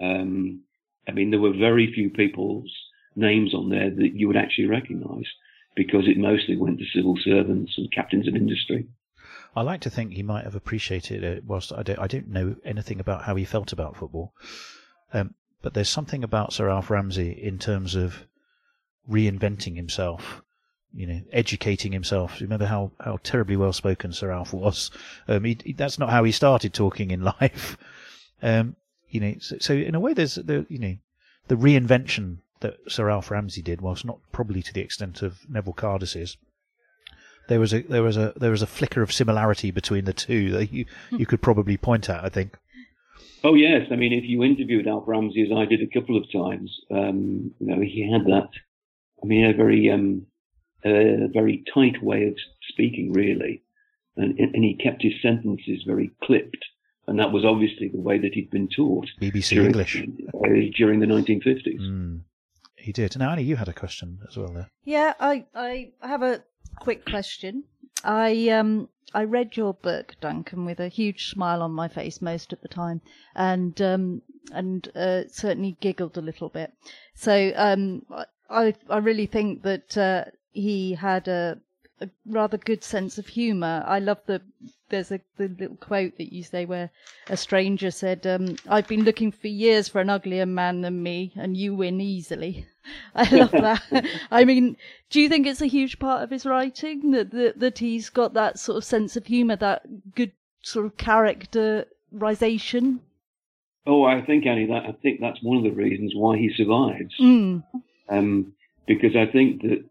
um, 0.00 0.62
I 1.06 1.12
mean, 1.12 1.30
there 1.30 1.40
were 1.40 1.52
very 1.52 1.92
few 1.92 2.10
people's 2.10 2.72
names 3.16 3.54
on 3.54 3.68
there 3.68 3.90
that 3.90 4.14
you 4.14 4.28
would 4.28 4.36
actually 4.36 4.66
recognise 4.66 5.26
because 5.74 6.06
it 6.06 6.16
mostly 6.16 6.56
went 6.56 6.78
to 6.78 6.84
civil 6.94 7.16
servants 7.22 7.74
and 7.76 7.92
captains 7.92 8.28
of 8.28 8.34
industry. 8.34 8.86
I 9.54 9.62
like 9.62 9.80
to 9.82 9.90
think 9.90 10.12
he 10.12 10.22
might 10.22 10.44
have 10.44 10.54
appreciated 10.54 11.24
it. 11.24 11.44
Whilst 11.44 11.72
I 11.72 11.82
don't, 11.82 11.98
I 11.98 12.06
don't 12.06 12.28
know 12.28 12.56
anything 12.64 13.00
about 13.00 13.24
how 13.24 13.34
he 13.34 13.44
felt 13.44 13.72
about 13.72 13.96
football, 13.96 14.32
um, 15.12 15.34
but 15.62 15.74
there's 15.74 15.88
something 15.88 16.22
about 16.22 16.52
Sir 16.52 16.68
Alf 16.68 16.90
Ramsey 16.90 17.30
in 17.30 17.58
terms 17.58 17.94
of 17.94 18.26
reinventing 19.08 19.76
himself. 19.76 20.42
You 20.92 21.06
know, 21.06 21.20
educating 21.32 21.92
himself. 21.92 22.40
Remember 22.40 22.66
how, 22.66 22.90
how 22.98 23.18
terribly 23.22 23.56
well 23.56 23.72
spoken 23.72 24.12
Sir 24.12 24.32
Alf 24.32 24.52
was. 24.52 24.90
Um, 25.28 25.44
he, 25.44 25.56
he- 25.64 25.72
that's 25.72 25.98
not 25.98 26.10
how 26.10 26.24
he 26.24 26.32
started 26.32 26.74
talking 26.74 27.10
in 27.12 27.22
life. 27.40 27.76
Um, 28.42 28.74
you 29.08 29.20
know, 29.20 29.34
so, 29.38 29.56
so 29.60 29.74
in 29.74 29.94
a 29.94 30.00
way, 30.00 30.14
there's 30.14 30.34
the 30.36 30.66
you 30.68 30.78
know 30.78 30.96
the 31.48 31.54
reinvention 31.56 32.38
that 32.60 32.76
Sir 32.88 33.08
Alf 33.10 33.30
Ramsey 33.30 33.62
did, 33.62 33.80
whilst 33.80 34.04
not 34.04 34.18
probably 34.32 34.62
to 34.62 34.72
the 34.72 34.80
extent 34.82 35.22
of 35.22 35.38
Neville 35.48 35.72
Cardus's, 35.72 36.36
there 37.48 37.60
was 37.60 37.72
a 37.72 37.82
there 37.82 38.02
was 38.02 38.16
a 38.16 38.32
there 38.36 38.50
was 38.50 38.62
a 38.62 38.66
flicker 38.66 39.02
of 39.02 39.12
similarity 39.12 39.70
between 39.70 40.04
the 40.04 40.12
two 40.12 40.50
that 40.52 40.72
you 40.72 40.86
you 41.10 41.26
could 41.26 41.42
probably 41.42 41.76
point 41.76 42.08
at. 42.10 42.24
I 42.24 42.28
think. 42.28 42.56
Oh 43.42 43.54
yes, 43.54 43.86
I 43.90 43.96
mean, 43.96 44.12
if 44.12 44.24
you 44.24 44.42
interviewed 44.44 44.86
Alf 44.86 45.04
Ramsey, 45.06 45.42
as 45.42 45.56
I 45.56 45.64
did 45.64 45.80
a 45.82 45.86
couple 45.86 46.16
of 46.16 46.24
times, 46.30 46.70
um, 46.90 47.52
you 47.58 47.66
know, 47.66 47.80
he 47.80 48.10
had 48.10 48.24
that. 48.26 48.48
I 49.22 49.26
mean, 49.26 49.44
a 49.46 49.54
very, 49.54 49.90
um, 49.90 50.26
a 50.84 51.28
very 51.32 51.64
tight 51.72 52.02
way 52.02 52.26
of 52.26 52.34
speaking, 52.68 53.12
really, 53.12 53.62
and, 54.16 54.38
and 54.38 54.64
he 54.64 54.74
kept 54.74 55.02
his 55.02 55.14
sentences 55.22 55.82
very 55.86 56.10
clipped, 56.22 56.64
and 57.06 57.18
that 57.18 57.32
was 57.32 57.44
obviously 57.44 57.88
the 57.88 58.00
way 58.00 58.18
that 58.18 58.34
he'd 58.34 58.50
been 58.50 58.68
taught 58.68 59.06
BBC 59.20 59.50
during, 59.50 59.66
English. 59.66 59.96
uh, 59.96 60.48
during 60.76 61.00
the 61.00 61.06
1950s. 61.06 61.80
Mm, 61.80 62.20
he 62.76 62.92
did. 62.92 63.16
Now, 63.18 63.30
Annie, 63.30 63.42
you 63.42 63.56
had 63.56 63.68
a 63.68 63.72
question 63.72 64.20
as 64.28 64.36
well 64.36 64.52
there. 64.52 64.68
Yeah, 64.84 65.14
I, 65.20 65.44
I 65.54 65.90
have 66.02 66.22
a 66.22 66.42
quick 66.78 67.04
question. 67.04 67.64
I 68.04 68.48
um 68.48 68.88
I 69.12 69.24
read 69.24 69.56
your 69.56 69.74
book, 69.74 70.14
Duncan, 70.20 70.64
with 70.64 70.80
a 70.80 70.88
huge 70.88 71.28
smile 71.28 71.62
on 71.62 71.72
my 71.72 71.88
face 71.88 72.22
most 72.22 72.52
of 72.52 72.60
the 72.60 72.68
time, 72.68 73.00
and 73.34 73.80
um 73.82 74.22
and 74.52 74.88
uh, 74.96 75.22
certainly 75.28 75.76
giggled 75.80 76.16
a 76.16 76.22
little 76.22 76.48
bit. 76.48 76.72
So 77.14 77.52
um 77.56 78.06
I 78.48 78.74
I 78.88 78.98
really 78.98 79.26
think 79.26 79.62
that 79.62 79.96
uh, 79.98 80.24
he 80.52 80.94
had 80.94 81.28
a, 81.28 81.58
a 82.00 82.08
rather 82.26 82.58
good 82.58 82.82
sense 82.82 83.18
of 83.18 83.26
humour. 83.26 83.84
I 83.86 83.98
love 83.98 84.18
the 84.26 84.42
there's 84.88 85.12
a 85.12 85.20
the 85.36 85.48
little 85.48 85.76
quote 85.76 86.16
that 86.18 86.32
you 86.32 86.42
say 86.42 86.64
where 86.64 86.90
a 87.28 87.36
stranger 87.36 87.90
said, 87.90 88.26
um, 88.26 88.56
"I've 88.68 88.88
been 88.88 89.04
looking 89.04 89.32
for 89.32 89.48
years 89.48 89.88
for 89.88 90.00
an 90.00 90.10
uglier 90.10 90.46
man 90.46 90.80
than 90.80 91.02
me, 91.02 91.32
and 91.36 91.56
you 91.56 91.74
win 91.74 92.00
easily." 92.00 92.66
I 93.14 93.34
love 93.34 93.50
that. 93.52 94.06
I 94.30 94.44
mean, 94.44 94.76
do 95.10 95.20
you 95.20 95.28
think 95.28 95.46
it's 95.46 95.62
a 95.62 95.66
huge 95.66 95.98
part 95.98 96.22
of 96.22 96.30
his 96.30 96.46
writing 96.46 97.10
that 97.12 97.30
that, 97.30 97.60
that 97.60 97.78
he's 97.78 98.10
got 98.10 98.34
that 98.34 98.58
sort 98.58 98.78
of 98.78 98.84
sense 98.84 99.16
of 99.16 99.26
humour, 99.26 99.56
that 99.56 100.14
good 100.14 100.32
sort 100.62 100.86
of 100.86 100.96
characterization? 100.96 103.00
Oh, 103.86 104.04
I 104.04 104.22
think 104.22 104.46
Annie, 104.46 104.66
that 104.66 104.84
I 104.84 104.92
think 105.02 105.20
that's 105.20 105.42
one 105.42 105.56
of 105.56 105.64
the 105.64 105.70
reasons 105.70 106.12
why 106.14 106.36
he 106.36 106.52
survives. 106.54 107.14
Mm. 107.18 107.64
Um, 108.08 108.52
because 108.86 109.16
I 109.16 109.26
think 109.26 109.62
that 109.62 109.84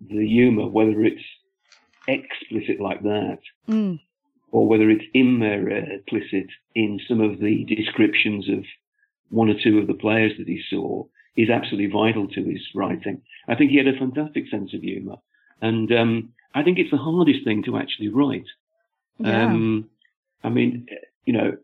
the 0.00 0.26
humour, 0.26 0.66
whether 0.68 1.02
it's 1.04 1.22
explicit 2.06 2.80
like 2.80 3.02
that, 3.02 3.38
Mm. 3.68 4.00
or 4.50 4.66
whether 4.66 4.88
it's 4.90 5.04
in 5.12 5.40
there 5.40 5.70
uh, 5.70 5.94
implicit 5.94 6.46
in 6.74 7.00
some 7.06 7.20
of 7.20 7.38
the 7.38 7.64
descriptions 7.64 8.48
of 8.48 8.64
one 9.30 9.50
or 9.50 9.54
two 9.62 9.78
of 9.78 9.86
the 9.86 9.94
players 9.94 10.32
that 10.38 10.48
he 10.48 10.62
saw, 10.70 11.04
is 11.36 11.50
absolutely 11.50 11.90
vital 11.90 12.26
to 12.28 12.42
his 12.44 12.62
writing. 12.74 13.20
I 13.46 13.54
think 13.54 13.70
he 13.70 13.76
had 13.76 13.86
a 13.88 13.98
fantastic 13.98 14.48
sense 14.48 14.72
of 14.74 14.80
humour, 14.80 15.16
and 15.60 15.92
um, 15.92 16.32
I 16.54 16.62
think 16.62 16.78
it's 16.78 16.90
the 16.90 16.96
hardest 16.96 17.44
thing 17.44 17.62
to 17.64 17.76
actually 17.76 18.08
write. 18.08 18.46
Yeah. 19.18 19.46
Um, 19.46 19.90
I 20.42 20.48
mean, 20.48 20.86
you 21.26 21.32
know, 21.32 21.56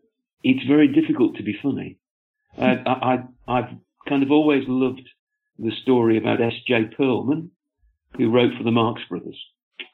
it's 0.43 0.65
very 0.67 0.87
difficult 0.87 1.37
to 1.37 1.43
be 1.43 1.57
funny. 1.61 1.97
Uh, 2.57 2.75
I, 2.85 2.91
I, 3.47 3.57
I've 3.57 3.69
kind 4.07 4.23
of 4.23 4.31
always 4.31 4.63
loved 4.67 5.07
the 5.57 5.71
story 5.81 6.17
about 6.17 6.41
S.J. 6.41 6.91
Perelman, 6.97 7.49
who 8.17 8.31
wrote 8.31 8.53
for 8.57 8.63
the 8.63 8.71
Marx 8.71 9.01
Brothers. 9.09 9.39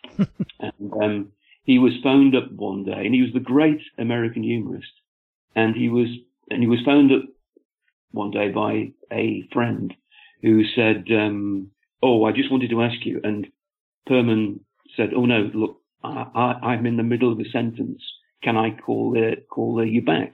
and 0.59 0.93
um, 1.01 1.32
he 1.63 1.80
was 1.80 1.93
phoned 2.03 2.36
up 2.36 2.51
one 2.51 2.84
day, 2.84 3.05
and 3.05 3.13
he 3.13 3.22
was 3.22 3.34
the 3.34 3.39
great 3.39 3.82
American 3.97 4.43
humorist. 4.43 4.91
And 5.55 5.76
he 5.76 5.89
was, 5.89 6.07
and 6.49 6.61
he 6.61 6.67
was 6.67 6.80
phoned 6.86 7.11
up 7.11 7.24
one 8.11 8.32
day 8.32 8.49
by 8.49 8.91
a 9.11 9.47
friend 9.53 9.93
who 10.41 10.63
said, 10.76 11.05
um, 11.11 11.72
"Oh, 12.01 12.24
I 12.24 12.32
just 12.32 12.51
wanted 12.51 12.69
to 12.72 12.82
ask 12.82 13.05
you." 13.05 13.22
And 13.24 13.47
Perelman 14.07 14.61
said, 14.95 15.11
"Oh 15.15 15.26
no, 15.26 15.49
look, 15.53 15.82
I, 16.03 16.26
I, 16.34 16.67
I'm 16.69 16.86
in 16.86 16.97
the 16.97 17.03
middle 17.03 17.32
of 17.32 17.39
a 17.39 17.49
sentence. 17.49 18.01
Can 18.43 18.57
I 18.57 18.72
call 18.72 19.15
uh, 19.17 19.36
call 19.49 19.80
uh, 19.80 19.84
you 19.84 20.01
back?" 20.01 20.34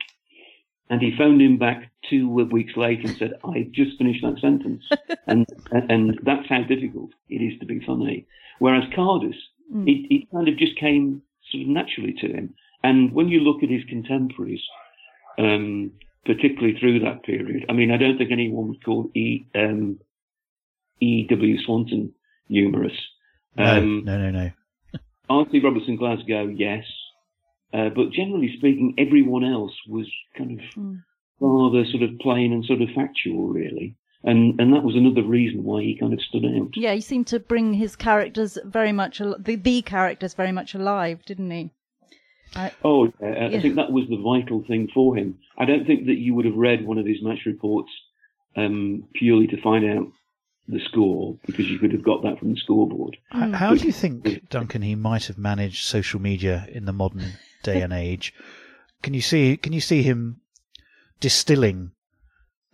And 0.89 1.01
he 1.01 1.15
phoned 1.17 1.41
him 1.41 1.57
back 1.57 1.91
two 2.09 2.29
weeks 2.29 2.77
later 2.77 3.07
and 3.07 3.17
said, 3.17 3.33
"I 3.43 3.67
just 3.71 3.97
finished 3.97 4.23
that 4.23 4.39
sentence," 4.39 4.83
and 5.27 5.45
and 5.71 6.17
that's 6.23 6.47
how 6.47 6.63
difficult 6.63 7.11
it 7.29 7.41
is 7.41 7.59
to 7.59 7.65
be 7.65 7.79
funny. 7.85 8.25
Whereas 8.59 8.85
Cardus, 8.95 9.35
Mm. 9.73 9.85
it, 9.85 10.15
it 10.15 10.31
kind 10.31 10.47
of 10.47 10.55
just 10.57 10.77
came 10.77 11.21
sort 11.51 11.63
of 11.63 11.67
naturally 11.67 12.13
to 12.21 12.27
him. 12.31 12.53
And 12.83 13.11
when 13.11 13.27
you 13.27 13.41
look 13.41 13.63
at 13.63 13.69
his 13.69 13.83
contemporaries, 13.89 14.61
um, 15.37 15.91
particularly 16.25 16.79
through 16.79 16.99
that 17.01 17.23
period, 17.23 17.65
I 17.67 17.73
mean, 17.73 17.91
I 17.91 17.97
don't 17.97 18.17
think 18.17 18.31
anyone 18.31 18.69
would 18.69 18.81
call 18.81 19.11
E. 19.13 19.43
Um, 19.53 19.99
E. 21.01 21.27
W. 21.27 21.57
Swanton 21.65 22.13
humorous. 22.47 22.93
No, 23.57 23.63
Um, 23.65 24.03
no, 24.05 24.17
no, 24.17 24.31
no. 24.31 24.49
R.C. 25.29 25.59
Robertson 25.59 25.97
Glasgow, 25.97 26.47
yes. 26.47 26.85
Uh, 27.73 27.89
but 27.89 28.11
generally 28.11 28.49
speaking, 28.57 28.93
everyone 28.97 29.43
else 29.43 29.73
was 29.87 30.07
kind 30.37 30.51
of 30.59 30.65
Mm. 30.75 31.03
rather 31.39 31.85
sort 31.85 32.03
of 32.03 32.17
plain 32.19 32.53
and 32.53 32.63
sort 32.65 32.81
of 32.81 32.89
factual, 32.95 33.47
really. 33.49 33.95
And 34.23 34.59
and 34.59 34.73
that 34.73 34.83
was 34.83 34.95
another 34.95 35.21
reason 35.23 35.63
why 35.63 35.83
he 35.83 35.95
kind 35.99 36.13
of 36.13 36.21
stood 36.21 36.45
out. 36.45 36.69
Yeah, 36.75 36.93
he 36.93 37.01
seemed 37.01 37.27
to 37.27 37.39
bring 37.39 37.73
his 37.73 37.95
characters 37.95 38.57
very 38.65 38.91
much 38.91 39.21
al- 39.21 39.37
the 39.39 39.55
the 39.55 39.81
characters 39.83 40.33
very 40.33 40.51
much 40.51 40.73
alive, 40.73 41.23
didn't 41.25 41.51
he? 41.51 41.69
I, 42.55 42.71
Oh, 42.83 43.07
uh, 43.21 43.25
I 43.55 43.59
think 43.61 43.75
that 43.75 43.91
was 43.91 44.05
the 44.09 44.17
vital 44.17 44.63
thing 44.67 44.87
for 44.93 45.15
him. 45.17 45.37
I 45.57 45.65
don't 45.65 45.85
think 45.85 46.05
that 46.07 46.15
you 46.17 46.33
would 46.33 46.45
have 46.45 46.55
read 46.55 46.85
one 46.87 46.97
of 46.97 47.05
his 47.05 47.21
match 47.21 47.45
reports 47.45 47.91
um, 48.55 49.03
purely 49.13 49.47
to 49.47 49.61
find 49.61 49.85
out 49.85 50.07
the 50.67 50.79
score, 50.89 51.37
because 51.45 51.69
you 51.69 51.77
could 51.79 51.91
have 51.93 52.03
got 52.03 52.23
that 52.23 52.39
from 52.39 52.49
the 52.51 52.57
scoreboard. 52.57 53.17
H- 53.35 53.53
How 53.53 53.75
do 53.75 53.85
you 53.85 53.91
think, 53.93 54.49
Duncan, 54.49 54.81
he 54.81 54.95
might 54.95 55.25
have 55.27 55.37
managed 55.37 55.85
social 55.85 56.19
media 56.19 56.67
in 56.71 56.85
the 56.85 56.91
modern 56.93 57.33
day 57.63 57.81
and 57.81 57.93
age? 57.93 58.33
Can 59.01 59.13
you 59.13 59.21
see? 59.21 59.57
Can 59.57 59.73
you 59.73 59.81
see 59.81 60.03
him 60.03 60.41
distilling 61.19 61.91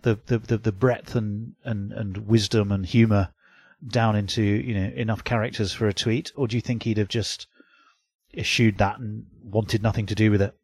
the 0.01 0.19
the, 0.25 0.37
the, 0.37 0.57
the 0.57 0.71
breadth 0.71 1.15
and, 1.15 1.53
and, 1.63 1.91
and 1.91 2.27
wisdom 2.27 2.71
and 2.71 2.85
humour 2.85 3.29
down 3.85 4.15
into 4.15 4.41
you 4.41 4.73
know 4.73 4.91
enough 4.95 5.23
characters 5.23 5.73
for 5.73 5.87
a 5.87 5.93
tweet, 5.93 6.31
or 6.35 6.47
do 6.47 6.55
you 6.55 6.61
think 6.61 6.83
he'd 6.83 6.97
have 6.97 7.09
just 7.09 7.47
eschewed 8.35 8.77
that 8.77 8.99
and 8.99 9.25
wanted 9.43 9.83
nothing 9.83 10.05
to 10.07 10.15
do 10.15 10.31
with 10.31 10.41
it? 10.41 10.55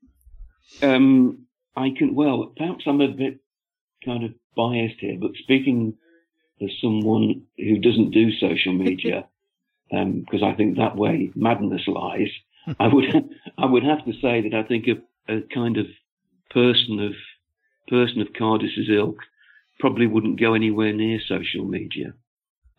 Um, 0.81 1.45
I 1.75 1.89
can, 1.97 2.15
well, 2.15 2.53
perhaps 2.57 2.83
I'm 2.85 3.01
a 3.01 3.07
bit 3.07 3.39
kind 4.03 4.23
of 4.23 4.31
biased 4.55 4.99
here, 4.99 5.17
but 5.19 5.31
speaking 5.43 5.95
as 6.61 6.69
someone 6.81 7.43
who 7.57 7.79
doesn't 7.79 8.11
do 8.11 8.31
social 8.31 8.73
media, 8.73 9.27
because 9.89 10.43
I 10.43 10.53
think 10.53 10.77
that 10.77 10.95
way 10.95 11.31
madness 11.35 11.87
lies, 11.87 12.29
I 12.79 12.87
would, 12.87 13.05
I 13.57 13.65
would 13.65 13.83
have 13.83 14.05
to 14.05 14.13
say 14.13 14.41
that 14.41 14.53
I 14.53 14.63
think 14.63 14.85
a, 14.87 15.33
a 15.33 15.41
kind 15.53 15.77
of 15.77 15.85
person 16.51 16.99
of, 16.99 17.13
person 17.87 18.21
of 18.21 18.33
Cardus's 18.37 18.89
ilk 18.89 19.17
probably 19.79 20.07
wouldn't 20.07 20.39
go 20.39 20.53
anywhere 20.53 20.93
near 20.93 21.19
social 21.27 21.65
media. 21.65 22.13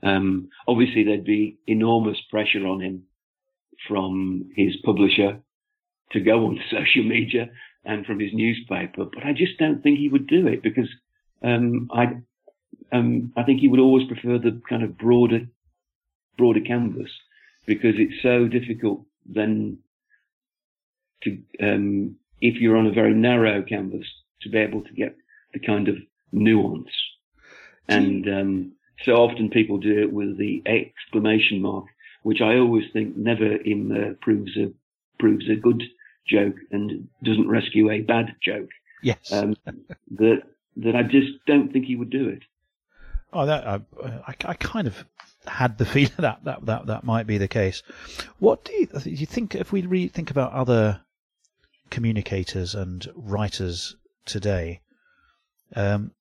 Um, 0.03 0.49
obviously 0.69 1.05
there'd 1.05 1.25
be 1.25 1.59
enormous 1.67 2.19
pressure 2.31 2.67
on 2.67 2.81
him 2.81 3.05
from 3.89 4.51
his 4.55 4.77
publisher 4.85 5.41
to 6.13 6.21
go 6.21 6.47
on 6.47 6.61
social 6.71 7.05
media 7.05 7.51
and 7.85 8.05
from 8.05 8.21
his 8.21 8.33
newspaper, 8.33 9.07
but 9.07 9.25
I 9.25 9.33
just 9.33 9.59
don't 9.59 9.83
think 9.83 9.99
he 9.99 10.09
would 10.09 10.27
do 10.27 10.47
it 10.47 10.63
because 10.63 10.89
um, 11.43 11.89
I 11.93 12.19
um, 12.93 13.33
I 13.37 13.43
think 13.45 13.61
he 13.61 13.69
would 13.69 13.81
always 13.81 14.07
prefer 14.07 14.39
the 14.39 14.61
kind 14.69 14.83
of 14.83 14.99
broader 14.99 15.47
broader 16.37 16.61
canvas 16.61 17.11
because 17.67 17.95
it's 17.97 18.23
so 18.23 18.49
difficult 18.49 19.05
then 19.27 19.79
to 21.23 21.39
um, 21.63 22.17
if 22.41 22.61
you're 22.61 22.77
on 22.77 22.87
a 22.87 22.93
very 22.93 23.15
narrow 23.15 23.63
canvas 23.63 24.07
to 24.43 24.49
be 24.49 24.59
able 24.59 24.83
to 24.83 24.93
get 24.93 25.17
the 25.53 25.61
kind 25.61 25.89
of 25.89 25.97
nuance 26.33 26.91
and 27.91 28.29
um, 28.29 28.73
so 29.05 29.13
often 29.13 29.51
people 29.51 29.79
do 29.79 30.01
it 30.03 30.13
with 30.13 30.39
the 30.39 30.63
exclamation 30.67 31.61
mark, 31.61 31.87
which 32.23 32.41
I 32.41 32.57
always 32.57 32.85
think 32.93 33.17
never 33.17 33.57
in 33.57 33.91
uh, 33.93 34.15
proves 34.21 34.57
a 34.57 34.73
proves 35.19 35.49
a 35.51 35.57
good 35.57 35.83
joke 36.27 36.57
and 36.71 37.09
doesn't 37.23 37.49
rescue 37.49 37.91
a 37.91 38.01
bad 38.01 38.37
joke. 38.43 38.71
Yes. 39.03 39.33
Um, 39.33 39.57
that 40.13 40.43
that 40.77 40.97
I 40.97 41.03
just 41.03 41.45
don't 41.47 41.73
think 41.73 41.87
he 41.87 41.97
would 41.97 42.11
do 42.11 42.29
it. 42.29 42.43
Oh, 43.33 43.47
that 43.47 43.67
I, 43.67 43.81
I, 44.05 44.35
I 44.45 44.55
kind 44.55 44.87
of 44.87 45.05
had 45.47 45.79
the 45.79 45.87
feeling 45.95 46.13
that, 46.19 46.45
that 46.45 46.67
that 46.67 46.87
that 46.87 47.05
might 47.05 47.27
be 47.27 47.39
the 47.39 47.49
case. 47.49 47.83
What 48.39 48.65
do 48.65 48.73
you, 48.73 48.87
do 48.87 49.11
you 49.11 49.27
think 49.27 49.55
if 49.55 49.73
we 49.73 49.83
re- 49.83 50.09
think 50.09 50.31
about 50.31 50.53
other 50.53 51.01
communicators 51.91 52.75
and 52.75 53.07
writers 53.15 53.97
today? 54.27 54.81
Um, 55.75 56.13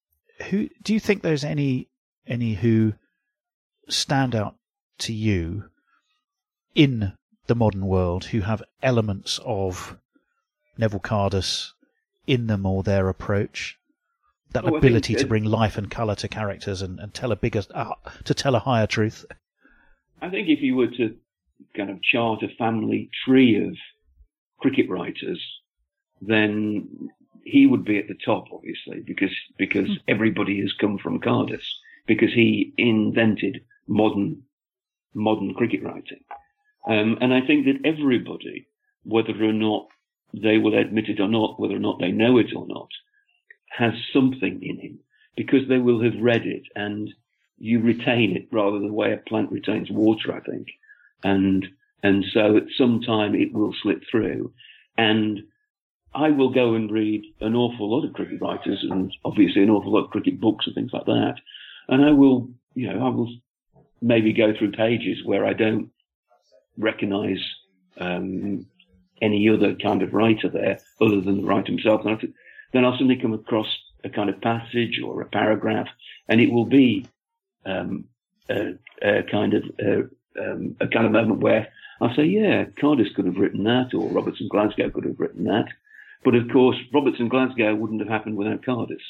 who 0.50 0.70
do 0.82 0.94
you 0.94 1.00
think 1.00 1.22
there's 1.22 1.44
any 1.44 1.88
any 2.28 2.54
who 2.54 2.94
stand 3.88 4.36
out 4.36 4.56
to 5.00 5.14
you 5.14 5.70
in 6.76 7.14
the 7.48 7.56
modern 7.56 7.86
world 7.86 8.26
who 8.26 8.42
have 8.42 8.62
elements 8.84 9.40
of 9.44 9.98
Neville 10.78 11.00
Cardus 11.00 11.74
in 12.28 12.48
them 12.48 12.66
or 12.66 12.84
their 12.84 13.10
approach? 13.10 13.79
That 14.52 14.66
Oh, 14.66 14.76
ability 14.76 15.14
to 15.16 15.28
bring 15.28 15.44
life 15.44 15.78
and 15.78 15.92
colour 15.92 16.16
to 16.16 16.28
characters 16.28 16.82
and, 16.82 17.00
and 17.00 17.14
tell 17.14 17.32
a 17.32 17.36
bigger 17.36 17.62
uh, 17.74 17.94
to 18.24 18.34
tell 18.34 18.56
a 18.56 18.60
higher 18.60 18.88
truth. 18.88 19.26
I 20.22 20.30
think 20.30 20.50
if 20.50 20.62
you 20.62 20.76
were 20.76 20.88
to 20.88 21.16
kind 21.76 21.90
of 21.90 22.02
chart 22.02 22.42
a 22.44 22.50
family 22.58 23.10
tree 23.26 23.64
of 23.64 23.76
cricket 24.60 24.90
writers, 24.90 25.40
then 26.22 27.10
he 27.44 27.66
would 27.66 27.86
be 27.86 27.98
at 27.98 28.08
the 28.08 28.18
top, 28.26 28.46
obviously, 28.52 29.02
because 29.06 29.36
because 29.58 29.88
mm. 29.88 29.98
everybody 30.08 30.62
has 30.62 30.74
come 30.74 30.98
from 30.98 31.20
Cardus, 31.20 31.64
because 32.08 32.34
he 32.34 32.74
invented 32.78 33.62
modern 33.88 34.44
modern 35.14 35.54
cricket 35.54 35.84
writing. 35.84 36.24
Um, 36.88 37.18
and 37.22 37.34
I 37.34 37.42
think 37.46 37.66
that 37.66 37.86
everybody, 37.86 38.68
whether 39.04 39.34
or 39.44 39.54
not 39.54 39.88
they 40.34 40.58
will 40.58 40.78
admit 40.78 41.10
it 41.10 41.20
or 41.20 41.28
not, 41.28 41.60
whether 41.60 41.76
or 41.76 41.80
not 41.80 42.00
they 42.00 42.12
know 42.12 42.38
it 42.38 42.54
or 42.56 42.68
not, 42.68 42.90
has 43.70 43.94
something 44.14 44.60
in 44.62 44.80
him 44.80 45.00
because 45.36 45.68
they 45.68 45.78
will 45.78 46.04
have 46.04 46.22
read 46.22 46.46
it 46.46 46.64
and 46.76 47.10
you 47.58 47.80
retain 47.82 48.36
it 48.36 48.48
rather 48.52 48.80
the 48.80 48.92
way 48.92 49.14
a 49.14 49.18
plant 49.18 49.52
retains 49.52 49.90
water, 49.92 50.34
I 50.34 50.40
think. 50.40 50.68
And, 51.24 51.68
and 52.04 52.26
so 52.34 52.58
at 52.58 52.64
some 52.78 53.02
time 53.02 53.36
it 53.36 53.54
will 53.54 53.74
slip 53.82 54.02
through. 54.10 54.54
And 54.98 55.42
I 56.14 56.30
will 56.30 56.50
go 56.50 56.74
and 56.74 56.90
read 56.90 57.24
an 57.42 57.56
awful 57.56 57.90
lot 57.90 58.06
of 58.06 58.14
cricket 58.14 58.42
writers 58.42 58.86
and 58.90 59.14
obviously 59.24 59.62
an 59.62 59.70
awful 59.70 59.94
lot 59.94 60.06
of 60.06 60.10
cricket 60.10 60.40
books 60.40 60.66
and 60.66 60.76
things 60.76 60.92
like 60.94 61.06
that. 61.06 61.36
And 61.88 62.04
I 62.04 62.12
will, 62.12 62.50
you 62.74 62.92
know, 62.92 63.06
I 63.06 63.10
will 63.10 63.30
maybe 64.02 64.34
go 64.34 64.54
through 64.58 64.72
pages 64.72 65.20
where 65.26 65.46
I 65.46 65.54
don't 65.54 65.92
recognize 66.78 67.40
um, 68.00 68.66
any 69.22 69.50
other 69.50 69.76
kind 69.76 70.02
of 70.02 70.14
writer 70.14 70.50
there 70.50 70.80
other 71.02 71.22
than 71.22 71.42
the 71.42 71.48
writer 71.48 71.72
himself. 71.72 72.06
And 72.06 72.34
then 72.72 72.86
I'll 72.86 72.94
suddenly 72.94 73.18
come 73.18 73.34
across 73.34 73.68
a 74.04 74.10
kind 74.10 74.30
of 74.30 74.42
passage 74.42 75.02
or 75.04 75.22
a 75.22 75.26
paragraph, 75.26 75.88
and 76.28 76.40
it 76.40 76.52
will 76.52 76.66
be 76.66 77.08
um, 77.66 78.06
a, 78.50 78.74
a, 79.02 79.24
kind 79.24 79.54
of 79.54 79.64
a, 79.80 80.00
um, 80.42 80.76
a 80.80 80.88
kind 80.88 81.06
of 81.06 81.12
moment 81.12 81.42
where 81.42 81.68
I'll 82.02 82.16
say, 82.16 82.26
"Yeah, 82.26 82.66
Cardus 82.82 83.14
could 83.16 83.26
have 83.26 83.38
written 83.38 83.64
that, 83.64 83.94
or 83.94 84.10
Robertson 84.10 84.48
Glasgow 84.50 84.90
could 84.90 85.06
have 85.06 85.20
written 85.20 85.46
that." 85.46 85.68
But 86.24 86.36
of 86.36 86.50
course, 86.52 86.78
Robertson 86.94 87.30
Glasgow 87.30 87.76
wouldn't 87.76 88.02
have 88.02 88.10
happened 88.10 88.38
without 88.38 88.62
Cardus. 88.64 89.02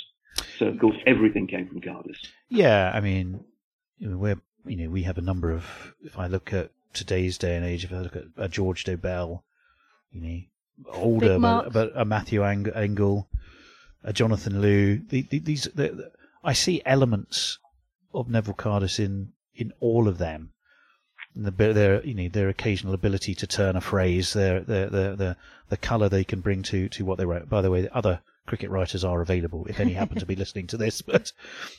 So 0.58 0.68
of 0.68 0.80
course, 0.80 0.98
everything 1.06 1.48
came 1.48 1.68
from 1.68 1.82
Cardus. 1.82 2.18
Yeah, 2.50 2.92
I 2.94 3.00
mean, 3.00 3.44
we're 4.00 4.42
you 4.66 4.78
know 4.78 4.90
we 4.90 5.04
have 5.04 5.18
a 5.18 5.22
number 5.22 5.52
of. 5.52 5.96
If 6.04 6.18
I 6.18 6.28
look 6.28 6.54
at 6.54 6.72
today's 6.94 7.38
day 7.38 7.56
and 7.56 7.66
age, 7.66 7.84
if 7.84 7.94
I 7.94 8.00
look 8.00 8.16
at 8.16 8.52
George 8.52 8.86
Dobell, 8.86 9.44
you 10.12 10.22
know, 10.22 10.40
older, 10.88 11.40
but, 11.40 11.74
but, 11.74 11.92
a 11.96 12.06
Matthew 12.06 12.44
Engel, 12.44 13.28
a 14.04 14.14
Jonathan 14.14 14.62
Liew. 14.62 15.08
The, 15.10 15.22
the, 15.24 15.40
these, 15.40 15.64
the, 15.76 16.12
I 16.44 16.54
see 16.54 16.82
elements 16.86 17.60
of 18.14 18.30
Neville 18.30 18.54
Cardus 18.54 19.00
in 19.00 19.34
in 19.56 19.74
all 19.80 20.08
of 20.08 20.18
them. 20.18 20.52
The, 21.36 21.52
their 21.52 22.04
you 22.04 22.16
know 22.16 22.30
their 22.30 22.50
occasional 22.50 22.94
ability 22.94 23.36
to 23.36 23.48
turn 23.48 23.76
a 23.76 23.82
phrase, 23.82 24.34
their 24.34 24.62
their 24.62 24.90
the 24.90 25.16
the, 25.16 25.38
the 25.70 25.78
colour 25.78 26.10
they 26.10 26.24
can 26.24 26.42
bring 26.42 26.64
to 26.64 26.90
to 26.90 27.06
what 27.06 27.18
they 27.18 27.26
write. 27.26 27.50
By 27.50 27.62
the 27.62 27.72
way, 27.72 27.88
other 27.92 28.22
cricket 28.48 28.72
writers 28.72 29.04
are 29.04 29.22
available 29.22 29.68
if 29.68 29.80
any 29.80 29.94
happen 29.94 30.18
to 30.18 30.26
be 30.26 30.36
listening 30.44 30.66
to 30.68 30.78
this. 30.78 31.02
But 31.02 31.32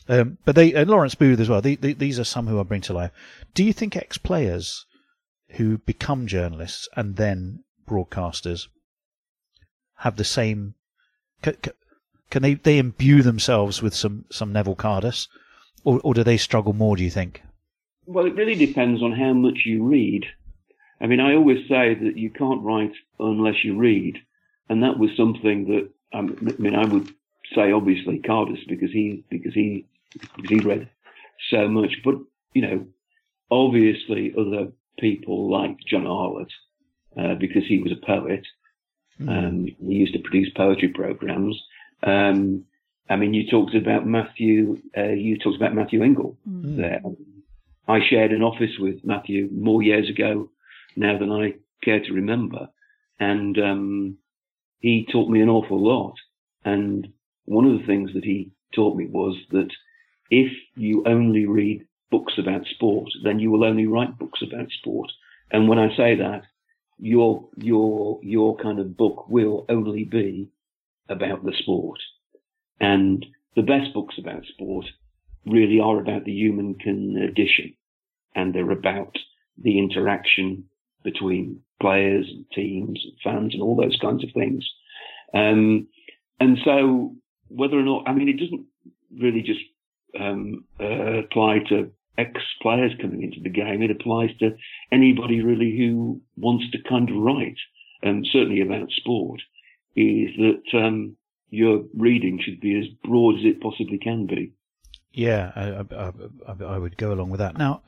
um, 0.09 0.39
but 0.45 0.55
they 0.55 0.73
and 0.75 0.89
Lawrence 0.89 1.17
Booth 1.17 1.41
as 1.41 1.49
well. 1.49 1.61
They, 1.61 1.75
they, 1.75 1.95
these 1.95 2.21
are 2.21 2.25
some 2.25 2.47
who 2.47 2.61
I 2.61 2.63
bring 2.63 2.81
to 2.83 2.93
life. 2.93 3.11
Do 3.55 3.65
you 3.65 3.73
think 3.73 3.97
ex 3.97 4.19
players 4.19 4.87
who 5.57 5.79
become 5.79 6.27
journalists 6.27 6.89
and 6.97 7.17
then 7.17 7.65
broadcasters 7.89 8.69
have 10.01 10.17
the 10.17 10.25
same? 10.25 10.75
Can, 11.43 11.57
can 12.31 12.43
they 12.43 12.55
they 12.55 12.79
imbue 12.79 13.23
themselves 13.23 13.83
with 13.83 13.95
some 13.95 14.25
some 14.31 14.53
Neville 14.53 14.77
Cardus, 14.77 15.29
or 15.85 16.01
or 16.03 16.15
do 16.15 16.25
they 16.25 16.37
struggle 16.37 16.73
more? 16.73 16.97
Do 16.97 17.05
you 17.05 17.11
think? 17.11 17.43
Well, 18.07 18.27
it 18.27 18.35
really 18.35 18.55
depends 18.55 19.03
on 19.03 19.13
how 19.13 19.33
much 19.33 19.61
you 19.65 19.85
read. 19.85 20.27
I 21.01 21.07
mean, 21.07 21.21
I 21.21 21.35
always 21.35 21.69
say 21.69 21.95
that 21.95 22.17
you 22.17 22.31
can't 22.31 22.63
write 22.63 22.93
unless 23.19 23.65
you 23.65 23.77
read, 23.77 24.19
and 24.69 24.83
that 24.83 24.99
was 24.99 25.11
something 25.17 25.67
that 25.69 25.91
um, 26.19 26.37
I 26.41 26.61
mean, 26.61 26.75
I 26.75 26.87
would 26.87 27.09
say 27.55 27.73
obviously 27.73 28.21
Cardus 28.21 28.67
because 28.69 28.91
he 28.93 29.25
because 29.31 29.55
he 29.55 29.87
because 30.13 30.51
he 30.51 30.59
read 30.61 30.89
so 31.51 31.69
much, 31.69 31.93
but 32.05 32.17
you 32.53 32.63
know, 32.63 32.87
obviously 33.51 34.33
other 34.39 34.73
people 34.99 35.51
like 35.51 35.77
John 35.87 36.07
Arlott 36.07 36.53
uh, 37.17 37.35
because 37.35 37.65
he 37.67 37.79
was 37.79 37.93
a 37.93 38.07
poet. 38.07 38.47
Mm. 39.21 39.29
Um, 39.29 39.67
he 39.87 39.95
used 39.95 40.15
to 40.15 40.21
produce 40.21 40.51
poetry 40.57 40.89
programs. 40.89 41.61
Um, 42.03 42.65
I 43.09 43.17
mean, 43.17 43.35
you 43.35 43.51
talked 43.51 43.75
about 43.75 44.07
Matthew. 44.07 44.79
Uh, 44.97 45.13
you 45.13 45.39
talked 45.39 45.57
about 45.57 45.75
Matthew 45.75 46.03
Engel 46.03 46.39
mm. 46.49 46.77
there. 46.77 47.01
I 47.89 47.99
shared 48.09 48.33
an 48.33 48.43
office 48.43 48.79
with 48.79 49.05
Matthew 49.05 49.49
more 49.53 49.83
years 49.83 50.09
ago 50.09 50.51
now 50.97 51.19
than 51.19 51.33
I 51.33 51.55
care 51.83 52.01
to 52.01 52.13
remember, 52.13 52.69
and 53.19 53.59
um, 53.59 54.19
he 54.79 55.07
taught 55.11 55.29
me 55.29 55.41
an 55.41 55.49
awful 55.49 55.83
lot. 55.83 56.15
And 56.65 57.09
one 57.47 57.67
of 57.67 57.79
the 57.79 57.87
things 57.87 58.13
that 58.15 58.25
he 58.25 58.53
taught 58.75 58.97
me 58.97 59.07
was 59.07 59.37
that 59.51 59.71
if 60.31 60.53
you 60.77 61.03
only 61.07 61.47
read 61.47 61.87
books 62.11 62.35
about 62.39 62.67
sport, 62.67 63.09
then 63.25 63.39
you 63.39 63.51
will 63.51 63.65
only 63.65 63.87
write 63.87 64.19
books 64.19 64.41
about 64.43 64.71
sport. 64.71 65.11
And 65.51 65.69
when 65.69 65.79
I 65.79 65.89
say 65.97 66.17
that, 66.17 66.43
your 67.01 67.49
your 67.57 68.21
your 68.23 68.57
kind 68.57 68.79
of 68.79 68.97
book 68.97 69.29
will 69.29 69.65
only 69.69 70.05
be 70.05 70.51
about 71.09 71.45
the 71.45 71.55
sport. 71.59 71.99
And 72.79 73.25
the 73.57 73.63
best 73.63 73.93
books 73.95 74.17
about 74.19 74.45
sport 74.47 74.87
really 75.47 75.81
are 75.81 76.01
about 76.01 76.25
the 76.25 76.33
human 76.33 76.75
condition, 76.75 77.75
and 78.35 78.55
they're 78.55 78.71
about 78.71 79.17
the 79.63 79.79
interaction 79.79 80.65
between 81.03 81.61
players 81.81 82.27
and 82.29 82.45
teams 82.55 83.01
and 83.05 83.15
fans 83.25 83.55
and 83.55 83.63
all 83.63 83.77
those 83.77 83.99
kinds 84.01 84.23
of 84.23 84.31
things. 84.35 84.69
Um, 85.35 85.89
and 86.39 86.59
so 86.65 87.15
whether 87.49 87.79
or 87.79 87.83
not, 87.83 88.05
I 88.07 88.13
mean, 88.13 88.29
it 88.29 88.39
doesn't 88.39 88.67
really 89.19 89.43
just 89.43 89.61
um, 90.19 90.65
uh, 90.79 91.21
apply 91.21 91.61
to 91.71 91.91
ex-players 92.21 92.93
coming 93.01 93.23
into 93.23 93.41
the 93.41 93.49
game. 93.49 93.83
It 93.83 93.91
applies 93.91 94.31
to 94.39 94.57
anybody 94.93 95.41
really 95.43 95.77
who 95.77 96.21
wants 96.37 96.71
to 96.73 96.79
kind 96.89 97.09
of 97.09 97.17
write, 97.17 97.59
and 98.03 98.27
certainly 98.31 98.61
about 98.61 98.91
sport, 98.91 99.41
is 99.97 100.31
that 100.37 100.79
um, 100.79 101.17
your 101.49 101.85
reading 101.95 102.41
should 102.43 102.61
be 102.61 102.79
as 102.79 102.87
broad 103.05 103.39
as 103.39 103.45
it 103.45 103.61
possibly 103.61 103.99
can 103.99 104.27
be. 104.27 104.53
Yeah, 105.13 105.53
I, 105.57 105.95
I, 105.95 106.13
I, 106.47 106.75
I 106.75 106.79
would 106.79 106.97
go 106.97 107.13
along 107.13 107.31
with 107.31 107.41
that. 107.41 107.59
Now, 107.59 107.83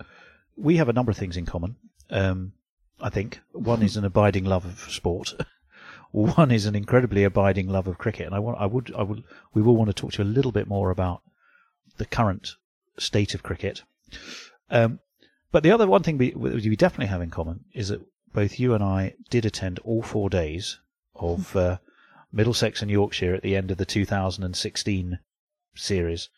we 0.56 0.76
have 0.76 0.88
a 0.88 0.92
number 0.92 1.10
of 1.10 1.16
things 1.16 1.36
in 1.36 1.46
common. 1.46 1.76
Um, 2.10 2.52
I 3.00 3.10
think 3.10 3.40
one 3.52 3.82
is 3.82 3.96
an 3.96 4.04
abiding 4.04 4.44
love 4.44 4.64
of 4.64 4.78
sport. 4.92 5.34
one 6.10 6.50
is 6.50 6.66
an 6.66 6.74
incredibly 6.74 7.24
abiding 7.24 7.68
love 7.68 7.86
of 7.86 7.98
cricket, 7.98 8.26
and 8.26 8.34
I 8.34 8.38
want, 8.38 8.58
I 8.60 8.66
would, 8.66 8.92
I 8.96 9.02
would, 9.02 9.22
we 9.54 9.62
will 9.62 9.76
want 9.76 9.88
to 9.88 9.94
talk 9.94 10.12
to 10.12 10.22
you 10.22 10.28
a 10.28 10.30
little 10.30 10.52
bit 10.52 10.68
more 10.68 10.90
about 10.90 11.22
the 11.96 12.06
current 12.06 12.56
state 12.98 13.34
of 13.34 13.42
cricket. 13.42 13.82
Um, 14.70 15.00
but 15.50 15.62
the 15.62 15.70
other 15.70 15.86
one 15.86 16.02
thing 16.02 16.18
we, 16.18 16.30
we 16.30 16.76
definitely 16.76 17.06
have 17.06 17.22
in 17.22 17.30
common 17.30 17.64
is 17.74 17.88
that 17.88 18.00
both 18.32 18.58
you 18.58 18.74
and 18.74 18.82
I 18.82 19.14
did 19.28 19.44
attend 19.44 19.78
all 19.80 20.02
four 20.02 20.30
days 20.30 20.78
of 21.14 21.54
uh, 21.54 21.78
Middlesex 22.32 22.80
and 22.80 22.90
Yorkshire 22.90 23.34
at 23.34 23.42
the 23.42 23.54
end 23.56 23.70
of 23.70 23.76
the 23.76 23.84
2016 23.84 25.18
series. 25.74 26.28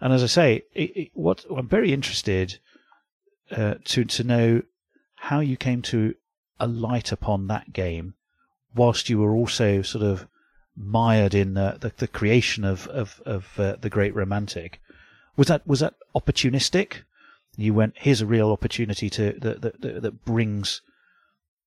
And 0.00 0.12
as 0.12 0.22
I 0.22 0.26
say, 0.26 0.62
it, 0.74 0.96
it, 0.96 1.10
what 1.14 1.44
I'm 1.50 1.68
very 1.68 1.92
interested 1.92 2.58
uh, 3.50 3.74
to 3.84 4.04
to 4.04 4.24
know 4.24 4.62
how 5.16 5.40
you 5.40 5.56
came 5.56 5.82
to 5.82 6.14
alight 6.60 7.12
upon 7.12 7.46
that 7.46 7.72
game, 7.72 8.14
whilst 8.74 9.08
you 9.08 9.18
were 9.18 9.34
also 9.34 9.82
sort 9.82 10.04
of 10.04 10.26
mired 10.76 11.34
in 11.34 11.56
uh, 11.56 11.78
the, 11.80 11.92
the 11.96 12.08
creation 12.08 12.64
of 12.64 12.86
of, 12.88 13.22
of 13.24 13.58
uh, 13.58 13.76
the 13.80 13.90
Great 13.90 14.14
Romantic. 14.14 14.80
Was 15.36 15.48
that 15.48 15.66
was 15.66 15.80
that 15.80 15.94
opportunistic? 16.14 17.02
You 17.56 17.74
went 17.74 17.94
here's 17.96 18.20
a 18.20 18.26
real 18.26 18.50
opportunity 18.50 19.10
to 19.10 19.32
that 19.40 19.62
that, 19.62 20.02
that 20.02 20.24
brings 20.24 20.82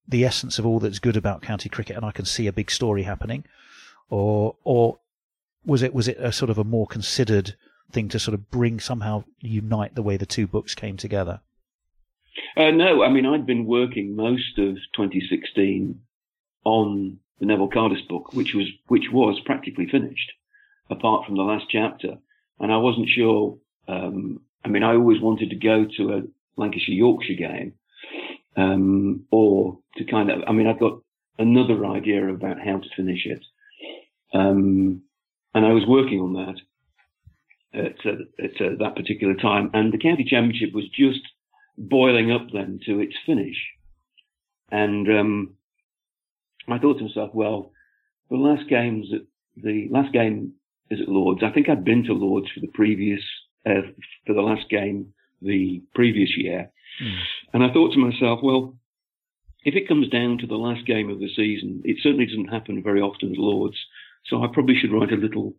the 0.08 0.24
essence 0.24 0.58
of 0.58 0.66
all 0.66 0.80
that's 0.80 0.98
good 0.98 1.16
about 1.16 1.42
county 1.42 1.68
cricket, 1.68 1.96
and 1.96 2.04
I 2.04 2.10
can 2.10 2.24
see 2.24 2.46
a 2.46 2.52
big 2.52 2.70
story 2.70 3.04
happening, 3.04 3.44
or 4.08 4.56
or 4.64 4.98
was 5.64 5.82
it 5.82 5.94
was 5.94 6.08
it 6.08 6.18
a 6.18 6.32
sort 6.32 6.50
of 6.50 6.58
a 6.58 6.64
more 6.64 6.86
considered 6.86 7.54
thing 7.92 8.08
to 8.08 8.18
sort 8.18 8.34
of 8.34 8.50
bring 8.50 8.80
somehow 8.80 9.24
unite 9.40 9.94
the 9.94 10.02
way 10.02 10.16
the 10.16 10.26
two 10.26 10.46
books 10.46 10.74
came 10.74 10.96
together? 10.96 11.40
Uh, 12.56 12.70
no, 12.70 13.02
I 13.02 13.10
mean 13.10 13.26
I'd 13.26 13.46
been 13.46 13.66
working 13.66 14.16
most 14.16 14.58
of 14.58 14.76
2016 14.96 16.00
on 16.64 17.18
the 17.38 17.46
Neville 17.46 17.70
Cardus 17.70 18.06
book, 18.08 18.32
which 18.32 18.54
was 18.54 18.66
which 18.88 19.06
was 19.12 19.40
practically 19.44 19.86
finished, 19.86 20.32
apart 20.88 21.26
from 21.26 21.36
the 21.36 21.42
last 21.42 21.66
chapter, 21.70 22.18
and 22.60 22.72
I 22.72 22.76
wasn't 22.76 23.08
sure. 23.08 23.58
Um, 23.88 24.40
I 24.64 24.68
mean, 24.68 24.82
I 24.82 24.94
always 24.94 25.20
wanted 25.20 25.50
to 25.50 25.56
go 25.56 25.86
to 25.96 26.12
a 26.14 26.22
Lancashire 26.56 26.94
Yorkshire 26.94 27.34
game, 27.34 27.72
um, 28.56 29.26
or 29.30 29.78
to 29.96 30.04
kind 30.04 30.30
of. 30.30 30.40
I 30.46 30.52
mean, 30.52 30.66
I've 30.66 30.80
got 30.80 31.00
another 31.38 31.84
idea 31.86 32.28
about 32.28 32.58
how 32.58 32.78
to 32.78 32.88
finish 32.96 33.26
it, 33.26 33.42
um, 34.34 35.02
and 35.54 35.66
I 35.66 35.72
was 35.72 35.84
working 35.86 36.20
on 36.20 36.34
that 36.34 36.60
at, 37.72 38.06
uh, 38.06 38.44
at 38.44 38.60
uh, 38.60 38.76
that 38.78 38.96
particular 38.96 39.34
time, 39.34 39.70
and 39.72 39.92
the 39.92 39.98
county 39.98 40.24
championship 40.24 40.74
was 40.74 40.88
just 40.88 41.20
boiling 41.78 42.30
up 42.30 42.48
then 42.52 42.80
to 42.86 43.00
its 43.00 43.14
finish, 43.24 43.56
And 44.70 45.08
um, 45.08 45.54
I 46.68 46.78
thought 46.78 46.98
to 46.98 47.04
myself, 47.04 47.30
well, 47.32 47.72
the 48.28 48.36
last 48.36 48.68
games 48.68 49.06
the 49.56 49.88
last 49.90 50.12
game 50.12 50.54
is 50.90 51.00
at 51.00 51.08
Lords. 51.08 51.42
I 51.42 51.50
think 51.50 51.68
I'd 51.68 51.84
been 51.84 52.04
to 52.04 52.12
Lords 52.12 52.48
for 52.52 52.60
the 52.60 52.68
previous 52.74 53.20
uh, 53.66 53.82
for 54.26 54.32
the 54.34 54.42
last 54.42 54.68
game 54.70 55.12
the 55.42 55.82
previous 55.94 56.36
year, 56.36 56.70
Mm. 57.02 57.16
and 57.54 57.62
I 57.64 57.72
thought 57.72 57.92
to 57.94 57.98
myself, 57.98 58.40
well, 58.42 58.76
if 59.64 59.74
it 59.74 59.88
comes 59.88 60.08
down 60.08 60.38
to 60.38 60.46
the 60.46 60.56
last 60.56 60.84
game 60.86 61.08
of 61.08 61.18
the 61.18 61.28
season, 61.34 61.80
it 61.84 61.96
certainly 62.02 62.26
doesn't 62.26 62.48
happen 62.48 62.82
very 62.82 63.00
often 63.00 63.32
at 63.32 63.38
Lords. 63.38 63.76
So 64.26 64.42
I 64.42 64.48
probably 64.52 64.74
should 64.78 64.92
write 64.92 65.12
a 65.12 65.16
little, 65.16 65.54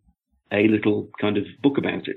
a 0.52 0.68
little 0.68 1.08
kind 1.20 1.36
of 1.36 1.44
book 1.62 1.78
about 1.78 2.06
it. 2.06 2.16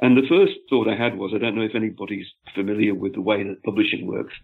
And 0.00 0.16
the 0.16 0.26
first 0.28 0.54
thought 0.68 0.88
I 0.88 0.96
had 0.96 1.16
was, 1.16 1.32
I 1.34 1.38
don't 1.38 1.54
know 1.54 1.62
if 1.62 1.74
anybody's 1.76 2.26
familiar 2.54 2.94
with 2.94 3.14
the 3.14 3.20
way 3.20 3.42
that 3.44 3.62
publishing 3.62 4.06
works, 4.06 4.34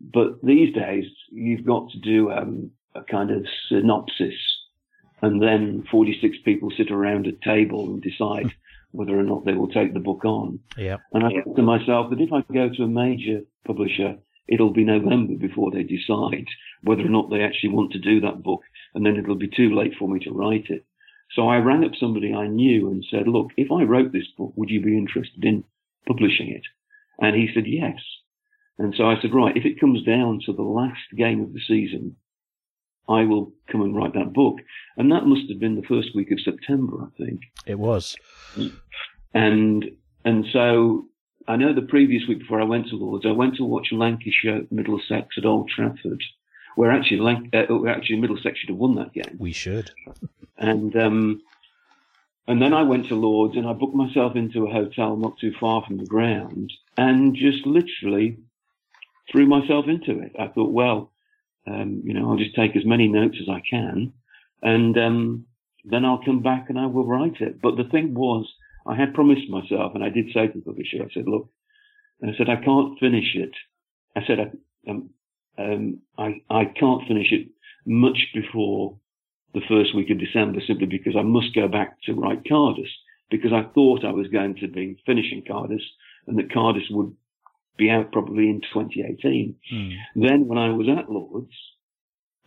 but 0.00 0.40
these 0.42 0.72
days 0.74 1.04
you've 1.32 1.66
got 1.66 1.90
to 1.90 1.98
do 1.98 2.30
um, 2.30 2.70
a 2.94 3.02
kind 3.02 3.30
of 3.30 3.44
synopsis, 3.68 4.34
and 5.24 5.42
then 5.42 5.84
46 5.90 6.36
people 6.44 6.70
sit 6.76 6.90
around 6.90 7.26
a 7.26 7.32
table 7.32 7.86
and 7.86 8.02
decide 8.02 8.44
hmm. 8.44 8.48
whether 8.92 9.18
or 9.18 9.22
not 9.22 9.44
they 9.44 9.54
will 9.54 9.68
take 9.68 9.94
the 9.94 10.00
book 10.00 10.24
on. 10.24 10.60
Yeah. 10.76 10.98
And 11.12 11.24
I 11.24 11.30
thought 11.42 11.56
to 11.56 11.62
myself 11.62 12.10
that 12.10 12.20
if 12.20 12.32
I 12.32 12.40
go 12.52 12.68
to 12.68 12.82
a 12.82 12.88
major 12.88 13.40
publisher, 13.66 14.16
it'll 14.46 14.72
be 14.72 14.84
November 14.84 15.34
before 15.34 15.70
they 15.70 15.82
decide 15.82 16.46
whether 16.82 17.02
or 17.02 17.08
not 17.08 17.30
they 17.30 17.42
actually 17.42 17.70
want 17.70 17.92
to 17.92 17.98
do 17.98 18.20
that 18.20 18.42
book, 18.42 18.60
and 18.94 19.04
then 19.04 19.16
it'll 19.16 19.36
be 19.36 19.48
too 19.48 19.74
late 19.74 19.94
for 19.98 20.08
me 20.08 20.20
to 20.20 20.32
write 20.32 20.66
it. 20.68 20.84
So 21.32 21.48
I 21.48 21.56
rang 21.56 21.84
up 21.84 21.92
somebody 21.98 22.34
I 22.34 22.46
knew 22.46 22.90
and 22.90 23.04
said, 23.10 23.26
look, 23.26 23.50
if 23.56 23.72
I 23.72 23.82
wrote 23.82 24.12
this 24.12 24.28
book, 24.36 24.52
would 24.56 24.68
you 24.68 24.82
be 24.82 24.98
interested 24.98 25.42
in 25.42 25.64
publishing 26.06 26.50
it? 26.50 26.62
And 27.18 27.34
he 27.34 27.48
said, 27.54 27.64
yes. 27.66 27.98
And 28.78 28.94
so 28.96 29.04
I 29.06 29.14
said, 29.20 29.32
right, 29.32 29.56
if 29.56 29.64
it 29.64 29.80
comes 29.80 30.04
down 30.04 30.40
to 30.44 30.52
the 30.52 30.62
last 30.62 31.00
game 31.16 31.40
of 31.40 31.52
the 31.52 31.60
season, 31.66 32.16
I 33.08 33.24
will 33.24 33.52
come 33.70 33.82
and 33.82 33.94
write 33.94 34.14
that 34.14 34.32
book. 34.32 34.56
And 34.96 35.12
that 35.12 35.26
must 35.26 35.48
have 35.50 35.60
been 35.60 35.76
the 35.76 35.86
first 35.86 36.14
week 36.14 36.30
of 36.30 36.40
September, 36.40 36.96
I 37.02 37.22
think. 37.22 37.40
It 37.66 37.78
was. 37.78 38.16
And, 39.34 39.84
and 40.24 40.46
so 40.52 41.06
I 41.46 41.56
know 41.56 41.74
the 41.74 41.82
previous 41.82 42.22
week 42.28 42.38
before 42.38 42.60
I 42.60 42.64
went 42.64 42.88
to 42.88 42.96
Lords, 42.96 43.26
I 43.26 43.32
went 43.32 43.56
to 43.56 43.64
watch 43.64 43.88
Lancashire 43.92 44.62
Middlesex 44.70 45.36
at 45.36 45.44
Old 45.44 45.68
Trafford, 45.68 46.22
where 46.76 46.90
actually, 46.90 47.18
Lanc- 47.18 47.54
uh, 47.54 47.74
where 47.74 47.92
actually 47.92 48.20
Middlesex 48.20 48.58
should 48.58 48.70
have 48.70 48.78
won 48.78 48.94
that 48.96 49.12
game. 49.12 49.36
We 49.38 49.52
should. 49.52 49.90
And 50.56 50.96
um, 50.96 51.42
and 52.46 52.60
then 52.60 52.74
I 52.74 52.82
went 52.82 53.08
to 53.08 53.14
Lords 53.14 53.56
and 53.56 53.66
I 53.66 53.72
booked 53.72 53.94
myself 53.94 54.36
into 54.36 54.66
a 54.66 54.72
hotel 54.72 55.16
not 55.16 55.38
too 55.38 55.52
far 55.58 55.82
from 55.86 55.96
the 55.96 56.06
ground 56.06 56.72
and 56.96 57.34
just 57.34 57.66
literally 57.66 58.38
threw 59.30 59.46
myself 59.46 59.86
into 59.88 60.20
it. 60.20 60.32
I 60.38 60.48
thought, 60.48 60.70
well, 60.72 61.10
um, 61.66 62.02
you 62.04 62.14
know, 62.14 62.30
I'll 62.30 62.36
just 62.36 62.54
take 62.54 62.76
as 62.76 62.84
many 62.84 63.08
notes 63.08 63.36
as 63.40 63.48
I 63.48 63.62
can, 63.68 64.12
and 64.62 64.96
um, 64.98 65.46
then 65.84 66.04
I'll 66.04 66.24
come 66.24 66.42
back 66.42 66.66
and 66.68 66.78
I 66.78 66.86
will 66.86 67.06
write 67.06 67.40
it. 67.40 67.60
But 67.60 67.76
the 67.76 67.88
thing 67.90 68.14
was, 68.14 68.46
I 68.86 68.94
had 68.96 69.14
promised 69.14 69.48
myself, 69.48 69.92
and 69.94 70.04
I 70.04 70.10
did 70.10 70.26
say 70.32 70.46
to 70.46 70.52
the 70.54 70.64
publisher, 70.64 71.02
I 71.02 71.12
said, 71.12 71.26
look, 71.26 71.48
I 72.22 72.36
said 72.36 72.48
I 72.48 72.62
can't 72.62 72.98
finish 72.98 73.34
it. 73.34 73.52
I 74.16 74.20
said 74.26 74.38
I, 74.40 74.90
um, 74.90 75.10
um, 75.58 76.00
I 76.18 76.40
I 76.50 76.64
can't 76.64 77.06
finish 77.06 77.32
it 77.32 77.48
much 77.86 78.18
before 78.34 78.98
the 79.52 79.60
first 79.68 79.94
week 79.94 80.10
of 80.10 80.18
December 80.18 80.60
simply 80.66 80.86
because 80.86 81.14
I 81.16 81.22
must 81.22 81.54
go 81.54 81.68
back 81.68 82.00
to 82.04 82.14
write 82.14 82.44
Cardus 82.44 82.88
because 83.30 83.52
I 83.52 83.62
thought 83.74 84.04
I 84.04 84.10
was 84.12 84.28
going 84.28 84.56
to 84.56 84.68
be 84.68 84.96
finishing 85.06 85.44
Cardus 85.48 85.82
and 86.26 86.38
that 86.38 86.50
Cardus 86.50 86.90
would 86.90 87.14
be 87.76 87.90
out 87.90 88.12
probably 88.12 88.48
in 88.48 88.60
2018. 88.72 89.54
Mm. 89.72 89.96
Then 90.16 90.46
when 90.46 90.58
I 90.58 90.70
was 90.70 90.86
at 90.88 91.10
Lords, 91.10 91.52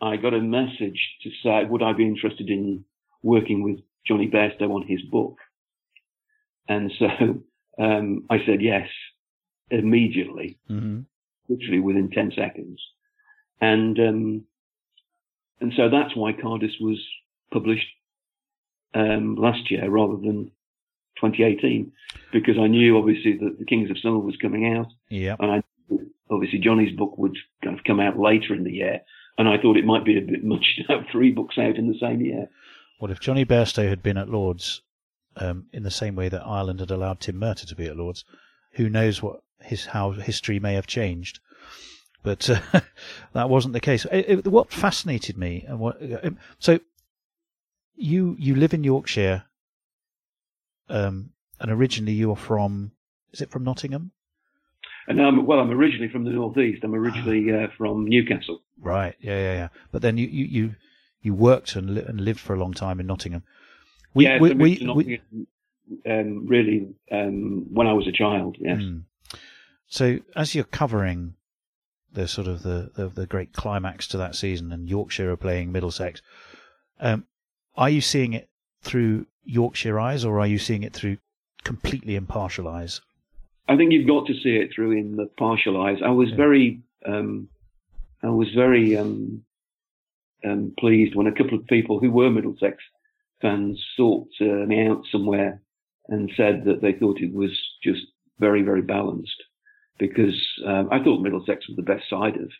I 0.01 0.15
got 0.15 0.33
a 0.33 0.41
message 0.41 0.99
to 1.23 1.29
say, 1.43 1.65
would 1.65 1.83
I 1.83 1.93
be 1.93 2.05
interested 2.05 2.49
in 2.49 2.85
working 3.23 3.63
with 3.63 3.79
Jonny 4.07 4.29
Bairstow 4.29 4.73
on 4.73 4.87
his 4.87 5.01
book? 5.01 5.37
And 6.69 6.91
so 6.99 7.07
um, 7.83 8.25
I 8.29 8.37
said 8.45 8.61
yes 8.61 8.87
immediately, 9.69 10.57
hmm 10.67 11.01
literally 11.49 11.79
within 11.79 12.09
10 12.09 12.33
seconds. 12.35 12.81
And 13.61 13.97
um, 13.99 14.43
and 15.59 15.73
so 15.75 15.89
that's 15.89 16.15
why 16.15 16.33
Cardus 16.33 16.79
was 16.79 17.01
published 17.51 17.87
um, 18.93 19.35
last 19.35 19.71
year 19.71 19.89
rather 19.89 20.17
than 20.17 20.51
2018, 21.21 21.91
because 22.31 22.57
I 22.59 22.67
knew 22.67 22.97
obviously 22.97 23.37
that 23.37 23.57
the 23.59 23.65
Kings 23.65 23.89
of 23.89 23.97
Summer 23.99 24.19
was 24.19 24.35
coming 24.41 24.75
out, 24.75 24.87
Yeah. 25.09 25.35
and 25.39 25.51
I 25.51 25.63
obviously 26.29 26.59
Jonny's 26.59 26.95
book 26.95 27.17
would 27.17 27.37
kind 27.63 27.77
of 27.77 27.83
come 27.85 27.99
out 27.99 28.17
later 28.19 28.53
in 28.53 28.63
the 28.63 28.73
year, 28.73 29.01
and 29.37 29.47
I 29.47 29.57
thought 29.61 29.77
it 29.77 29.85
might 29.85 30.03
be 30.05 30.17
a 30.17 30.21
bit 30.21 30.43
much 30.43 30.65
to 30.77 30.93
have 30.93 31.05
three 31.11 31.31
books 31.31 31.57
out 31.57 31.75
in 31.77 31.87
the 31.87 31.97
same 31.99 32.21
year. 32.21 32.47
Well, 32.99 33.11
if 33.11 33.19
Jonny 33.19 33.45
Bairstow 33.45 33.87
had 33.87 34.01
been 34.03 34.17
at 34.17 34.29
Lords 34.29 34.81
um, 35.35 35.67
in 35.71 35.83
the 35.83 35.91
same 35.91 36.15
way 36.15 36.29
that 36.29 36.45
Ireland 36.45 36.79
had 36.79 36.91
allowed 36.91 37.19
Tim 37.19 37.35
Murtagh 37.39 37.67
to 37.69 37.75
be 37.75 37.85
at 37.87 37.95
Lords, 37.95 38.25
who 38.73 38.89
knows 38.89 39.21
what 39.21 39.41
his 39.61 39.85
how 39.85 40.11
history 40.11 40.59
may 40.59 40.73
have 40.73 40.87
changed. 40.87 41.39
But 42.23 42.49
uh, 42.49 42.59
that 43.33 43.49
wasn't 43.49 43.73
the 43.73 43.79
case. 43.79 44.05
It, 44.11 44.25
it- 44.45 44.47
what 44.47 44.71
fascinated 44.73 45.37
me, 45.37 45.63
and 45.67 45.79
what 45.79 45.97
um, 46.23 46.37
so 46.59 46.79
you 47.95 48.35
you 48.39 48.55
live 48.55 48.73
in 48.73 48.83
Yorkshire, 48.83 49.43
um, 50.89 51.31
and 51.59 51.71
originally 51.71 52.13
you're 52.13 52.35
from 52.35 52.91
is 53.33 53.41
it 53.41 53.51
from 53.51 53.63
Nottingham? 53.63 54.11
And 55.07 55.21
um, 55.21 55.45
well, 55.45 55.59
I'm 55.59 55.71
originally 55.71 56.09
from 56.09 56.25
the 56.25 56.31
northeast. 56.31 56.83
I'm 56.83 56.93
originally 56.93 57.51
uh, 57.51 57.67
from 57.77 58.05
Newcastle. 58.05 58.61
Right. 58.79 59.15
Yeah, 59.19 59.37
yeah, 59.37 59.53
yeah. 59.53 59.67
But 59.91 60.01
then 60.01 60.17
you 60.17 60.27
you 60.27 60.45
you, 60.45 60.75
you 61.21 61.33
worked 61.33 61.75
and, 61.75 61.95
li- 61.95 62.03
and 62.05 62.19
lived 62.19 62.39
for 62.39 62.53
a 62.53 62.59
long 62.59 62.73
time 62.73 62.99
in 62.99 63.07
Nottingham. 63.07 63.43
We, 64.13 64.25
yeah, 64.25 64.39
we, 64.39 64.53
we, 64.53 64.91
we- 64.93 65.21
um, 66.05 66.45
really 66.47 66.93
um, 67.11 67.67
when 67.71 67.87
I 67.87 67.93
was 67.93 68.07
a 68.07 68.11
child. 68.11 68.57
Yes. 68.59 68.79
Mm. 68.79 69.03
So 69.87 70.19
as 70.35 70.53
you're 70.53 70.65
covering 70.65 71.35
the 72.11 72.27
sort 72.27 72.47
of 72.47 72.63
the, 72.63 72.91
the, 72.95 73.07
the 73.07 73.25
great 73.25 73.53
climax 73.53 74.07
to 74.07 74.17
that 74.17 74.35
season, 74.35 74.71
and 74.73 74.89
Yorkshire 74.89 75.31
are 75.31 75.37
playing 75.37 75.71
Middlesex, 75.71 76.21
um, 76.99 77.25
are 77.75 77.89
you 77.89 78.01
seeing 78.01 78.33
it 78.33 78.49
through 78.87 79.25
Yorkshire 79.43 79.99
eyes, 79.99 80.25
or 80.25 80.39
are 80.39 80.47
you 80.47 80.57
seeing 80.57 80.83
it 80.83 80.93
through 80.93 81.17
completely 81.63 82.15
impartial 82.15 82.67
eyes? 82.67 83.01
I 83.67 83.75
think 83.75 83.91
you've 83.91 84.07
got 84.07 84.27
to 84.27 84.33
see 84.33 84.55
it 84.55 84.69
through 84.73 84.91
in 84.91 85.15
the 85.17 85.27
partial 85.37 85.81
eyes. 85.81 85.97
I 86.03 86.09
was 86.11 86.29
Yeah. 86.29 86.37
very, 86.37 86.81
um, 87.05 87.49
I 88.23 88.29
was 88.29 88.49
very 88.53 88.97
um, 88.97 89.43
um, 90.43 90.73
pleased 90.79 91.15
when 91.15 91.27
a 91.27 91.33
couple 91.33 91.57
of 91.57 91.67
people 91.67 91.99
who 91.99 92.11
were 92.11 92.29
Middlesex 92.29 92.77
fans 93.41 93.83
sought 93.95 94.29
uh, 94.41 94.65
me 94.65 94.87
out 94.87 95.03
somewhere 95.11 95.61
and 96.07 96.31
said 96.37 96.63
that 96.65 96.81
they 96.81 96.93
thought 96.93 97.19
it 97.19 97.33
was 97.33 97.51
just 97.83 98.05
very, 98.39 98.61
very 98.61 98.81
balanced 98.81 99.43
because 99.99 100.39
um, 100.65 100.87
I 100.91 101.03
thought 101.03 101.21
Middlesex 101.21 101.67
was 101.67 101.75
the 101.75 101.83
best 101.83 102.09
side 102.09 102.35
of 102.35 102.51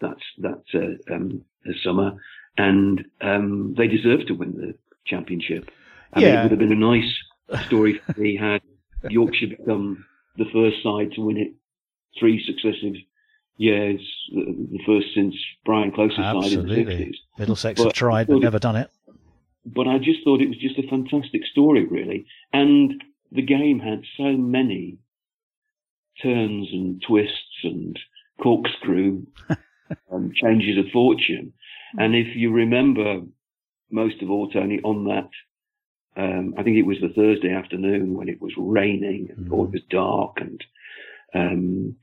that 0.00 0.16
that 0.38 0.62
uh, 0.74 1.14
um, 1.14 1.44
summer, 1.82 2.16
and 2.56 3.04
um, 3.20 3.74
they 3.76 3.86
deserved 3.88 4.28
to 4.28 4.34
win 4.34 4.52
the 4.56 4.74
championship. 5.06 5.70
I 6.12 6.20
mean, 6.20 6.28
Yeah. 6.28 6.40
it 6.40 6.42
would 6.44 6.50
have 6.52 6.58
been 6.60 6.72
a 6.72 6.76
nice 6.76 7.64
story 7.66 7.98
for 8.06 8.20
me 8.20 8.36
had 8.40 8.62
Yorkshire 9.10 9.48
become 9.48 10.04
the 10.36 10.46
first 10.52 10.82
side 10.82 11.12
to 11.12 11.20
win 11.22 11.36
it 11.36 11.52
three 12.18 12.42
successive 12.44 12.94
years, 13.56 14.00
the, 14.32 14.78
first 14.86 15.08
since 15.14 15.34
Brian 15.64 15.92
Close's 15.92 16.16
side 16.16 16.34
in 16.34 16.40
the 16.40 16.46
Absolutely. 16.46 16.94
60s. 17.06 17.14
Middlesex 17.38 17.80
But- 17.80 17.84
have 17.88 17.92
tried 17.92 18.26
but 18.28 18.38
never 18.40 18.58
done 18.58 18.76
it. 18.76 18.90
But 19.66 19.86
I 19.88 19.96
just 19.98 20.22
thought 20.24 20.42
it 20.42 20.48
was 20.48 20.58
just 20.58 20.78
a 20.78 20.86
fantastic 20.88 21.46
story, 21.46 21.86
really. 21.86 22.26
And 22.52 23.02
the 23.32 23.40
game 23.42 23.78
had 23.80 24.02
so 24.16 24.24
many 24.36 24.98
turns 26.22 26.68
and 26.72 27.02
twists 27.06 27.62
and 27.64 27.98
corkscrew 28.42 29.26
um, 30.12 30.32
changes 30.34 30.78
of 30.78 30.90
fortune. 30.92 31.52
And 31.98 32.14
if 32.14 32.34
you 32.36 32.52
remember 32.52 33.22
most 33.94 34.20
of 34.22 34.30
all, 34.30 34.50
Tony, 34.50 34.80
on 34.82 35.04
that, 35.04 35.30
um, 36.20 36.54
I 36.58 36.62
think 36.64 36.76
it 36.76 36.86
was 36.86 36.98
the 37.00 37.14
Thursday 37.14 37.52
afternoon 37.52 38.14
when 38.14 38.28
it 38.28 38.42
was 38.42 38.52
raining 38.58 39.28
and 39.36 39.50
or 39.52 39.66
it 39.66 39.70
was 39.70 39.82
dark 39.88 40.38
and, 40.40 40.62
um, 41.32 41.96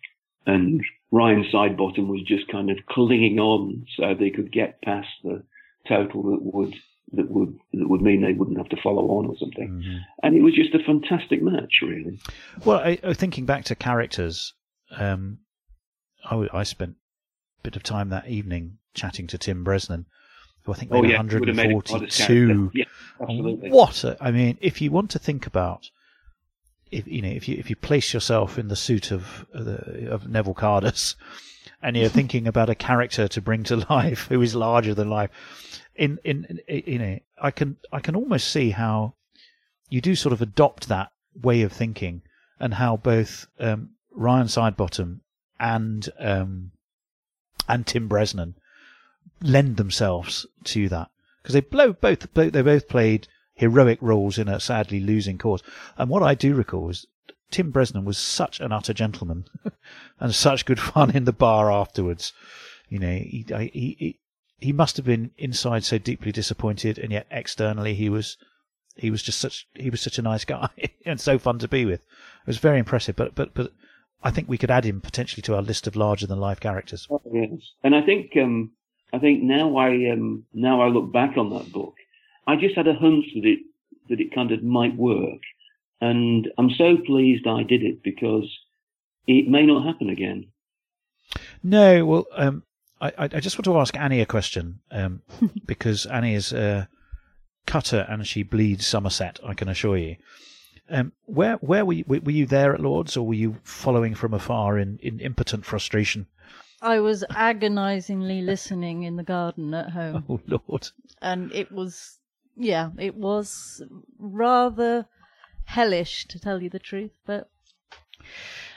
and 0.46 0.82
Ryan 1.12 1.46
Sidebottom 1.54 2.08
was 2.08 2.24
just 2.26 2.48
kind 2.48 2.72
of 2.72 2.78
clinging 2.90 3.40
on 3.40 3.86
so 3.98 4.14
they 4.14 4.30
could 4.30 4.52
get 4.52 4.82
past 4.82 5.10
the 5.24 5.44
total 5.88 6.24
that 6.32 6.42
would, 6.42 6.74
that 7.14 7.30
would, 7.30 7.60
that 7.74 7.90
would 7.90 8.02
mean 8.02 8.22
they 8.22 8.34
wouldn't 8.34 8.58
have 8.58 8.70
to 8.70 8.82
follow 8.82 9.06
on 9.18 9.28
or 9.28 9.36
something. 9.38 9.70
Mhm. 9.70 10.00
And 10.24 10.36
it 10.36 10.42
was 10.42 10.56
just 10.56 10.74
a 10.74 10.84
fantastic 10.84 11.42
match, 11.42 11.74
really. 11.82 12.20
Well, 12.66 12.80
I, 12.80 12.98
I, 13.04 13.14
thinking 13.14 13.46
back 13.46 13.66
to 13.66 13.76
characters, 13.76 14.54
um, 14.98 15.40
I, 16.24 16.48
I 16.54 16.64
spent 16.64 16.96
a 17.60 17.64
bit 17.64 17.76
of 17.76 17.84
time 17.84 18.10
that 18.10 18.28
evening 18.28 18.78
chatting 18.94 19.28
to 19.28 19.38
Tim 19.38 19.64
Bresnan, 19.66 20.06
I 20.68 20.74
think 20.74 20.92
Oh, 20.92 21.04
yeah, 21.04 21.22
would 21.22 21.48
have 21.48 21.56
made 21.58 21.72
a 21.72 21.76
142. 21.76 22.72
Yeah, 22.74 22.86
absolutely. 23.20 23.72
What? 23.72 24.04
A, 24.04 24.18
I 24.22 24.32
mean, 24.32 24.58
if 24.62 24.82
you 24.82 24.92
want 24.92 25.10
to 25.12 25.20
think 25.20 25.48
about, 25.48 25.90
if 26.92 27.08
you 27.08 27.22
know, 27.22 27.30
if 27.30 27.48
you 27.48 27.58
if 27.58 27.70
you 27.70 27.76
place 27.76 28.14
yourself 28.14 28.60
in 28.60 28.68
the 28.68 28.76
suit 28.76 29.12
of 29.12 29.46
the, 29.54 30.10
of 30.12 30.28
Neville 30.28 30.54
Cardus, 30.54 31.16
and 31.82 31.98
you're 31.98 32.10
thinking 32.10 32.48
about 32.48 32.70
a 32.70 32.76
character 32.76 33.28
to 33.28 33.42
bring 33.42 33.64
to 33.64 33.76
life 33.90 34.28
who 34.28 34.42
is 34.42 34.56
larger 34.56 34.94
than 34.94 35.10
life. 35.10 35.30
In, 35.96 36.20
in, 36.24 36.60
in 36.68 36.84
you 36.86 37.00
know, 37.00 37.20
I 37.42 37.52
can 37.52 37.78
I 37.92 38.00
can 38.00 38.16
almost 38.16 38.50
see 38.50 38.72
how 38.72 39.16
you 39.90 40.02
do 40.02 40.16
sort 40.16 40.34
of 40.34 40.42
adopt 40.42 40.88
that 40.88 41.12
way 41.42 41.64
of 41.64 41.72
thinking, 41.72 42.22
and 42.60 42.76
how 42.76 42.98
both 42.98 43.48
um, 43.60 43.92
Ryan 44.12 44.48
Sidebottom 44.48 45.20
and 45.60 46.10
um, 46.20 46.72
and 47.68 47.86
Tim 47.86 48.08
Bresnan 48.08 48.56
lend 49.42 49.78
themselves 49.78 50.46
to 50.66 50.90
that 50.90 51.10
because 51.42 51.54
they 51.54 51.62
both, 51.62 52.00
both 52.02 52.34
they 52.34 52.62
both 52.62 52.88
played 52.88 53.28
heroic 53.54 54.00
roles 54.02 54.38
in 54.38 54.48
a 54.48 54.60
sadly 54.60 55.00
losing 55.00 55.38
cause. 55.38 55.64
And 55.98 56.10
what 56.10 56.24
I 56.24 56.36
do 56.36 56.56
recall 56.56 56.90
is 56.90 57.06
Tim 57.50 57.72
Bresnan 57.72 58.06
was 58.06 58.18
such 58.18 58.60
an 58.60 58.72
utter 58.72 58.94
gentleman 58.94 59.46
and 60.20 60.34
such 60.34 60.66
good 60.66 60.80
fun 60.80 61.16
in 61.16 61.26
the 61.26 61.34
bar 61.34 61.72
afterwards. 61.72 62.34
You 62.90 63.00
know, 63.00 63.12
he, 63.12 63.46
he, 63.50 63.96
he, 64.00 64.20
he 64.60 64.74
must 64.74 64.98
have 64.98 65.06
been 65.06 65.32
inside 65.38 65.84
so 65.84 65.98
deeply 65.98 66.32
disappointed, 66.32 66.98
and 66.98 67.12
yet 67.12 67.28
externally 67.32 67.94
he 67.94 68.10
was 68.10 68.38
he 68.96 69.10
was 69.10 69.24
just 69.24 69.40
such 69.40 69.68
he 69.76 69.90
was 69.90 70.02
such 70.02 70.20
a 70.20 70.22
nice 70.22 70.46
guy 70.46 70.70
and 71.06 71.20
so 71.20 71.38
fun 71.38 71.60
to 71.60 71.68
be 71.68 71.86
with. 71.86 72.02
It 72.02 72.48
was 72.48 72.58
very 72.58 72.80
impressive. 72.80 73.16
But 73.16 73.36
but 73.36 73.54
but 73.54 73.74
I 74.24 74.32
think 74.32 74.48
we 74.48 74.58
could 74.58 74.72
add 74.72 74.86
him 74.86 75.02
potentially 75.02 75.42
to 75.44 75.56
our 75.56 75.62
list 75.62 75.88
of 75.88 75.96
larger 75.96 76.28
than 76.28 76.40
life 76.40 76.60
characters. 76.60 77.08
Oh, 77.10 77.22
yes, 77.32 77.74
and 77.84 77.96
I 77.96 78.02
think 78.02 78.32
um, 78.38 78.72
I 79.14 79.20
think 79.20 79.44
now 79.44 79.78
I 79.78 80.12
um, 80.12 80.46
now 80.54 80.82
I 80.82 80.88
look 80.88 81.12
back 81.12 81.38
on 81.38 81.50
that 81.52 81.72
book, 81.72 81.96
I 82.48 82.56
just 82.56 82.76
had 82.76 82.88
a 82.88 82.94
hunch 82.94 83.26
that 83.36 83.46
it 83.46 83.60
that 84.10 84.20
it 84.20 84.34
kind 84.34 84.52
of 84.52 84.64
might 84.64 84.96
work, 84.96 85.42
and 86.00 86.48
I'm 86.58 86.72
so 86.72 86.98
pleased 86.98 87.48
I 87.48 87.64
did 87.64 87.84
it 87.84 88.04
because 88.04 88.50
it 89.28 89.48
may 89.48 89.66
not 89.66 89.86
happen 89.86 90.10
again. 90.10 90.48
No, 91.64 92.06
well, 92.06 92.26
um, 92.36 92.64
I, 93.00 93.14
I 93.18 93.40
just 93.40 93.58
want 93.58 93.66
to 93.66 93.78
ask 93.80 93.98
Annie 93.98 94.22
a 94.22 94.26
question 94.26 94.80
um, 94.92 95.22
because 95.66 96.06
Annie 96.06 96.36
is 96.36 96.54
a 96.54 96.88
cutter 97.66 98.06
and 98.10 98.26
she 98.28 98.44
bleeds 98.44 98.86
Somerset. 98.86 99.40
I 99.44 99.54
can 99.54 99.70
assure 99.70 99.98
you. 99.98 100.18
Um, 100.90 101.14
where 101.26 101.56
where 101.56 101.86
were 101.86 101.94
you, 101.94 102.04
were 102.08 102.32
you 102.32 102.46
there 102.46 102.74
at 102.74 102.82
Lords 102.82 103.16
or 103.16 103.26
were 103.26 103.34
you 103.34 103.58
following 103.64 104.14
from 104.14 104.34
afar 104.34 104.78
in, 104.78 105.00
in 105.02 105.20
impotent 105.20 105.66
frustration? 105.66 106.28
I 106.82 107.00
was 107.00 107.24
agonizingly 107.30 108.42
listening 108.42 109.04
in 109.04 109.16
the 109.16 109.24
garden 109.24 109.74
at 109.74 109.92
home. 109.92 110.24
Oh 110.30 110.40
Lord! 110.48 110.90
And 111.22 111.52
it 111.54 111.72
was, 111.72 112.18
yeah, 112.56 112.90
it 112.98 113.16
was 113.16 113.82
rather 114.20 115.06
hellish 115.66 116.26
to 116.28 116.40
tell 116.40 116.62
you 116.62 116.70
the 116.70 116.80
truth, 116.80 117.12
but 117.26 117.50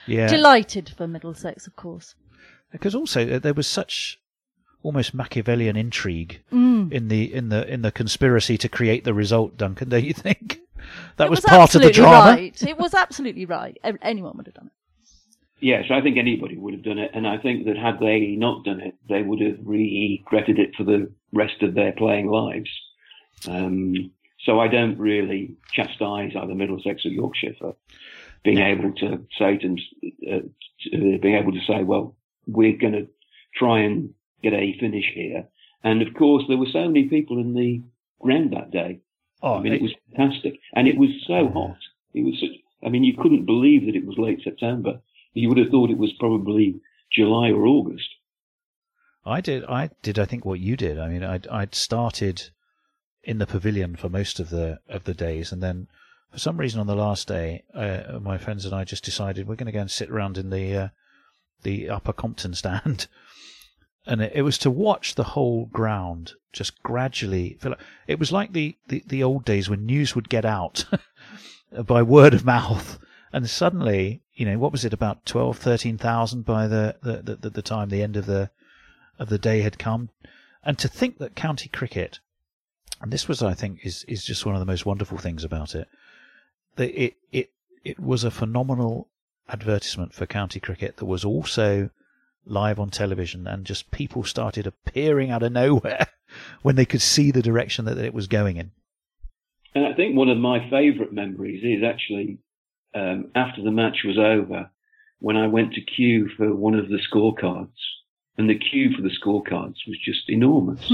yeah, 0.07 0.26
delighted 0.28 0.90
for 0.96 1.07
Middlesex, 1.07 1.66
of 1.66 1.76
course. 1.76 2.14
Because 2.70 2.94
also 2.94 3.36
uh, 3.36 3.38
there 3.38 3.55
was 3.55 3.66
such 3.66 4.20
almost 4.82 5.14
Machiavellian 5.14 5.76
intrigue 5.76 6.42
Mm. 6.52 6.92
in 6.92 7.09
the 7.09 7.32
in 7.32 7.48
the 7.48 7.66
in 7.72 7.82
the 7.82 7.92
conspiracy 7.92 8.59
to 8.59 8.68
create 8.68 9.05
the 9.05 9.14
result. 9.14 9.57
Duncan, 9.57 9.88
don't 9.88 10.05
you 10.05 10.12
think? 10.14 10.61
That 11.16 11.28
It 11.28 11.30
was, 11.30 11.40
part 11.40 11.74
of 11.74 11.80
the 11.80 11.90
drama. 11.90 12.32
Right. 12.32 12.62
It 12.62 12.76
was 12.76 12.92
absolutely 12.92 13.46
right. 13.46 13.78
Anyone 14.02 14.36
would 14.36 14.44
have 14.46 14.55
done 14.55 14.66
it. 14.66 14.72
Yes, 15.65 15.87
I 15.91 16.03
think 16.03 16.19
anybody 16.19 16.59
would 16.59 16.75
have 16.75 16.83
done 16.83 16.99
it, 16.99 17.12
and 17.15 17.27
I 17.27 17.39
think 17.39 17.65
that 17.65 17.79
had 17.79 17.99
they 17.99 18.37
not 18.37 18.65
done 18.67 18.81
it, 18.83 18.97
they 19.09 19.23
would 19.23 19.41
have 19.41 19.57
regretted 19.65 20.59
it 20.59 20.75
for 20.77 20.85
the 20.85 21.11
rest 21.33 21.62
of 21.62 21.73
their 21.73 21.93
playing 21.93 22.27
lives. 22.27 22.69
Um, 23.49 24.11
so 24.41 24.61
I 24.61 24.69
don't 24.69 24.99
really 24.99 25.57
chastise 25.73 26.33
either 26.37 26.55
Middlesex 26.55 27.07
or 27.07 27.09
Yorkshire 27.09 27.55
for 27.59 27.77
being 28.43 28.59
able 28.59 28.93
to 28.93 29.25
say 29.39 29.57
to, 29.57 29.77
uh, 30.31 30.41
to- 30.83 31.15
uh, 31.15 31.19
being 31.23 31.37
able 31.37 31.53
to 31.53 31.65
say, 31.67 31.83
well, 31.83 32.15
we're 32.47 32.77
going 32.77 32.93
to 32.93 33.09
try 33.57 33.79
and 33.81 34.12
get 34.43 34.53
a 34.53 34.79
finish 34.79 35.11
here. 35.15 35.49
And 35.83 36.03
of 36.03 36.12
course, 36.12 36.45
there 36.47 36.59
were 36.59 36.67
so 36.71 36.87
many 36.89 37.05
people 37.05 37.39
in 37.39 37.55
the 37.55 37.81
ground 38.21 38.53
that 38.53 38.71
day. 38.71 39.01
Oh, 39.43 39.55
I 39.55 39.62
mean, 39.62 39.73
it- 39.73 39.77
it 39.77 39.83
was 39.83 39.95
fantastic, 40.15 40.61
and 40.75 40.87
it 40.89 40.99
was 40.99 41.09
so 41.27 41.49
hot. 41.49 41.79
It 42.12 42.23
was 42.23 42.39
such. 42.39 42.51
I 42.85 42.91
mean, 42.91 43.03
you 43.03 43.15
couldn't 43.15 43.47
believe 43.47 43.87
that 43.87 43.97
it 43.97 44.05
was 44.05 44.19
late 44.19 44.43
September. 44.45 45.01
You 45.35 45.49
would 45.49 45.59
have 45.59 45.68
thought 45.68 45.91
it 45.91 45.99
was 45.99 46.12
probably 46.18 46.80
July 47.12 47.51
or 47.51 47.66
August. 47.66 48.09
I 49.26 49.41
did. 49.41 49.64
I 49.64 49.91
did. 50.03 50.18
I 50.18 50.24
think 50.24 50.45
what 50.45 50.61
you 50.61 50.76
did. 50.76 50.99
I 50.99 51.09
mean, 51.09 51.22
I'd, 51.22 51.47
I'd 51.49 51.74
started 51.74 52.51
in 53.22 53.39
the 53.39 53.47
pavilion 53.47 53.97
for 53.97 54.09
most 54.09 54.39
of 54.39 54.51
the 54.51 54.80
of 54.89 55.05
the 55.05 55.14
days, 55.14 55.51
and 55.51 55.62
then 55.62 55.89
for 56.30 56.39
some 56.39 56.59
reason 56.59 56.80
on 56.80 56.87
the 56.87 56.97
last 56.97 57.28
day, 57.28 57.64
uh, 57.74 58.18
my 58.20 58.39
friends 58.39 58.64
and 58.64 58.74
I 58.74 58.85
just 58.85 59.05
decided 59.05 59.47
we're 59.47 59.55
going 59.57 59.66
to 59.66 59.72
go 59.72 59.80
and 59.80 59.91
sit 59.91 60.11
around 60.11 60.37
in 60.37 60.51
the 60.51 60.76
uh, 60.76 60.89
the 61.62 61.89
Upper 61.89 62.12
Compton 62.12 62.55
stand, 62.55 63.07
and 64.07 64.20
it, 64.20 64.32
it 64.35 64.43
was 64.43 64.59
to 64.59 64.70
watch 64.70 65.14
the 65.14 65.24
whole 65.24 65.66
ground 65.66 66.32
just 66.53 66.82
gradually 66.82 67.57
fill 67.61 67.72
up. 67.72 67.80
It 68.07 68.18
was 68.18 68.32
like 68.32 68.53
the, 68.53 68.76
the, 68.89 69.03
the 69.07 69.22
old 69.22 69.45
days 69.45 69.68
when 69.68 69.87
news 69.87 70.14
would 70.14 70.28
get 70.28 70.45
out 70.45 70.85
by 71.87 72.03
word 72.03 72.35
of 72.35 72.45
mouth, 72.45 72.99
and 73.35 73.51
suddenly, 73.51 74.22
you 74.35 74.47
know, 74.47 74.59
what 74.59 74.70
was 74.70 74.85
it 74.85 74.93
about 74.93 75.26
12, 75.26 75.59
13,000 75.59 76.47
by 76.47 76.68
the, 76.68 76.95
the, 77.03 77.37
the, 77.37 77.51
the 77.51 77.62
time 77.62 77.89
the 77.89 78.01
end 78.01 78.16
of 78.16 78.26
the 78.26 78.49
of 79.18 79.28
the 79.28 79.39
day 79.39 79.61
had 79.61 79.76
come, 79.76 80.09
and 80.64 80.78
to 80.78 80.87
think 80.87 81.18
that 81.18 81.35
county 81.35 81.68
cricket, 81.68 82.20
and 83.01 83.12
this 83.12 83.26
was, 83.26 83.43
I 83.43 83.53
think, 83.53 83.80
is 83.85 84.05
is 84.05 84.24
just 84.24 84.47
one 84.47 84.55
of 84.55 84.61
the 84.61 84.66
most 84.66 84.87
wonderful 84.87 85.18
things 85.18 85.43
about 85.43 85.74
it, 85.74 85.89
that 86.76 86.91
it 86.91 87.16
it 87.32 87.51
it 87.85 87.99
was 87.99 88.22
a 88.22 88.30
phenomenal 88.30 89.09
advertisement 89.49 90.14
for 90.14 90.26
county 90.26 90.61
cricket 90.61 90.99
that 90.99 91.07
was 91.07 91.24
also 91.24 91.91
live 92.47 92.78
on 92.78 92.91
television, 92.91 93.49
and 93.49 93.64
just 93.64 93.91
people 93.91 94.22
started 94.22 94.64
appearing 94.64 95.32
out 95.32 95.43
of 95.43 95.51
nowhere 95.51 96.07
when 96.62 96.76
they 96.76 96.87
could 96.87 97.03
see 97.03 97.32
the 97.32 97.43
direction 97.43 97.85
that 97.85 97.99
it 97.99 98.14
was 98.14 98.28
going 98.28 98.59
in. 98.59 98.70
And 99.74 99.85
I 99.85 99.93
think 99.95 100.16
one 100.16 100.28
of 100.28 100.39
my 100.39 100.70
favourite 100.70 101.12
memories 101.12 101.64
is 101.64 101.82
actually 101.85 102.39
um, 102.95 103.30
after 103.34 103.62
the 103.62 103.70
match 103.70 103.99
was 104.05 104.18
over, 104.18 104.70
when 105.18 105.36
I 105.36 105.47
went 105.47 105.74
to 105.74 105.80
queue 105.80 106.28
for 106.36 106.55
one 106.55 106.74
of 106.74 106.88
the 106.88 106.99
scorecards, 107.12 107.68
and 108.36 108.49
the 108.49 108.59
queue 108.59 108.95
for 108.95 109.03
the 109.03 109.11
scorecards 109.11 109.76
was 109.86 109.99
just 110.05 110.28
enormous. 110.28 110.92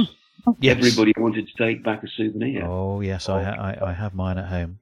Yes. 0.58 0.78
Everybody 0.78 1.12
wanted 1.18 1.48
to 1.48 1.54
take 1.62 1.84
back 1.84 2.02
a 2.02 2.08
souvenir. 2.08 2.64
Oh 2.64 3.00
yes, 3.02 3.28
I, 3.28 3.42
ha- 3.42 3.60
I 3.60 3.90
I 3.90 3.92
have 3.92 4.14
mine 4.14 4.38
at 4.38 4.46
home. 4.48 4.78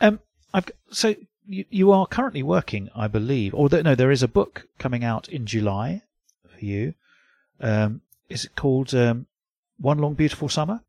Um, 0.00 0.18
I've 0.52 0.66
g- 0.66 0.72
so 0.90 1.14
you 1.46 1.64
you 1.70 1.92
are 1.92 2.06
currently 2.06 2.42
working, 2.42 2.90
I 2.94 3.06
believe, 3.06 3.54
or 3.54 3.68
th- 3.68 3.84
no, 3.84 3.94
there 3.94 4.10
is 4.10 4.22
a 4.24 4.28
book 4.28 4.66
coming 4.78 5.04
out 5.04 5.28
in 5.28 5.46
July 5.46 6.02
for 6.48 6.64
you. 6.64 6.94
Um, 7.60 8.00
is 8.28 8.44
it 8.44 8.56
called 8.56 8.92
um, 8.94 9.26
One 9.78 9.98
Long 9.98 10.14
Beautiful 10.14 10.48
Summer? 10.48 10.80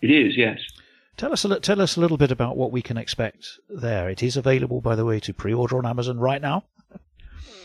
It 0.00 0.10
is, 0.10 0.36
yes. 0.36 0.58
Tell 1.22 1.32
us 1.32 1.44
a 1.44 1.48
li- 1.48 1.60
tell 1.60 1.80
us 1.80 1.96
a 1.96 2.00
little 2.00 2.16
bit 2.16 2.32
about 2.32 2.56
what 2.56 2.72
we 2.72 2.82
can 2.82 2.96
expect 2.96 3.46
there. 3.70 4.10
It 4.10 4.24
is 4.24 4.36
available, 4.36 4.80
by 4.80 4.96
the 4.96 5.04
way, 5.04 5.20
to 5.20 5.32
pre-order 5.32 5.78
on 5.78 5.86
Amazon 5.86 6.18
right 6.18 6.42
now. 6.42 6.64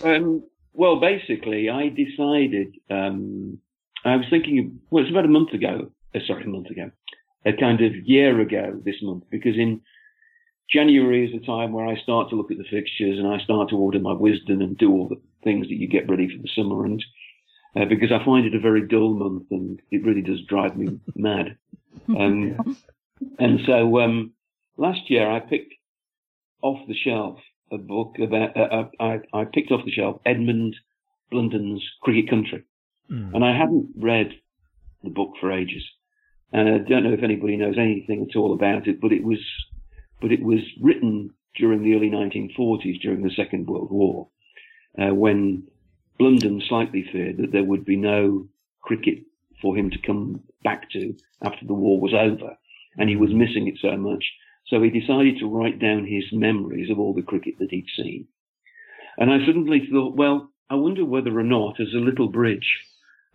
Um, 0.03 0.43
well, 0.73 0.99
basically, 0.99 1.67
I 1.67 1.89
decided. 1.89 2.75
Um, 2.91 3.57
I 4.05 4.15
was 4.17 4.27
thinking. 4.29 4.79
Well, 4.91 5.03
it's 5.03 5.09
about 5.09 5.25
a 5.25 5.29
month 5.29 5.53
ago. 5.53 5.89
Uh, 6.13 6.19
sorry, 6.27 6.43
a 6.43 6.47
month 6.47 6.67
ago. 6.69 6.91
A 7.47 7.53
kind 7.53 7.81
of 7.81 7.95
year 8.05 8.39
ago 8.39 8.79
this 8.85 9.01
month, 9.01 9.23
because 9.31 9.55
in 9.55 9.81
January 10.71 11.25
is 11.25 11.31
the 11.31 11.43
time 11.43 11.73
where 11.73 11.87
I 11.87 11.99
start 11.99 12.29
to 12.29 12.35
look 12.35 12.51
at 12.51 12.59
the 12.59 12.63
fixtures 12.69 13.17
and 13.17 13.27
I 13.27 13.39
start 13.39 13.69
to 13.69 13.75
order 13.75 13.97
my 13.97 14.13
Wisden 14.13 14.61
and 14.61 14.77
do 14.77 14.91
all 14.91 15.07
the 15.07 15.19
things 15.43 15.67
that 15.69 15.79
you 15.79 15.87
get 15.87 16.07
ready 16.07 16.27
for 16.29 16.39
the 16.39 16.49
summer. 16.55 16.85
And 16.85 17.03
uh, 17.75 17.85
because 17.85 18.11
I 18.11 18.23
find 18.23 18.45
it 18.45 18.53
a 18.53 18.59
very 18.59 18.87
dull 18.87 19.15
month 19.15 19.47
and 19.49 19.81
it 19.89 20.05
really 20.05 20.21
does 20.21 20.43
drive 20.47 20.77
me 20.77 20.99
mad. 21.15 21.57
Um, 22.07 22.77
and 23.39 23.59
so 23.65 23.99
um, 23.99 24.33
last 24.77 25.09
year 25.09 25.29
I 25.29 25.39
picked 25.39 25.73
off 26.61 26.79
the 26.87 26.95
shelf 26.95 27.39
a 27.71 27.77
book 27.77 28.15
about. 28.19 28.55
Uh, 28.55 28.59
uh, 28.61 28.89
I, 28.99 29.19
I 29.33 29.45
picked 29.45 29.71
off 29.71 29.85
the 29.85 29.91
shelf 29.91 30.21
Edmund 30.25 30.75
Blunden's 31.31 31.83
Cricket 32.01 32.29
Country, 32.29 32.63
Mm. 33.11 33.33
and 33.35 33.45
I 33.45 33.57
hadn't 33.57 33.87
read 33.97 34.33
the 35.01 35.09
book 35.09 35.35
for 35.39 35.49
ages, 35.51 35.83
and 36.51 36.67
I 36.67 36.77
don't 36.79 37.03
know 37.03 37.13
if 37.13 37.23
anybody 37.23 37.55
knows 37.55 37.77
anything 37.77 38.27
at 38.29 38.35
all 38.35 38.53
about 38.53 38.85
it. 38.87 38.99
But 38.99 39.13
it 39.13 39.23
was, 39.23 39.39
but 40.21 40.31
it 40.33 40.43
was 40.43 40.59
written 40.81 41.29
during 41.55 41.83
the 41.83 41.95
early 41.95 42.09
1940s, 42.09 42.99
during 43.01 43.23
the 43.23 43.31
Second 43.31 43.67
World 43.67 43.91
War, 43.91 44.27
uh, 44.99 45.13
when 45.13 45.63
Blunden 46.19 46.61
slightly 46.67 47.03
feared 47.11 47.37
that 47.37 47.51
there 47.53 47.63
would 47.63 47.85
be 47.85 47.95
no 47.95 48.47
cricket 48.81 49.19
for 49.61 49.75
him 49.77 49.89
to 49.89 49.97
come 49.99 50.41
back 50.63 50.89
to 50.91 51.15
after 51.41 51.65
the 51.65 51.73
war 51.73 51.99
was 52.01 52.13
over, 52.13 52.57
and 52.97 53.09
he 53.09 53.15
was 53.15 53.33
missing 53.33 53.67
it 53.67 53.75
so 53.81 53.95
much. 53.97 54.23
So 54.67 54.81
he 54.81 54.89
decided 54.89 55.37
to 55.39 55.49
write 55.49 55.79
down 55.79 56.05
his 56.05 56.25
memories 56.31 56.89
of 56.89 56.99
all 56.99 57.13
the 57.13 57.21
cricket 57.21 57.55
that 57.59 57.71
he'd 57.71 57.87
seen. 57.95 58.27
And 59.17 59.31
I 59.31 59.45
suddenly 59.45 59.87
thought, 59.91 60.15
well, 60.15 60.51
I 60.69 60.75
wonder 60.75 61.05
whether 61.05 61.37
or 61.37 61.43
not, 61.43 61.79
as 61.79 61.93
a 61.93 61.97
little 61.97 62.27
bridge, 62.27 62.67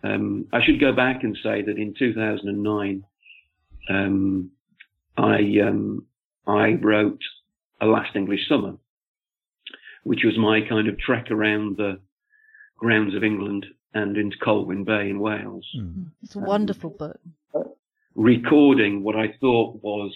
um, 0.03 0.47
I 0.53 0.63
should 0.63 0.79
go 0.79 0.93
back 0.93 1.23
and 1.23 1.37
say 1.41 1.61
that 1.61 1.77
in 1.77 1.95
2009, 1.97 3.03
um, 3.89 4.51
I 5.17 5.59
um, 5.65 6.05
I 6.45 6.73
wrote 6.73 7.21
a 7.81 7.85
last 7.85 8.15
English 8.15 8.47
summer, 8.47 8.73
which 10.03 10.21
was 10.23 10.37
my 10.37 10.61
kind 10.67 10.87
of 10.87 10.99
trek 10.99 11.31
around 11.31 11.77
the 11.77 11.99
grounds 12.77 13.15
of 13.15 13.23
England 13.23 13.65
and 13.93 14.17
into 14.17 14.37
Colwyn 14.37 14.83
Bay 14.83 15.09
in 15.09 15.19
Wales, 15.19 15.65
Mm. 15.77 16.07
It's 16.23 16.35
a 16.35 16.39
wonderful 16.39 16.89
book. 16.89 17.19
Recording 18.15 19.03
what 19.03 19.15
I 19.15 19.33
thought 19.39 19.81
was 19.81 20.13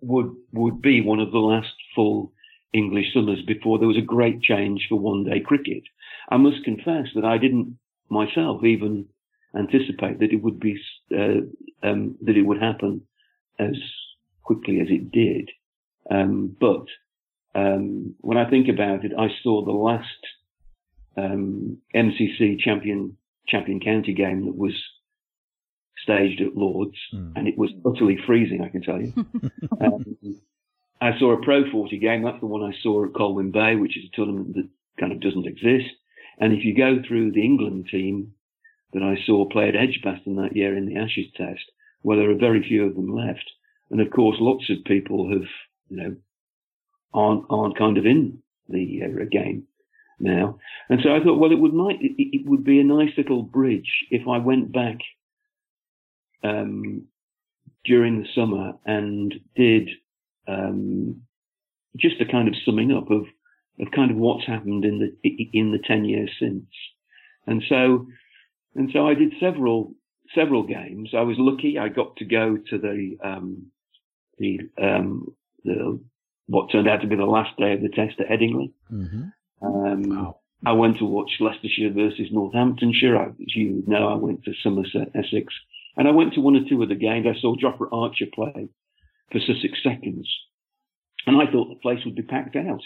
would 0.00 0.34
would 0.52 0.82
be 0.82 1.00
one 1.00 1.20
of 1.20 1.32
the 1.32 1.38
last 1.38 1.74
full 1.94 2.32
English 2.72 3.12
summers 3.14 3.42
before 3.46 3.78
there 3.78 3.88
was 3.88 3.96
a 3.96 4.02
great 4.02 4.42
change 4.42 4.86
for 4.88 4.98
one 4.98 5.24
day 5.24 5.40
cricket. 5.40 5.82
I 6.30 6.36
must 6.36 6.64
confess 6.64 7.06
that 7.14 7.24
I 7.24 7.38
didn't 7.38 7.78
myself 8.08 8.64
even 8.64 9.06
anticipate 9.56 10.18
that 10.18 10.32
it 10.32 10.42
would 10.42 10.60
be 10.60 10.78
uh, 11.12 11.40
um, 11.82 12.16
that 12.22 12.36
it 12.36 12.42
would 12.42 12.60
happen 12.60 13.02
as 13.58 13.76
quickly 14.42 14.80
as 14.80 14.88
it 14.90 15.10
did. 15.10 15.50
Um, 16.10 16.56
but 16.60 16.86
um, 17.54 18.14
when 18.20 18.38
I 18.38 18.48
think 18.48 18.68
about 18.68 19.04
it, 19.04 19.12
I 19.18 19.28
saw 19.42 19.64
the 19.64 19.72
last 19.72 20.06
um, 21.16 21.78
MCC 21.94 22.58
champion 22.60 23.16
champion 23.48 23.80
county 23.80 24.12
game 24.12 24.46
that 24.46 24.56
was 24.56 24.74
staged 26.02 26.40
at 26.40 26.56
Lords, 26.56 26.96
Mm. 27.14 27.32
and 27.36 27.48
it 27.48 27.56
was 27.58 27.70
utterly 27.84 28.18
freezing. 28.26 28.62
I 28.62 28.68
can 28.68 28.82
tell 28.82 29.00
you. 29.00 29.12
um, 29.80 30.04
I 31.00 31.18
saw 31.18 31.32
a 31.32 31.42
Pro 31.44 31.70
40 31.70 31.98
game. 31.98 32.22
That's 32.22 32.40
the 32.40 32.46
one 32.46 32.62
I 32.62 32.74
saw 32.82 33.04
at 33.04 33.14
Colwyn 33.14 33.50
Bay, 33.50 33.76
which 33.76 33.96
is 33.96 34.04
a 34.04 34.16
tournament 34.16 34.54
that 34.54 34.68
kind 34.98 35.12
of 35.12 35.20
doesn't 35.20 35.46
exist. 35.46 35.90
And 36.38 36.52
if 36.52 36.64
you 36.64 36.74
go 36.74 36.98
through 37.06 37.32
the 37.32 37.44
England 37.44 37.88
team 37.90 38.32
that 38.92 39.02
I 39.02 39.16
saw 39.26 39.46
play 39.48 39.68
at 39.68 39.76
Edgbaston 39.76 40.36
that 40.36 40.56
year 40.56 40.76
in 40.76 40.86
the 40.86 40.96
Ashes 40.96 41.26
Test, 41.36 41.64
well, 42.02 42.18
there 42.18 42.30
are 42.30 42.34
very 42.38 42.62
few 42.66 42.84
of 42.86 42.94
them 42.94 43.14
left. 43.14 43.50
And 43.90 44.00
of 44.00 44.10
course, 44.10 44.36
lots 44.40 44.68
of 44.70 44.84
people 44.84 45.30
have, 45.32 45.48
you 45.88 45.96
know, 45.96 46.16
aren't 47.14 47.44
aren't 47.50 47.78
kind 47.78 47.98
of 47.98 48.06
in 48.06 48.42
the 48.68 49.02
uh, 49.04 49.24
game 49.30 49.64
now. 50.18 50.58
And 50.88 51.00
so 51.02 51.14
I 51.14 51.20
thought, 51.22 51.38
well, 51.38 51.52
it 51.52 51.58
would 51.58 51.74
might 51.74 52.00
it, 52.00 52.12
it 52.16 52.46
would 52.48 52.64
be 52.64 52.80
a 52.80 52.84
nice 52.84 53.10
little 53.16 53.42
bridge 53.42 54.06
if 54.10 54.26
I 54.28 54.38
went 54.38 54.72
back 54.72 54.98
um, 56.42 57.06
during 57.84 58.20
the 58.20 58.28
summer 58.34 58.74
and 58.84 59.34
did 59.54 59.88
um, 60.48 61.22
just 61.96 62.20
a 62.20 62.26
kind 62.26 62.48
of 62.48 62.54
summing 62.64 62.92
up 62.92 63.10
of 63.10 63.24
of 63.78 63.90
kind 63.94 64.10
of 64.10 64.16
what's 64.16 64.46
happened 64.46 64.84
in 64.84 64.98
the 65.22 65.30
in 65.52 65.72
the 65.72 65.78
ten 65.86 66.04
years 66.04 66.30
since. 66.40 66.66
And 67.46 67.62
so 67.68 68.06
and 68.74 68.90
so 68.92 69.06
I 69.06 69.14
did 69.14 69.34
several 69.40 69.94
several 70.34 70.62
games. 70.62 71.10
I 71.16 71.22
was 71.22 71.36
lucky. 71.38 71.78
I 71.78 71.88
got 71.88 72.16
to 72.16 72.24
go 72.24 72.58
to 72.70 72.78
the 72.78 73.16
um, 73.22 73.66
the 74.38 74.60
um, 74.80 75.34
the 75.64 76.00
what 76.46 76.70
turned 76.70 76.88
out 76.88 77.00
to 77.00 77.06
be 77.08 77.16
the 77.16 77.24
last 77.24 77.56
day 77.58 77.72
of 77.72 77.82
the 77.82 77.88
test 77.88 78.20
at 78.20 78.28
Headingley. 78.28 78.72
Mhm. 78.92 79.32
Um, 79.62 80.02
Wow. 80.10 80.40
I 80.64 80.72
went 80.72 80.98
to 80.98 81.04
watch 81.04 81.30
Leicestershire 81.38 81.90
versus 81.92 82.28
Northamptonshire. 82.32 83.16
I, 83.16 83.26
as 83.26 83.54
you 83.54 83.84
know, 83.86 84.08
I 84.08 84.14
went 84.14 84.42
to 84.44 84.54
Somerset, 84.62 85.10
Essex, 85.14 85.52
and 85.96 86.06
I 86.06 86.10
went 86.10 86.34
to 86.34 86.40
one 86.40 86.56
or 86.56 86.68
two 86.68 86.82
of 86.82 86.88
the 86.88 86.94
games. 86.94 87.26
I 87.26 87.40
saw 87.40 87.56
Jofra 87.56 87.88
Archer 87.92 88.26
play 88.32 88.68
for 89.32 89.40
Sussex 89.40 89.78
Seconds, 89.82 90.28
and 91.26 91.36
I 91.36 91.50
thought 91.50 91.68
the 91.68 91.80
place 91.80 92.04
would 92.04 92.14
be 92.14 92.22
packed 92.22 92.56
out. 92.56 92.82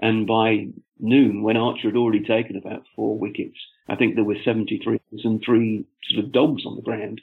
And 0.00 0.26
by 0.26 0.68
noon, 0.98 1.42
when 1.42 1.56
Archer 1.56 1.88
had 1.88 1.96
already 1.96 2.24
taken 2.24 2.56
about 2.56 2.84
four 2.96 3.18
wickets, 3.18 3.56
I 3.88 3.96
think 3.96 4.14
there 4.14 4.24
were 4.24 4.36
73 4.44 5.00
and 5.22 5.42
three 5.44 5.84
sort 6.10 6.24
of 6.24 6.32
dogs 6.32 6.66
on 6.66 6.76
the 6.76 6.82
ground. 6.82 7.20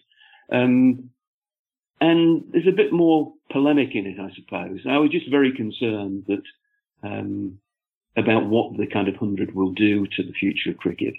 Um, 0.52 1.10
and 2.00 2.44
there's 2.52 2.68
a 2.68 2.76
bit 2.76 2.94
more 2.94 3.34
polemic 3.52 3.90
in 3.94 4.08
it, 4.08 4.20
I 4.20 4.32
suppose. 4.36 4.80
I 4.90 4.98
was 4.98 5.12
just 5.12 5.30
very 5.30 5.54
concerned 5.54 6.26
that 6.28 6.44
um, 7.04 7.60
about 8.18 8.48
what 8.48 8.78
the 8.78 8.88
kind 8.88 9.08
of 9.08 9.16
hundred 9.16 9.54
will 9.54 9.72
do 9.72 10.06
to 10.06 10.24
the 10.24 10.34
future 10.34 10.72
of 10.72 10.78
cricket. 10.78 11.14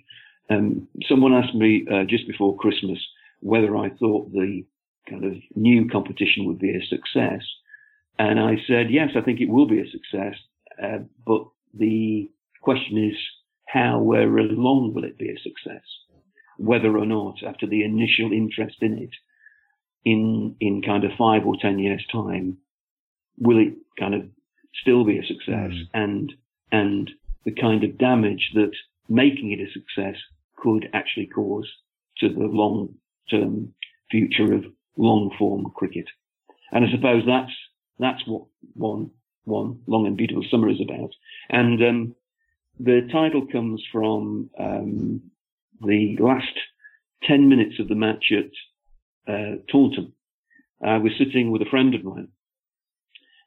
Um, 0.51 0.89
someone 1.09 1.35
asked 1.35 1.55
me 1.55 1.87
uh, 1.91 2.05
just 2.05 2.27
before 2.27 2.57
Christmas 2.57 2.99
whether 3.43 3.77
I 3.77 3.91
thought 3.91 4.33
the 4.33 4.65
kind 5.09 5.25
of 5.25 5.35
new 5.57 5.89
competition 5.89 6.47
would 6.47 6.59
be 6.59 6.71
a 6.71 6.87
success, 6.87 7.43
and 8.19 8.39
I 8.39 8.57
said 8.67 8.91
yes, 8.91 9.11
I 9.17 9.21
think 9.21 9.41
it 9.41 9.49
will 9.49 9.67
be 9.67 9.81
a 9.81 9.91
success. 9.91 10.37
Uh, 10.83 10.99
but 11.27 11.45
the 11.75 12.31
question 12.63 12.97
is, 13.11 13.17
how, 13.67 14.01
where, 14.01 14.39
and 14.39 14.57
long 14.57 14.93
will 14.95 15.05
it 15.05 15.19
be 15.19 15.31
a 15.31 15.41
success? 15.41 15.83
Whether 16.57 16.97
or 16.97 17.07
not, 17.07 17.43
after 17.47 17.67
the 17.67 17.85
initial 17.85 18.33
interest 18.33 18.77
in 18.81 18.99
it, 18.99 19.11
in 20.05 20.57
in 20.61 20.83
kind 20.83 21.05
of 21.05 21.11
five 21.19 21.47
or 21.47 21.57
ten 21.61 21.79
years' 21.79 22.07
time, 22.13 22.59
will 23.39 23.59
it 23.59 23.75
kind 23.99 24.15
of 24.15 24.23
still 24.81 25.05
be 25.05 25.19
a 25.19 25.27
success? 25.27 25.73
Mm. 25.73 25.89
And 25.95 26.33
and 26.71 27.11
the 27.45 27.53
kind 27.53 27.83
of 27.83 27.99
damage 27.99 28.51
that 28.55 28.73
making 29.09 29.53
it 29.53 29.61
a 29.61 29.73
success 29.73 30.17
could 30.57 30.89
actually 30.93 31.27
cause 31.27 31.69
to 32.19 32.29
the 32.29 32.47
long 32.47 32.95
term 33.31 33.75
future 34.11 34.53
of 34.55 34.65
long 34.97 35.31
form 35.39 35.73
cricket. 35.75 36.07
And 36.73 36.85
I 36.85 36.91
suppose 36.91 37.23
that's 37.27 37.53
that's 37.99 38.27
what 38.27 38.45
one 38.75 39.11
one 39.45 39.81
long 39.87 40.07
and 40.07 40.17
beautiful 40.17 40.45
summer 40.51 40.69
is 40.71 40.81
about. 40.81 41.11
And 41.51 41.83
um, 41.83 42.15
the 42.81 43.09
title 43.13 43.47
comes 43.47 43.83
from 43.93 44.51
um, 44.59 45.23
the 45.81 46.17
last 46.21 46.53
ten 47.25 47.49
minutes 47.49 47.79
of 47.79 47.89
the 47.89 47.95
match 47.95 48.33
at 48.33 49.33
uh, 49.33 49.57
Taunton. 49.71 50.13
I 50.85 50.99
was 50.99 51.13
sitting 51.19 51.51
with 51.51 51.63
a 51.63 51.71
friend 51.71 51.95
of 51.95 52.03
mine, 52.05 52.29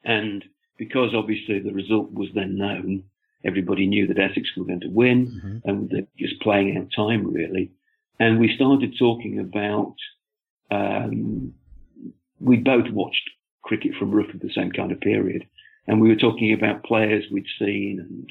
and 0.04 0.44
because 0.78 1.14
obviously 1.14 1.58
the 1.58 1.72
result 1.72 2.12
was 2.12 2.28
then 2.34 2.56
known, 2.56 3.04
everybody 3.44 3.86
knew 3.86 4.06
that 4.06 4.18
Essex 4.18 4.48
were 4.56 4.64
going 4.64 4.80
to 4.80 4.88
win, 4.90 5.26
Mhm. 5.26 5.60
and 5.64 5.90
they're 5.90 6.06
just 6.18 6.40
playing 6.40 6.76
out 6.76 6.90
time 6.94 7.26
really. 7.32 7.70
And 8.18 8.40
we 8.40 8.54
started 8.54 8.94
talking 8.98 9.38
about. 9.38 9.94
Um, 10.70 11.54
we 12.40 12.56
both 12.56 12.90
watched 12.92 13.30
cricket 13.62 13.92
from 13.98 14.10
roughly 14.10 14.38
the 14.40 14.52
same 14.54 14.70
kind 14.70 14.92
of 14.92 15.00
period, 15.00 15.46
and 15.86 16.00
we 16.00 16.08
were 16.08 16.16
talking 16.16 16.52
about 16.52 16.84
players 16.84 17.24
we'd 17.30 17.46
seen 17.58 18.26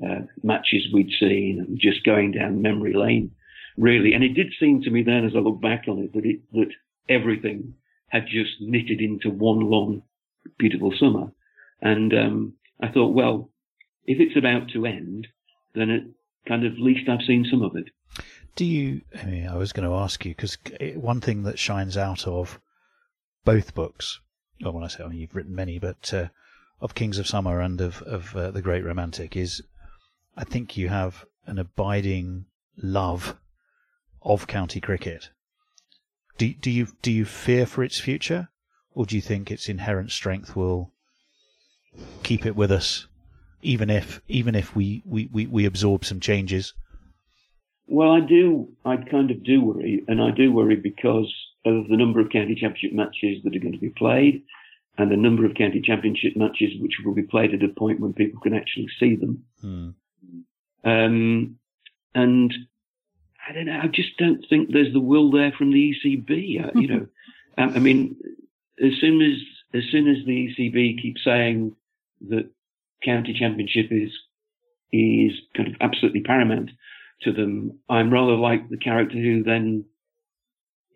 and 0.00 0.10
uh, 0.10 0.26
matches 0.42 0.88
we'd 0.92 1.10
seen, 1.20 1.64
and 1.66 1.78
just 1.78 2.04
going 2.04 2.32
down 2.32 2.62
memory 2.62 2.94
lane, 2.94 3.30
really. 3.76 4.12
And 4.12 4.24
it 4.24 4.34
did 4.34 4.52
seem 4.58 4.82
to 4.82 4.90
me 4.90 5.02
then, 5.02 5.24
as 5.24 5.32
I 5.36 5.40
look 5.40 5.60
back 5.60 5.84
on 5.88 5.98
it, 5.98 6.12
that 6.14 6.24
it 6.24 6.40
that 6.52 6.70
everything 7.08 7.74
had 8.08 8.26
just 8.26 8.52
knitted 8.60 9.00
into 9.00 9.30
one 9.30 9.60
long, 9.60 10.02
beautiful 10.58 10.92
summer. 10.98 11.32
And 11.80 12.12
um, 12.14 12.52
I 12.80 12.88
thought, 12.88 13.14
well, 13.14 13.50
if 14.06 14.20
it's 14.20 14.36
about 14.36 14.70
to 14.70 14.86
end, 14.86 15.26
then 15.74 15.90
at 15.90 16.02
kind 16.48 16.64
of 16.64 16.78
least 16.78 17.08
I've 17.08 17.26
seen 17.26 17.46
some 17.50 17.62
of 17.62 17.76
it. 17.76 17.86
Do 18.56 18.64
you? 18.64 19.00
I 19.20 19.24
mean, 19.24 19.48
I 19.48 19.56
was 19.56 19.72
going 19.72 19.88
to 19.88 19.96
ask 19.96 20.24
you 20.24 20.32
because 20.32 20.56
one 20.94 21.20
thing 21.20 21.42
that 21.42 21.58
shines 21.58 21.96
out 21.96 22.26
of 22.26 22.60
both 23.44 23.74
books, 23.74 24.20
well, 24.60 24.72
when 24.72 24.84
I 24.84 24.88
say, 24.88 25.02
I 25.02 25.08
mean, 25.08 25.18
you've 25.18 25.34
written 25.34 25.54
many, 25.54 25.80
but 25.80 26.14
uh, 26.14 26.28
of 26.80 26.94
Kings 26.94 27.18
of 27.18 27.26
Summer 27.26 27.60
and 27.60 27.80
of 27.80 28.00
of 28.02 28.36
uh, 28.36 28.52
the 28.52 28.62
Great 28.62 28.84
Romantic 28.84 29.36
is, 29.36 29.62
I 30.36 30.44
think 30.44 30.76
you 30.76 30.88
have 30.88 31.24
an 31.46 31.58
abiding 31.58 32.46
love 32.76 33.36
of 34.22 34.46
county 34.46 34.80
cricket. 34.80 35.30
Do 36.38 36.54
do 36.54 36.70
you 36.70 36.88
do 37.02 37.10
you 37.10 37.24
fear 37.24 37.66
for 37.66 37.82
its 37.82 37.98
future, 37.98 38.50
or 38.92 39.04
do 39.04 39.16
you 39.16 39.22
think 39.22 39.50
its 39.50 39.68
inherent 39.68 40.12
strength 40.12 40.54
will 40.54 40.92
keep 42.22 42.46
it 42.46 42.54
with 42.54 42.70
us, 42.70 43.08
even 43.62 43.90
if 43.90 44.20
even 44.28 44.54
if 44.54 44.76
we 44.76 45.02
we, 45.04 45.28
we, 45.32 45.46
we 45.46 45.64
absorb 45.64 46.04
some 46.04 46.20
changes? 46.20 46.72
Well, 47.86 48.12
I 48.12 48.20
do. 48.20 48.68
I 48.84 48.96
kind 48.96 49.30
of 49.30 49.44
do 49.44 49.62
worry, 49.62 50.04
and 50.08 50.20
I 50.20 50.30
do 50.30 50.52
worry 50.52 50.76
because 50.76 51.32
of 51.66 51.88
the 51.88 51.96
number 51.96 52.20
of 52.20 52.30
county 52.30 52.54
championship 52.54 52.92
matches 52.92 53.42
that 53.44 53.54
are 53.54 53.60
going 53.60 53.72
to 53.72 53.78
be 53.78 53.90
played, 53.90 54.42
and 54.96 55.10
the 55.10 55.16
number 55.16 55.44
of 55.44 55.54
county 55.54 55.82
championship 55.82 56.36
matches 56.36 56.72
which 56.80 56.94
will 57.04 57.14
be 57.14 57.22
played 57.22 57.52
at 57.52 57.62
a 57.62 57.68
point 57.68 58.00
when 58.00 58.12
people 58.12 58.40
can 58.40 58.54
actually 58.54 58.88
see 58.98 59.16
them. 59.16 59.44
Hmm. 59.60 59.90
Um, 60.84 61.58
and 62.14 62.54
I 63.46 63.52
don't 63.52 63.66
know. 63.66 63.80
I 63.82 63.88
just 63.88 64.16
don't 64.18 64.44
think 64.48 64.70
there's 64.72 64.92
the 64.92 65.00
will 65.00 65.30
there 65.30 65.52
from 65.56 65.72
the 65.72 65.94
ECB. 65.94 66.64
Uh, 66.64 66.78
you 66.78 66.88
know, 66.88 67.06
I 67.58 67.78
mean, 67.78 68.16
as 68.82 68.92
soon 69.00 69.20
as 69.20 69.38
as 69.74 69.82
soon 69.90 70.08
as 70.08 70.24
the 70.24 70.48
ECB 70.48 71.02
keeps 71.02 71.22
saying 71.24 71.74
that 72.28 72.48
county 73.04 73.34
championship 73.38 73.88
is 73.90 74.10
is 74.92 75.32
kind 75.56 75.68
of 75.68 75.74
absolutely 75.80 76.20
paramount 76.20 76.70
to 77.24 77.32
them, 77.32 77.78
I'm 77.88 78.12
rather 78.12 78.34
like 78.36 78.68
the 78.68 78.76
character 78.76 79.16
who 79.16 79.42
then 79.42 79.84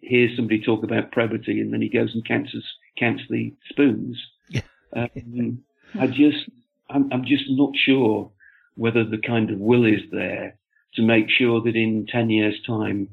hears 0.00 0.36
somebody 0.36 0.60
talk 0.62 0.84
about 0.84 1.12
probity 1.12 1.60
and 1.60 1.72
then 1.72 1.82
he 1.82 1.88
goes 1.88 2.14
and 2.14 2.26
counts 2.26 2.54
counts 2.98 3.22
the 3.28 3.54
spoons. 3.70 4.18
Yeah. 4.48 4.62
Um, 4.94 5.60
I 5.98 6.06
just, 6.06 6.48
I'm, 6.90 7.12
I'm 7.12 7.24
just 7.24 7.44
not 7.48 7.70
sure 7.76 8.30
whether 8.74 9.04
the 9.04 9.18
kind 9.18 9.50
of 9.50 9.58
will 9.58 9.84
is 9.84 10.00
there 10.12 10.56
to 10.94 11.02
make 11.02 11.26
sure 11.28 11.60
that 11.62 11.76
in 11.76 12.06
10 12.10 12.30
years 12.30 12.54
time 12.66 13.08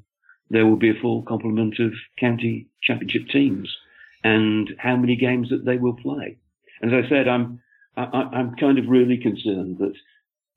there 0.50 0.66
will 0.66 0.78
be 0.78 0.90
a 0.90 1.02
full 1.02 1.24
complement 1.24 1.80
of 1.80 1.92
county 2.20 2.68
championship 2.84 3.28
teams 3.32 3.76
and 4.24 4.70
how 4.78 4.96
many 4.96 5.16
games 5.16 5.50
that 5.50 5.66
they 5.66 5.78
will 5.78 5.96
play. 5.96 6.38
As 6.84 6.92
I 6.94 7.08
said, 7.10 7.28
I'm, 7.28 7.62
I, 7.98 8.04
I- 8.04 8.30
I'm 8.38 8.56
kind 8.56 8.78
of 8.80 8.88
really 8.88 9.18
concerned 9.18 9.78
that 9.80 9.94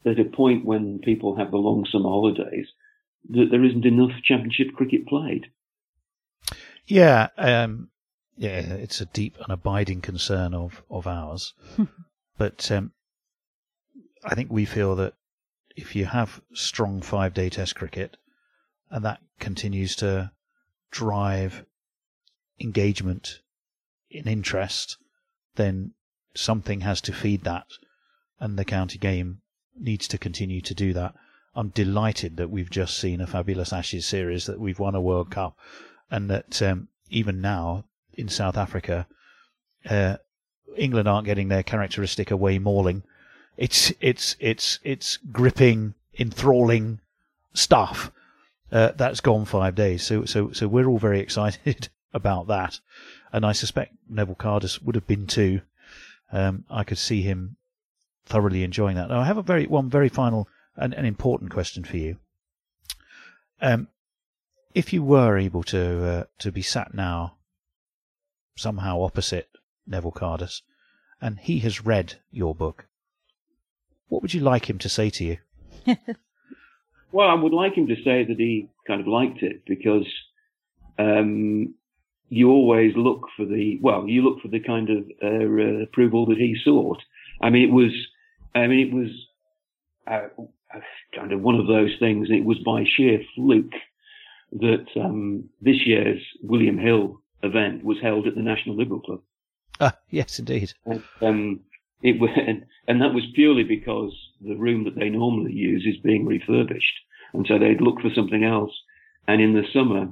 at 0.05 0.19
a 0.19 0.25
point 0.25 0.65
when 0.65 1.01
people 1.01 1.37
have 1.37 1.51
the 1.51 1.57
long 1.57 1.87
summer 1.91 2.09
holidays, 2.09 2.67
that 3.31 3.49
there 3.51 3.65
isn't 3.65 3.85
enough 3.85 4.13
Championship 4.23 4.69
cricket 4.75 5.07
played. 5.07 5.47
Yeah, 6.87 7.29
um, 7.37 7.91
yeah, 8.37 8.61
it's 8.61 9.01
a 9.01 9.07
deep 9.07 9.37
and 9.41 9.51
abiding 9.51 10.01
concern 10.01 10.55
of 10.55 10.83
of 10.91 11.07
ours. 11.07 11.55
but 12.39 12.71
um, 12.71 12.93
I 14.25 14.35
think 14.35 14.51
we 14.51 14.65
feel 14.65 14.97
that 14.97 15.15
if 15.77 15.95
you 15.95 16.07
have 16.07 16.41
strong 16.55 17.03
five 17.03 17.35
day 17.35 17.51
Test 17.51 17.75
cricket, 17.75 18.17
and 18.91 19.05
that 19.05 19.21
continues 19.39 19.97
to 19.97 20.31
drive 20.91 21.65
engagement 22.61 23.41
in 24.11 24.27
interest, 24.27 24.97
then 25.57 25.93
something 26.35 26.81
has 26.81 27.01
to 27.03 27.13
feed 27.13 27.45
that, 27.45 27.67
and 28.41 28.59
the 28.59 28.65
county 28.65 28.99
game 28.99 29.43
needs 29.81 30.09
to 30.09 30.19
continue 30.19 30.61
to 30.63 30.75
do 30.75 30.93
that. 30.93 31.15
I'm 31.55 31.69
delighted 31.71 32.37
that 32.37 32.51
we've 32.51 32.71
just 32.71 32.99
seen 32.99 33.21
a 33.21 33.27
fabulous 33.27 33.73
Ashes 33.73 34.07
series, 34.07 34.47
that 34.47 34.61
we've 34.61 34.79
won 34.79 34.95
a 34.95 35.01
World 35.01 35.31
Cup, 35.31 35.57
and 36.11 36.31
that 36.31 36.63
um, 36.63 36.89
even 37.11 37.41
now 37.41 37.85
in 38.15 38.29
South 38.29 38.57
Africa, 38.57 39.07
uh, 39.89 40.17
England 40.77 41.09
aren't 41.09 41.27
getting 41.27 41.49
their 41.49 41.63
characteristic 41.63 42.31
away 42.31 42.59
mauling. 42.59 43.03
It's 43.57 43.93
it's 44.01 44.37
it's 44.39 44.79
it's 44.85 45.17
gripping, 45.33 45.95
enthralling 46.19 47.01
stuff 47.55 48.13
uh, 48.71 48.93
that's 48.97 49.21
gone 49.21 49.45
five 49.45 49.75
days. 49.75 50.05
So 50.05 50.25
so 50.25 50.53
so 50.53 50.69
we're 50.69 50.87
all 50.87 50.99
very 50.99 51.21
excited 51.27 51.89
about 52.13 52.47
that, 52.49 52.81
and 53.33 53.45
I 53.45 53.53
suspect 53.53 53.95
Neville 54.09 54.37
Cardus 54.37 54.83
would 54.83 54.95
have 54.95 55.07
been 55.07 55.27
too. 55.27 55.63
Um, 56.31 56.65
I 56.71 56.85
could 56.85 56.99
see 56.99 57.23
him 57.23 57.57
thoroughly 58.29 58.63
enjoying 58.63 58.97
that. 58.97 59.09
Now 59.09 59.21
I 59.21 59.25
have 59.25 59.39
a 59.39 59.43
very 59.43 59.67
one 59.67 59.89
very 59.89 60.09
final 60.09 60.49
and 60.77 60.95
an 60.95 61.05
important 61.05 61.51
question 61.51 61.85
for 61.85 61.97
you. 61.97 62.17
Um, 63.61 63.89
if 64.75 64.93
you 64.93 65.03
were 65.03 65.37
able 65.37 65.63
to 65.65 66.05
uh, 66.07 66.25
to 66.39 66.53
be 66.53 66.63
sat 66.63 66.95
now 66.95 67.37
somehow 68.57 69.03
opposite 69.03 69.49
Neville 69.87 70.13
Cardus, 70.13 70.63
and 71.21 71.39
he 71.39 71.61
has 71.61 71.85
read 71.85 72.15
your 72.31 72.55
book, 72.55 72.87
what 74.09 74.23
would 74.23 74.35
you 74.35 74.41
like 74.41 74.69
him 74.69 74.79
to 74.79 74.89
say 74.89 75.11
to 75.11 75.25
you? 75.25 75.39
Well, 77.11 77.29
I 77.29 77.35
would 77.35 77.53
like 77.53 77.75
him 77.75 77.87
to 77.89 77.97
say 77.97 78.25
that 78.25 78.37
he 78.39 78.69
kind 78.87 79.01
of 79.01 79.07
liked 79.07 79.43
it 79.43 79.63
because 79.67 80.07
um, 80.99 81.75
you 82.29 82.51
always 82.51 82.93
look 82.97 83.29
for 83.37 83.47
the 83.47 83.79
well, 83.81 84.07
you 84.07 84.23
look 84.23 84.43
for 84.43 84.49
the 84.49 84.61
kind 84.61 84.91
of 84.91 85.05
uh, 85.23 85.83
approval 85.85 86.27
that 86.27 86.39
he 86.39 86.57
sought. 86.63 86.99
I 87.41 87.51
mean, 87.51 87.69
it 87.69 87.73
was, 87.73 87.93
I 88.59 88.67
mean, 88.67 88.89
it 88.89 88.95
was 88.95 89.11
uh, 90.07 90.43
kind 91.15 91.33
of 91.33 91.41
one 91.41 91.57
of 91.57 91.67
those 91.67 91.95
things. 91.99 92.29
And 92.29 92.39
it 92.39 92.45
was 92.45 92.59
by 92.59 92.85
sheer 92.85 93.21
fluke 93.35 93.73
that 94.53 94.87
um, 94.97 95.49
this 95.61 95.87
year's 95.87 96.23
William 96.43 96.79
Hill 96.79 97.21
event 97.43 97.85
was 97.85 97.99
held 98.03 98.27
at 98.27 98.35
the 98.35 98.43
National 98.43 98.77
Liberal 98.77 99.01
Club. 99.01 99.21
Ah, 99.81 99.97
yes, 100.11 100.39
indeed. 100.39 100.73
And, 100.87 101.03
um, 101.21 101.61
it 102.03 102.21
was, 102.21 102.31
and, 102.37 102.65
and 102.87 103.01
that 103.01 103.15
was 103.15 103.25
purely 103.35 103.65
because 103.65 104.13
the 104.41 104.57
room 104.57 104.85
that 104.85 104.97
they 104.97 105.09
normally 105.09 105.53
use 105.53 105.85
is 105.87 106.01
being 106.03 106.27
refurbished, 106.27 106.99
and 107.33 107.47
so 107.47 107.59
they'd 107.59 107.81
look 107.81 108.01
for 108.01 108.11
something 108.15 108.45
else. 108.45 108.73
And 109.27 109.41
in 109.41 109.55
the 109.55 109.65
summer, 109.73 110.09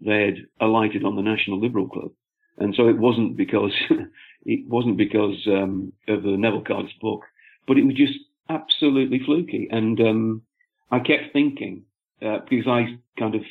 they'd 0.00 0.46
alighted 0.60 1.04
on 1.04 1.16
the 1.16 1.22
National 1.22 1.60
Liberal 1.60 1.88
Club, 1.88 2.12
and 2.58 2.74
so 2.76 2.88
it 2.88 2.98
wasn't 2.98 3.36
because 3.36 3.72
it 4.44 4.68
wasn't 4.68 4.96
because 4.96 5.36
um, 5.46 5.92
of 6.08 6.22
the 6.22 6.36
Neville 6.36 6.64
Cardus 6.64 6.98
book, 7.00 7.22
but 7.66 7.76
it 7.76 7.84
was 7.84 7.94
just 7.94 8.18
absolutely 8.48 9.20
fluky. 9.24 9.68
And 9.70 10.00
um, 10.00 10.42
I 10.90 10.98
kept 10.98 11.32
thinking 11.32 11.84
uh, 12.20 12.38
because 12.48 12.66
I 12.66 12.98
kind 13.18 13.34
of 13.34 13.42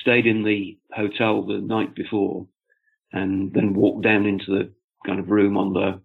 stayed 0.00 0.26
in 0.26 0.44
the 0.44 0.78
hotel 0.92 1.42
the 1.42 1.58
night 1.58 1.94
before, 1.94 2.46
and 3.12 3.52
then 3.52 3.74
walked 3.74 4.04
down 4.04 4.26
into 4.26 4.46
the 4.46 4.72
kind 5.06 5.18
of 5.18 5.30
room 5.30 5.56
on 5.56 5.72
the 5.72 6.00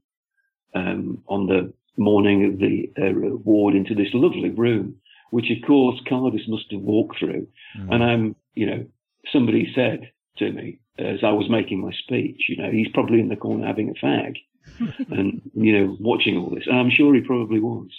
um, 0.77 1.23
on 1.27 1.47
the 1.47 1.73
morning 1.97 2.45
of 2.45 2.59
the 2.59 2.91
uh, 3.01 3.37
ward 3.43 3.75
into 3.75 3.95
this 3.95 4.09
lovely 4.13 4.49
room, 4.49 4.95
which 5.31 5.49
of 5.49 5.65
course 5.65 5.99
Cardus 6.09 6.47
must 6.47 6.71
have 6.71 6.81
walked 6.81 7.19
through. 7.19 7.47
Mm. 7.79 7.93
And 7.93 8.03
I'm, 8.03 8.35
you 8.53 8.65
know, 8.67 8.85
somebody 9.31 9.71
said 9.73 10.11
to 10.37 10.51
me 10.51 10.79
as 10.99 11.19
I 11.23 11.31
was 11.31 11.49
making 11.49 11.81
my 11.81 11.91
speech, 11.91 12.43
you 12.49 12.57
know, 12.57 12.71
he's 12.71 12.87
probably 12.93 13.19
in 13.19 13.29
the 13.29 13.35
corner 13.35 13.65
having 13.65 13.89
a 13.89 14.05
fag. 14.05 14.35
and 15.09 15.41
you 15.53 15.77
know, 15.77 15.97
watching 15.99 16.37
all 16.37 16.49
this, 16.53 16.67
and 16.67 16.77
I'm 16.77 16.89
sure 16.89 17.13
he 17.13 17.21
probably 17.21 17.59
was. 17.59 17.89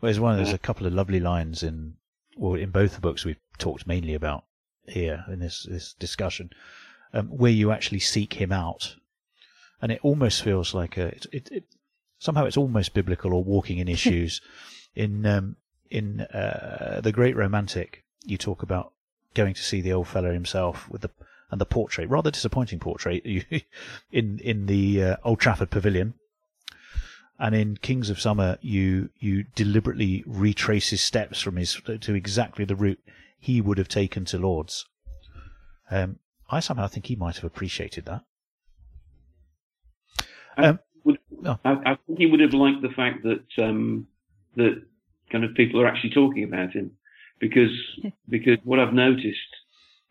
Well, 0.00 0.08
there's 0.08 0.20
one. 0.20 0.36
There's 0.36 0.52
a 0.52 0.58
couple 0.58 0.86
of 0.86 0.92
lovely 0.92 1.20
lines 1.20 1.62
in, 1.62 1.94
well, 2.36 2.54
in 2.54 2.70
both 2.70 2.94
the 2.94 3.00
books 3.00 3.24
we've 3.24 3.40
talked 3.58 3.86
mainly 3.86 4.14
about 4.14 4.44
here 4.86 5.24
in 5.28 5.40
this 5.40 5.64
this 5.64 5.94
discussion, 5.94 6.50
um, 7.12 7.28
where 7.28 7.52
you 7.52 7.72
actually 7.72 8.00
seek 8.00 8.34
him 8.34 8.52
out, 8.52 8.96
and 9.82 9.92
it 9.92 10.00
almost 10.02 10.42
feels 10.42 10.74
like 10.74 10.96
a 10.96 11.06
it, 11.06 11.26
it, 11.32 11.48
it 11.50 11.64
somehow 12.18 12.44
it's 12.44 12.56
almost 12.56 12.94
biblical 12.94 13.32
or 13.34 13.42
walking 13.42 13.78
in 13.78 13.88
issues. 13.98 14.40
in 14.94 15.26
um, 15.26 15.56
in 15.90 16.20
uh, 16.20 17.00
the 17.02 17.12
Great 17.12 17.34
Romantic, 17.34 18.04
you 18.24 18.36
talk 18.36 18.62
about 18.62 18.92
going 19.34 19.54
to 19.54 19.62
see 19.62 19.80
the 19.80 19.92
old 19.92 20.08
fellow 20.08 20.32
himself 20.32 20.88
with 20.90 21.02
the 21.02 21.10
and 21.50 21.60
the 21.60 21.66
portrait, 21.66 22.08
rather 22.08 22.30
disappointing 22.30 22.78
portrait, 22.78 23.24
in 24.12 24.38
in 24.38 24.66
the 24.66 25.02
uh, 25.02 25.16
Old 25.24 25.40
Trafford 25.40 25.70
Pavilion. 25.70 26.14
And 27.40 27.54
in 27.54 27.76
Kings 27.76 28.10
of 28.10 28.20
Summer, 28.20 28.58
you 28.60 29.10
you 29.18 29.44
deliberately 29.54 30.24
retrace 30.26 30.90
his 30.90 31.02
steps 31.02 31.40
from 31.40 31.56
his 31.56 31.80
to 32.00 32.14
exactly 32.14 32.64
the 32.64 32.76
route 32.76 33.00
he 33.38 33.60
would 33.60 33.78
have 33.78 33.88
taken 33.88 34.24
to 34.26 34.38
Lords. 34.38 34.86
Um, 35.90 36.18
I 36.50 36.60
somehow 36.60 36.88
think 36.88 37.06
he 37.06 37.16
might 37.16 37.36
have 37.36 37.44
appreciated 37.44 38.06
that. 38.06 38.24
Um, 40.56 40.80
Would, 41.04 41.18
Oh. 41.44 41.58
I, 41.64 41.70
I 41.92 41.98
think 42.06 42.18
he 42.18 42.26
would 42.26 42.40
have 42.40 42.54
liked 42.54 42.82
the 42.82 42.90
fact 42.90 43.22
that 43.22 43.62
um, 43.62 44.06
that 44.56 44.82
kind 45.30 45.44
of 45.44 45.54
people 45.54 45.80
are 45.80 45.86
actually 45.86 46.10
talking 46.10 46.44
about 46.44 46.72
him, 46.72 46.92
because 47.38 47.70
because 48.28 48.58
what 48.64 48.80
I've 48.80 48.94
noticed 48.94 49.38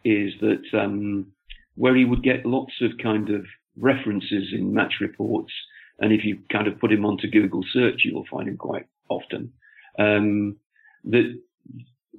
is 0.07 0.33
that 0.41 0.63
um, 0.79 1.27
where 1.75 1.95
he 1.95 2.05
would 2.05 2.23
get 2.23 2.45
lots 2.45 2.73
of 2.81 2.91
kind 3.01 3.29
of 3.29 3.45
references 3.77 4.53
in 4.53 4.73
match 4.73 4.95
reports, 5.01 5.51
and 5.99 6.11
if 6.13 6.23
you 6.23 6.39
kind 6.51 6.67
of 6.67 6.79
put 6.79 6.91
him 6.91 7.05
onto 7.05 7.29
Google 7.29 7.63
search, 7.71 8.01
you 8.05 8.13
will 8.13 8.25
find 8.29 8.47
him 8.47 8.57
quite 8.57 8.87
often. 9.09 9.51
Um, 9.99 10.57
that 11.05 11.39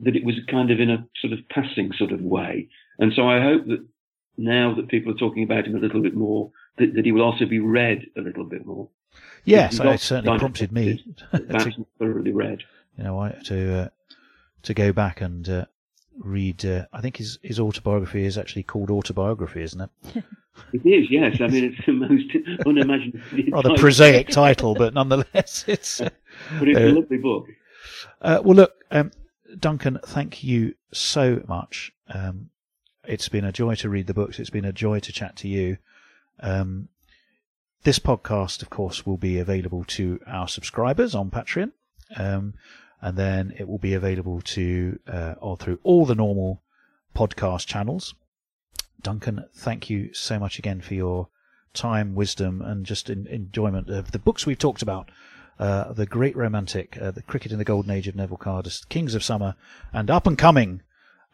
that 0.02 0.16
it 0.16 0.24
was 0.24 0.36
kind 0.50 0.70
of 0.70 0.78
in 0.80 0.90
a 0.90 1.06
sort 1.20 1.32
of 1.32 1.40
passing 1.48 1.92
sort 1.96 2.12
of 2.12 2.20
way, 2.20 2.68
and 2.98 3.12
so 3.14 3.28
I 3.28 3.40
hope 3.42 3.66
that 3.66 3.84
now 4.36 4.74
that 4.74 4.88
people 4.88 5.12
are 5.12 5.16
talking 5.18 5.42
about 5.42 5.66
him 5.66 5.74
a 5.74 5.80
little 5.80 6.00
bit 6.00 6.14
more, 6.14 6.52
that, 6.78 6.94
that 6.94 7.04
he 7.04 7.10
will 7.12 7.22
also 7.22 7.44
be 7.44 7.58
read 7.58 8.02
a 8.16 8.20
little 8.20 8.44
bit 8.44 8.64
more. 8.64 8.88
yes, 9.44 9.80
it 9.80 10.00
certainly 10.00 10.38
prompted 10.38 10.70
me 10.72 11.04
to, 11.32 11.86
thoroughly 11.98 12.32
read. 12.32 12.62
you 12.96 13.04
know 13.04 13.18
I- 13.20 13.38
to 13.44 13.78
uh, 13.82 13.88
to 14.62 14.74
go 14.74 14.92
back 14.92 15.20
and 15.20 15.48
uh, 15.48 15.64
read. 16.18 16.64
Uh, 16.64 16.86
I 16.92 17.00
think 17.00 17.16
his 17.16 17.38
his 17.42 17.60
autobiography 17.60 18.24
is 18.24 18.38
actually 18.38 18.64
called 18.64 18.90
autobiography, 18.90 19.62
isn't 19.62 19.80
it? 19.80 20.24
It 20.72 20.84
is, 20.84 21.10
yes. 21.10 21.40
I 21.40 21.46
mean, 21.46 21.64
it's 21.64 21.86
the 21.86 21.92
most 21.92 22.66
unimaginable. 22.66 23.20
Rather 23.52 23.76
prosaic 23.76 24.28
title, 24.28 24.74
but 24.74 24.94
nonetheless, 24.94 25.64
it's. 25.68 25.98
But 25.98 26.68
it's 26.68 26.78
a 26.78 26.88
uh, 26.88 26.92
lovely 26.94 27.18
book. 27.18 27.46
Uh, 28.20 28.40
well, 28.42 28.56
look, 28.56 28.84
um, 28.90 29.10
Duncan, 29.58 29.98
thank 30.04 30.44
you 30.44 30.74
so 30.92 31.42
much. 31.48 31.92
Um, 32.08 32.50
it's 33.06 33.28
been 33.28 33.44
a 33.44 33.52
joy 33.52 33.74
to 33.76 33.88
read 33.88 34.06
the 34.06 34.14
books. 34.14 34.38
It's 34.38 34.50
been 34.50 34.64
a 34.64 34.72
joy 34.72 35.00
to 35.00 35.12
chat 35.12 35.36
to 35.36 35.48
you. 35.48 35.78
Um, 36.40 36.88
this 37.84 37.98
podcast, 37.98 38.62
of 38.62 38.70
course, 38.70 39.06
will 39.06 39.16
be 39.16 39.38
available 39.38 39.84
to 39.84 40.20
our 40.26 40.48
subscribers 40.48 41.14
on 41.14 41.30
Patreon, 41.30 41.72
um, 42.16 42.54
and 43.00 43.16
then 43.16 43.54
it 43.58 43.68
will 43.68 43.78
be 43.78 43.94
available 43.94 44.40
to 44.40 44.98
uh, 45.06 45.34
or 45.40 45.56
through 45.56 45.78
all 45.82 46.04
the 46.06 46.14
normal 46.14 46.62
podcast 47.14 47.66
channels. 47.66 48.14
Duncan, 49.00 49.44
thank 49.54 49.88
you 49.88 50.12
so 50.12 50.38
much 50.38 50.58
again 50.58 50.80
for 50.80 50.94
your 50.94 51.28
time, 51.72 52.14
wisdom, 52.14 52.60
and 52.62 52.84
just 52.84 53.08
enjoyment 53.08 53.88
of 53.88 54.10
the 54.10 54.18
books 54.18 54.46
we've 54.46 54.58
talked 54.58 54.82
about. 54.82 55.10
Uh, 55.58 55.92
the 55.92 56.06
Great 56.06 56.36
Romantic, 56.36 56.96
uh, 57.00 57.10
the 57.10 57.22
Cricket 57.22 57.52
in 57.52 57.58
the 57.58 57.64
Golden 57.64 57.90
Age 57.90 58.08
of 58.08 58.14
Neville 58.14 58.36
Cardus, 58.36 58.88
Kings 58.88 59.14
of 59.14 59.24
Summer, 59.24 59.54
and 59.92 60.10
up 60.10 60.26
and 60.26 60.38
coming, 60.38 60.82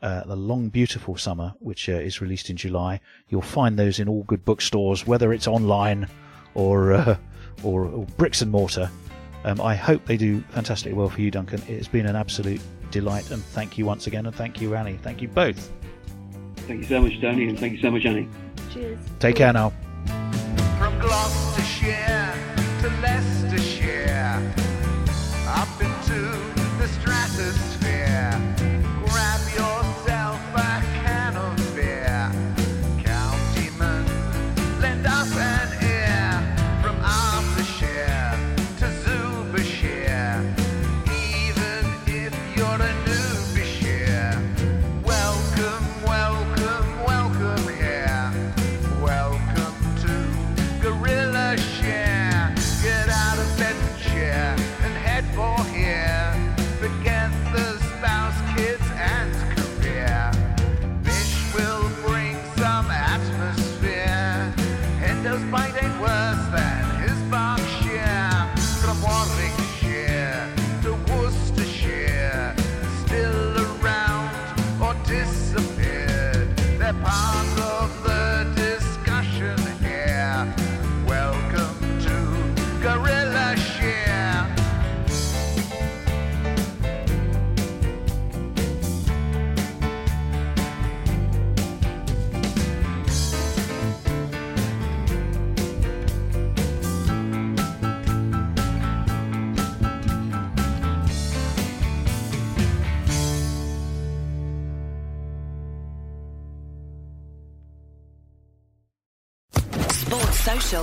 uh, 0.03 0.25
the 0.25 0.37
Long 0.37 0.69
Beautiful 0.69 1.17
Summer, 1.17 1.55
which 1.61 1.89
uh, 1.89 1.93
is 1.93 2.21
released 2.21 2.51
in 2.51 2.57
July. 2.57 3.01
You'll 3.29 3.43
find 3.43 3.79
those 3.79 3.99
in 3.99 4.09
all 4.09 4.23
good 4.25 4.45
bookstores, 4.45 5.07
whether 5.07 5.33
it's 5.33 5.47
online 5.47 6.09
or 6.55 6.93
uh, 6.93 7.17
or, 7.63 7.87
or 7.87 8.07
bricks 8.17 8.43
and 8.43 8.51
mortar. 8.51 8.91
Um, 9.45 9.61
I 9.61 9.75
hope 9.75 10.07
they 10.07 10.17
do 10.17 10.41
fantastically 10.51 10.95
well 10.95 11.11
for 11.11 11.21
you, 11.21 11.31
Duncan. 11.31 11.61
It 11.63 11.77
has 11.77 11.89
been 11.89 12.07
an 12.07 12.17
absolute 12.17 12.61
delight, 12.91 13.31
and 13.31 13.45
thank 13.45 13.77
you 13.77 13.85
once 13.85 14.07
again, 14.07 14.25
and 14.27 14.35
thank 14.35 14.61
you, 14.61 14.75
Annie. 14.75 14.99
Thank 15.03 15.21
you 15.21 15.29
both. 15.29 15.71
Thank 16.67 16.81
you 16.81 16.87
so 16.87 17.03
much, 17.03 17.21
Tony, 17.21 17.49
and 17.49 17.59
thank 17.59 17.75
you 17.75 17.81
so 17.81 17.91
much, 17.91 18.07
Annie. 18.07 18.29
Cheers. 18.73 18.99
Take 19.19 19.37
care 19.37 19.53
now. 19.53 19.71
From 20.79 20.99
Gloucestershire 20.99 22.35
to 22.81 22.89
Leicestershire, 23.03 24.55
up 25.47 25.69
into 25.81 26.21
the 26.79 26.89
stratosphere. 26.89 27.74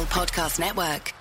Podcast 0.06 0.60
Network. 0.60 1.21